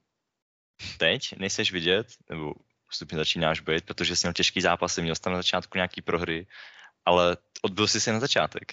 Teď 0.98 1.36
nejseš 1.36 1.72
vidět, 1.72 2.06
nebo 2.30 2.54
postupně 2.90 3.18
začínáš 3.18 3.60
být, 3.60 3.84
protože 3.84 4.16
jsi 4.16 4.26
měl 4.26 4.32
těžký 4.32 4.60
zápasy, 4.60 5.02
měl 5.02 5.14
jsi 5.14 5.22
tam 5.22 5.32
na 5.32 5.38
začátku 5.38 5.78
nějaký 5.78 6.02
prohry, 6.02 6.46
ale 7.04 7.36
odbil 7.62 7.86
jsi 7.86 8.00
se 8.00 8.12
na 8.12 8.20
začátek. 8.20 8.72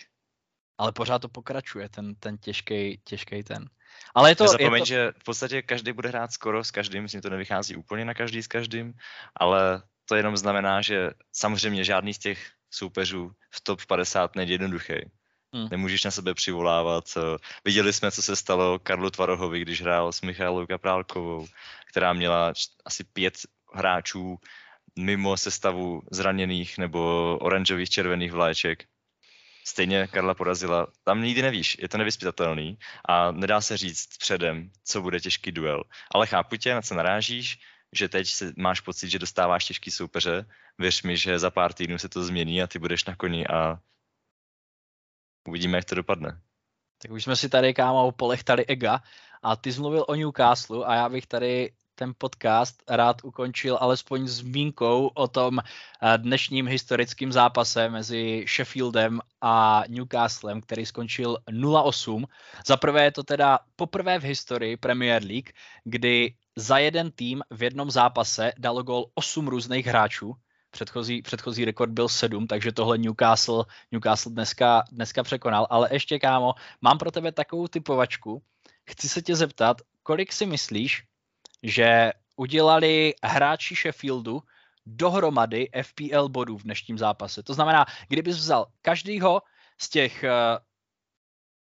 Ale 0.77 0.91
pořád 0.91 1.19
to 1.19 1.30
pokračuje, 1.30 1.89
ten, 1.89 2.15
ten 2.15 2.38
těžký, 2.38 3.02
těžký 3.03 3.44
ten. 3.44 3.69
Ale 4.15 4.31
je 4.31 4.35
to, 4.35 4.44
Nezapomeň, 4.44 4.73
je 4.73 4.80
to... 4.81 4.85
že 4.85 5.11
v 5.19 5.23
podstatě 5.23 5.61
každý 5.61 5.91
bude 5.91 6.10
hrát 6.10 6.31
skoro 6.31 6.64
s 6.64 6.72
každým, 6.72 7.03
myslím, 7.03 7.22
to 7.22 7.30
nevychází 7.30 7.76
úplně 7.76 8.06
na 8.06 8.14
každý 8.14 8.44
s 8.44 8.48
každým, 8.48 8.94
ale 9.35 9.81
to 10.06 10.15
jenom 10.15 10.38
znamená, 10.38 10.81
že 10.81 11.11
samozřejmě 11.31 11.84
žádný 11.84 12.14
z 12.14 12.19
těch 12.19 12.52
soupeřů 12.72 13.31
v 13.49 13.61
top 13.61 13.85
50 13.85 14.35
nejde 14.35 14.53
jednoduchý. 14.53 14.94
Hmm. 15.53 15.68
Nemůžeš 15.72 16.03
na 16.03 16.11
sebe 16.11 16.34
přivolávat. 16.34 17.06
Viděli 17.65 17.94
jsme, 17.94 18.11
co 18.11 18.22
se 18.22 18.35
stalo 18.35 18.80
Karlu 18.80 19.10
Tvarohovi, 19.10 19.61
když 19.61 19.81
hrál 19.81 20.11
s 20.11 20.22
Michailou 20.22 20.65
Kaprálkovou, 20.65 21.48
která 21.89 22.14
měla 22.14 22.53
asi 22.85 23.03
pět 23.03 23.38
hráčů 23.73 24.38
mimo 24.99 25.38
sestavu 25.38 26.02
zraněných 26.11 26.77
nebo 26.77 27.38
oranžových 27.41 27.89
červených 27.89 28.31
vláček. 28.31 28.84
stejně 29.65 30.07
Karla 30.07 30.34
porazila. 30.34 30.88
Tam 31.03 31.22
nikdy 31.22 31.41
nevíš, 31.41 31.77
je 31.80 31.89
to 31.89 31.98
nevyspytatelný 31.98 32.77
a 33.10 33.31
nedá 33.31 33.61
se 33.61 33.77
říct 33.77 34.18
předem, 34.18 34.72
co 34.84 35.02
bude 35.02 35.19
těžký 35.19 35.52
duel. 35.52 35.84
Ale 36.11 36.27
chápu 36.27 36.56
tě, 36.56 36.73
na 36.73 36.81
co 36.81 36.95
narážíš, 36.95 37.60
že 37.94 38.10
teď 38.10 38.27
se, 38.27 38.53
máš 38.57 38.80
pocit, 38.81 39.10
že 39.10 39.19
dostáváš 39.19 39.65
těžký 39.65 39.91
soupeře. 39.91 40.45
Věř 40.77 41.03
mi, 41.03 41.18
že 41.18 41.39
za 41.39 41.52
pár 41.52 41.73
týdnů 41.73 41.98
se 41.98 42.10
to 42.10 42.23
změní 42.23 42.61
a 42.61 42.68
ty 42.68 42.80
budeš 42.80 43.06
na 43.06 43.15
koni 43.15 43.48
a 43.48 43.80
uvidíme, 45.48 45.77
jak 45.77 45.85
to 45.85 45.95
dopadne. 45.95 46.41
Tak 47.02 47.11
už 47.11 47.23
jsme 47.23 47.35
si 47.35 47.49
tady, 47.49 47.73
kámo, 47.73 48.11
polechtali 48.11 48.65
Ega 48.65 48.99
a 49.44 49.56
ty 49.56 49.73
jsi 49.73 49.80
mluvil 49.80 50.06
o 50.07 50.15
Newcastle 50.15 50.85
a 50.85 50.95
já 50.95 51.10
bych 51.10 51.26
tady 51.26 51.73
ten 51.97 52.13
podcast 52.17 52.83
rád 52.89 53.25
ukončil 53.25 53.77
alespoň 53.81 54.27
zmínkou 54.27 55.09
o 55.13 55.27
tom 55.27 55.59
eh, 55.59 56.17
dnešním 56.17 56.67
historickým 56.67 57.31
zápase 57.31 57.89
mezi 57.89 58.45
Sheffieldem 58.47 59.19
a 59.41 59.83
Newcastlem, 59.87 60.61
který 60.61 60.85
skončil 60.85 61.37
0-8. 61.49 62.23
Za 62.67 62.77
prvé 62.77 63.03
je 63.03 63.11
to 63.11 63.23
teda 63.23 63.59
poprvé 63.75 64.19
v 64.19 64.23
historii 64.23 64.77
Premier 64.77 65.23
League, 65.23 65.49
kdy 65.83 66.33
za 66.55 66.77
jeden 66.77 67.11
tým 67.11 67.41
v 67.49 67.63
jednom 67.63 67.91
zápase 67.91 68.53
dalo 68.57 68.83
gol 68.83 69.05
8 69.15 69.47
různých 69.47 69.85
hráčů. 69.85 70.33
Předchozí, 70.71 71.21
předchozí 71.21 71.65
rekord 71.65 71.91
byl 71.91 72.09
7, 72.09 72.47
takže 72.47 72.71
tohle 72.71 72.97
Newcastle, 72.97 73.65
Newcastle 73.91 74.31
dneska, 74.31 74.83
dneska 74.91 75.23
překonal. 75.23 75.67
Ale 75.69 75.89
ještě, 75.91 76.19
kámo, 76.19 76.53
mám 76.81 76.97
pro 76.97 77.11
tebe 77.11 77.31
takovou 77.31 77.67
typovačku. 77.67 78.41
Chci 78.89 79.09
se 79.09 79.21
tě 79.21 79.35
zeptat, 79.35 79.81
kolik 80.03 80.33
si 80.33 80.45
myslíš, 80.45 81.03
že 81.68 82.11
udělali 82.35 83.14
hráči 83.23 83.76
Sheffieldu 83.76 84.44
dohromady 84.85 85.69
FPL 85.81 86.30
bodů 86.30 86.57
v 86.57 86.64
dnešním 86.64 86.98
zápase. 86.98 87.44
To 87.44 87.53
znamená, 87.53 87.85
kdybys 88.07 88.38
vzal 88.38 88.72
každýho 88.81 89.41
z 89.81 89.89
těch 89.89 90.26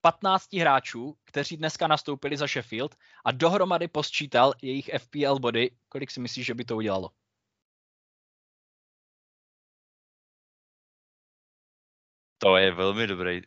15 0.00 0.54
eh, 0.54 0.60
hráčů, 0.60 1.16
kteří 1.24 1.56
dneska 1.56 1.86
nastoupili 1.86 2.36
za 2.36 2.46
Sheffield 2.46 2.94
a 3.24 3.32
dohromady 3.32 3.88
posčítal 3.88 4.54
jejich 4.62 4.90
FPL 4.98 5.38
body, 5.38 5.70
kolik 5.88 6.10
si 6.10 6.20
myslíš, 6.20 6.46
že 6.46 6.54
by 6.54 6.64
to 6.64 6.76
udělalo? 6.76 7.10
To 12.38 12.56
je 12.56 12.74
velmi 12.74 13.06
dobrý. 13.06 13.42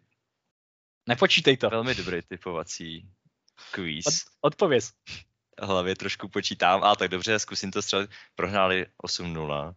Nepočítej 1.07 1.57
to. 1.57 1.69
Velmi 1.69 1.95
dobrý 1.95 2.21
typovací 2.21 3.09
quiz. 3.71 4.05
Od, 4.07 4.13
odpověz 4.41 4.93
hlavě 5.61 5.95
trošku 5.95 6.29
počítám. 6.29 6.83
A 6.83 6.95
tak 6.95 7.11
dobře, 7.11 7.39
zkusím 7.39 7.71
to 7.71 7.81
střelit. 7.81 8.09
Prohráli 8.35 8.85
8-0. 9.03 9.75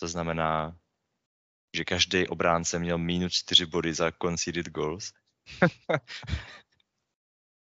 To 0.00 0.08
znamená, 0.08 0.76
že 1.76 1.84
každý 1.84 2.28
obránce 2.28 2.78
měl 2.78 2.98
minus 2.98 3.32
4 3.32 3.66
body 3.66 3.94
za 3.94 4.12
conceded 4.22 4.68
goals. 4.68 5.12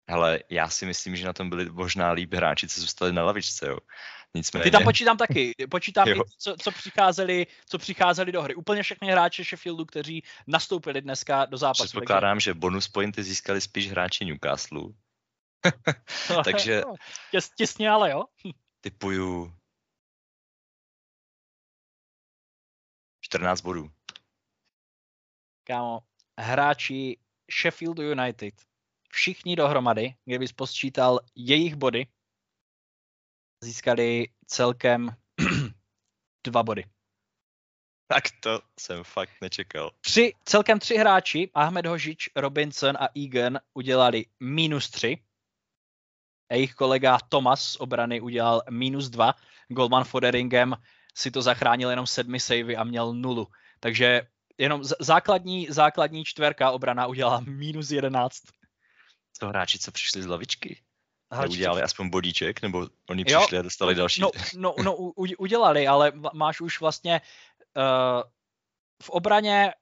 Ale 0.08 0.40
já 0.50 0.70
si 0.70 0.86
myslím, 0.86 1.16
že 1.16 1.26
na 1.26 1.34
tom 1.34 1.50
byli 1.50 1.70
možná 1.70 2.12
líp 2.12 2.34
hráči, 2.34 2.68
co 2.68 2.82
zůstali 2.82 3.14
na 3.14 3.24
lavičce, 3.24 3.68
jo. 3.68 3.78
Nicméně... 4.36 4.64
Ty 4.64 4.72
tam 4.72 4.84
počítám 4.84 5.18
taky. 5.18 5.54
Počítám 5.70 6.08
i, 6.08 6.16
co, 6.38 6.56
co, 6.62 6.72
přicházeli, 6.72 7.48
co 7.66 7.78
přicházeli 7.78 8.32
do 8.32 8.42
hry. 8.42 8.56
Úplně 8.56 8.84
všechny 8.84 9.12
hráče 9.12 9.44
Sheffieldu, 9.44 9.86
kteří 9.86 10.24
nastoupili 10.48 11.02
dneska 11.02 11.46
do 11.46 11.58
zápasu. 11.58 11.84
Předpokládám, 11.84 12.36
takže... 12.38 12.50
že 12.50 12.54
bonus 12.54 12.88
pointy 12.88 13.24
získali 13.24 13.62
spíš 13.62 13.92
hráči 13.92 14.26
Newcastle, 14.26 14.90
Takže... 16.44 16.84
Těs, 17.32 17.50
těsně, 17.50 17.90
ale 17.90 18.12
jo. 18.12 18.26
Typuju 18.82 19.60
14 23.22 23.62
bodů. 23.62 23.92
Kámo, 25.64 26.00
hráči 26.40 27.18
Sheffield 27.62 28.00
United, 28.00 28.54
všichni 29.10 29.56
dohromady, 29.56 30.16
kdyby 30.26 30.46
posčítal 30.56 31.20
jejich 31.36 31.76
body, 31.76 32.08
získali 33.64 34.28
celkem 34.48 35.10
dva 36.48 36.64
body. 36.64 36.86
Tak 38.08 38.24
to 38.40 38.62
jsem 38.80 39.04
fakt 39.04 39.42
nečekal. 39.42 39.92
Tři, 40.02 40.34
celkem 40.46 40.80
tři 40.80 40.96
hráči, 40.96 41.52
Ahmed 41.54 41.86
Hožič, 41.86 42.30
Robinson 42.36 42.98
a 42.98 43.08
Egan, 43.16 43.60
udělali 43.74 44.26
minus 44.40 44.90
tři 44.90 45.18
jejich 46.56 46.74
kolega 46.74 47.18
Thomas 47.30 47.64
z 47.64 47.76
obrany 47.76 48.22
udělal 48.22 48.62
minus 48.70 49.10
dva. 49.10 49.36
Goldman 49.68 50.04
Foderingem 50.04 50.76
si 51.16 51.32
to 51.32 51.42
zachránil 51.42 51.90
jenom 51.90 52.08
sedmi 52.08 52.40
savey 52.40 52.78
a 52.78 52.84
měl 52.84 53.14
nulu. 53.14 53.48
Takže 53.80 54.22
jenom 54.58 54.84
základní, 55.00 55.68
základní 55.70 56.26
čtverka 56.26 56.72
obrana 56.72 57.08
udělala 57.08 57.40
minus 57.40 57.92
jedenáct. 57.92 58.42
To 59.40 59.48
hráči, 59.48 59.80
co 59.80 59.92
přišli 59.92 60.22
z 60.22 60.28
lavičky? 60.28 60.82
Hráči, 61.32 61.52
udělali 61.52 61.82
co... 61.82 61.86
aspoň 61.86 62.10
bodíček, 62.10 62.62
nebo 62.62 62.88
oni 63.10 63.26
přišli 63.26 63.56
jo, 63.56 63.60
a 63.60 63.62
dostali 63.62 63.96
další? 63.96 64.22
No, 64.22 64.32
no, 64.58 64.76
no 64.84 64.96
udělali, 65.38 65.88
ale 65.88 66.12
máš 66.34 66.62
už 66.62 66.80
vlastně 66.80 67.22
uh, 67.78 68.24
v 69.04 69.10
obraně 69.10 69.74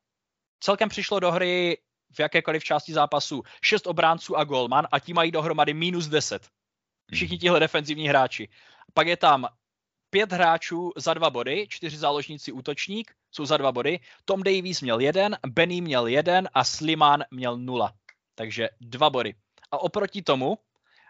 celkem 0.60 0.90
přišlo 0.90 1.20
do 1.20 1.32
hry 1.32 1.78
v 2.14 2.20
jakékoliv 2.20 2.64
části 2.64 2.94
zápasu 2.94 3.44
šest 3.62 3.88
obránců 3.88 4.38
a 4.38 4.44
golman 4.44 4.88
a 4.92 5.00
ti 5.00 5.14
mají 5.14 5.32
dohromady 5.32 5.74
minus 5.74 6.08
10. 6.08 6.48
Všichni 7.14 7.36
mhm. 7.36 7.42
tihle 7.42 7.60
defenzivní 7.60 8.08
hráči. 8.08 8.50
Pak 8.94 9.08
je 9.08 9.18
tam 9.18 9.48
pět 10.10 10.32
hráčů 10.32 10.92
za 10.96 11.14
dva 11.14 11.30
body, 11.30 11.68
čtyři 11.70 11.98
záložníci 11.98 12.52
útočník 12.52 13.12
jsou 13.32 13.46
za 13.46 13.58
dva 13.58 13.72
body. 13.72 14.00
Tom 14.26 14.44
Davies 14.44 14.82
měl 14.82 15.00
jeden, 15.00 15.38
Benny 15.48 15.82
měl 15.82 16.08
jeden 16.08 16.50
a 16.54 16.64
Sliman 16.64 17.24
měl 17.32 17.58
nula. 17.58 17.94
Takže 18.36 18.70
dva 18.82 19.10
body. 19.10 19.36
A 19.72 19.78
oproti 19.78 20.22
tomu 20.22 20.58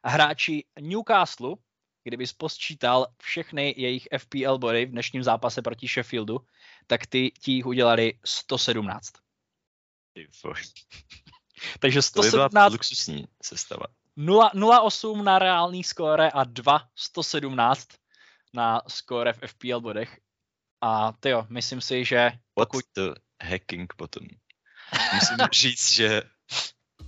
hráči 0.03 0.63
Newcastle, 0.79 1.55
kdyby 2.03 2.25
posčítal 2.37 3.07
všechny 3.21 3.75
jejich 3.77 4.07
FPL 4.17 4.57
body 4.57 4.85
v 4.85 4.91
dnešním 4.91 5.23
zápase 5.23 5.61
proti 5.61 5.87
Sheffieldu, 5.87 6.39
tak 6.87 7.05
ty 7.05 7.31
ti 7.41 7.51
jich 7.51 7.65
udělali 7.65 8.19
117. 8.25 9.26
Takže 11.79 12.01
117... 12.01 12.53
To 12.53 12.69
by 12.69 12.73
luxusní 12.73 13.27
sestava. 13.41 13.85
0,8 14.17 15.23
na 15.23 15.39
reálný 15.39 15.83
skóre 15.83 16.31
a 16.31 16.43
2, 16.43 16.81
117 16.95 17.87
na 18.53 18.81
skóre 18.87 19.33
v 19.33 19.39
FPL 19.47 19.81
bodech. 19.81 20.19
A 20.81 21.11
ty 21.19 21.29
jo, 21.29 21.45
myslím 21.49 21.81
si, 21.81 22.05
že... 22.05 22.31
Pokud... 22.53 22.83
What's 22.97 23.13
the 23.15 23.21
hacking 23.43 23.93
button? 23.97 24.27
Musím 25.13 25.37
říct, 25.53 25.91
že 25.91 26.21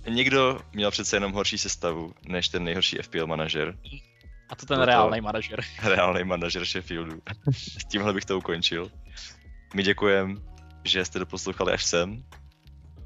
někdo 0.08 0.60
měl 0.72 0.90
přece 0.90 1.16
jenom 1.16 1.32
horší 1.32 1.58
sestavu 1.58 2.14
než 2.22 2.48
ten 2.48 2.64
nejhorší 2.64 2.98
FPL 3.02 3.26
manažer. 3.26 3.78
A 4.48 4.56
to 4.56 4.66
ten 4.66 4.80
reálný 4.80 5.20
manažer. 5.20 5.60
Reálný 5.82 6.24
manažer 6.24 6.64
Sheffieldu. 6.64 7.22
S 7.52 7.84
tímhle 7.84 8.12
bych 8.12 8.24
to 8.24 8.38
ukončil. 8.38 8.90
My 9.74 9.82
děkujeme, 9.82 10.34
že 10.84 11.04
jste 11.04 11.18
doposlouchali 11.18 11.72
až 11.72 11.84
sem 11.84 12.24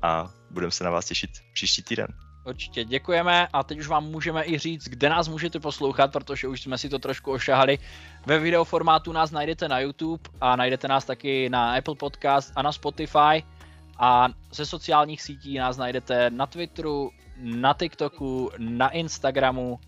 a 0.05 0.31
budeme 0.51 0.73
se 0.73 0.85
na 0.85 0.91
vás 0.91 1.07
těšit 1.07 1.31
příští 1.53 1.83
týden. 1.83 2.07
Určitě 2.47 2.85
děkujeme 2.85 3.49
a 3.53 3.63
teď 3.63 3.79
už 3.79 3.87
vám 3.87 4.05
můžeme 4.05 4.45
i 4.45 4.59
říct, 4.59 4.85
kde 4.89 5.09
nás 5.09 5.29
můžete 5.29 5.61
poslouchat, 5.61 6.13
protože 6.13 6.49
už 6.49 6.63
jsme 6.63 6.79
si 6.79 6.89
to 6.89 6.99
trošku 6.99 7.33
ošahali. 7.33 7.79
Ve 8.27 8.39
videoformátu 8.39 9.13
nás 9.13 9.31
najdete 9.31 9.69
na 9.69 9.79
YouTube 9.81 10.31
a 10.41 10.57
najdete 10.57 10.89
nás 10.89 11.05
taky 11.05 11.49
na 11.49 11.75
Apple 11.75 11.95
Podcast 11.95 12.53
a 12.57 12.63
na 12.63 12.73
Spotify 12.73 13.45
a 13.99 14.29
ze 14.53 14.67
sociálních 14.67 15.23
sítí 15.23 15.59
nás 15.59 15.77
najdete 15.77 16.31
na 16.31 16.47
Twitteru, 16.47 17.11
na 17.37 17.75
TikToku, 17.75 18.51
na 18.59 18.89
Instagramu, 18.89 19.81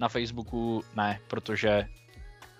na 0.00 0.08
Facebooku 0.08 0.82
ne, 0.96 1.20
protože 1.28 1.88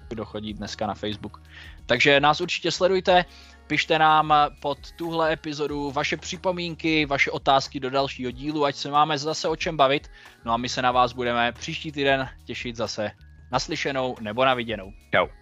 kdo 0.08 0.24
chodí 0.24 0.54
dneska 0.54 0.86
na 0.86 0.94
Facebook. 0.94 1.42
Takže 1.86 2.20
nás 2.20 2.40
určitě 2.40 2.70
sledujte, 2.70 3.24
pište 3.66 3.98
nám 3.98 4.34
pod 4.60 4.78
tuhle 4.92 5.32
epizodu 5.32 5.90
vaše 5.90 6.16
připomínky, 6.16 7.06
vaše 7.06 7.30
otázky 7.30 7.80
do 7.80 7.90
dalšího 7.90 8.30
dílu, 8.30 8.64
ať 8.64 8.76
se 8.76 8.90
máme 8.90 9.18
zase 9.18 9.48
o 9.48 9.56
čem 9.56 9.76
bavit. 9.76 10.10
No 10.44 10.52
a 10.52 10.56
my 10.56 10.68
se 10.68 10.82
na 10.82 10.92
vás 10.92 11.12
budeme 11.12 11.52
příští 11.52 11.92
týden 11.92 12.28
těšit 12.44 12.76
zase 12.76 13.10
naslyšenou 13.52 14.16
nebo 14.20 14.44
na 14.44 14.54
viděnou. 14.54 14.92
Čau. 15.14 15.41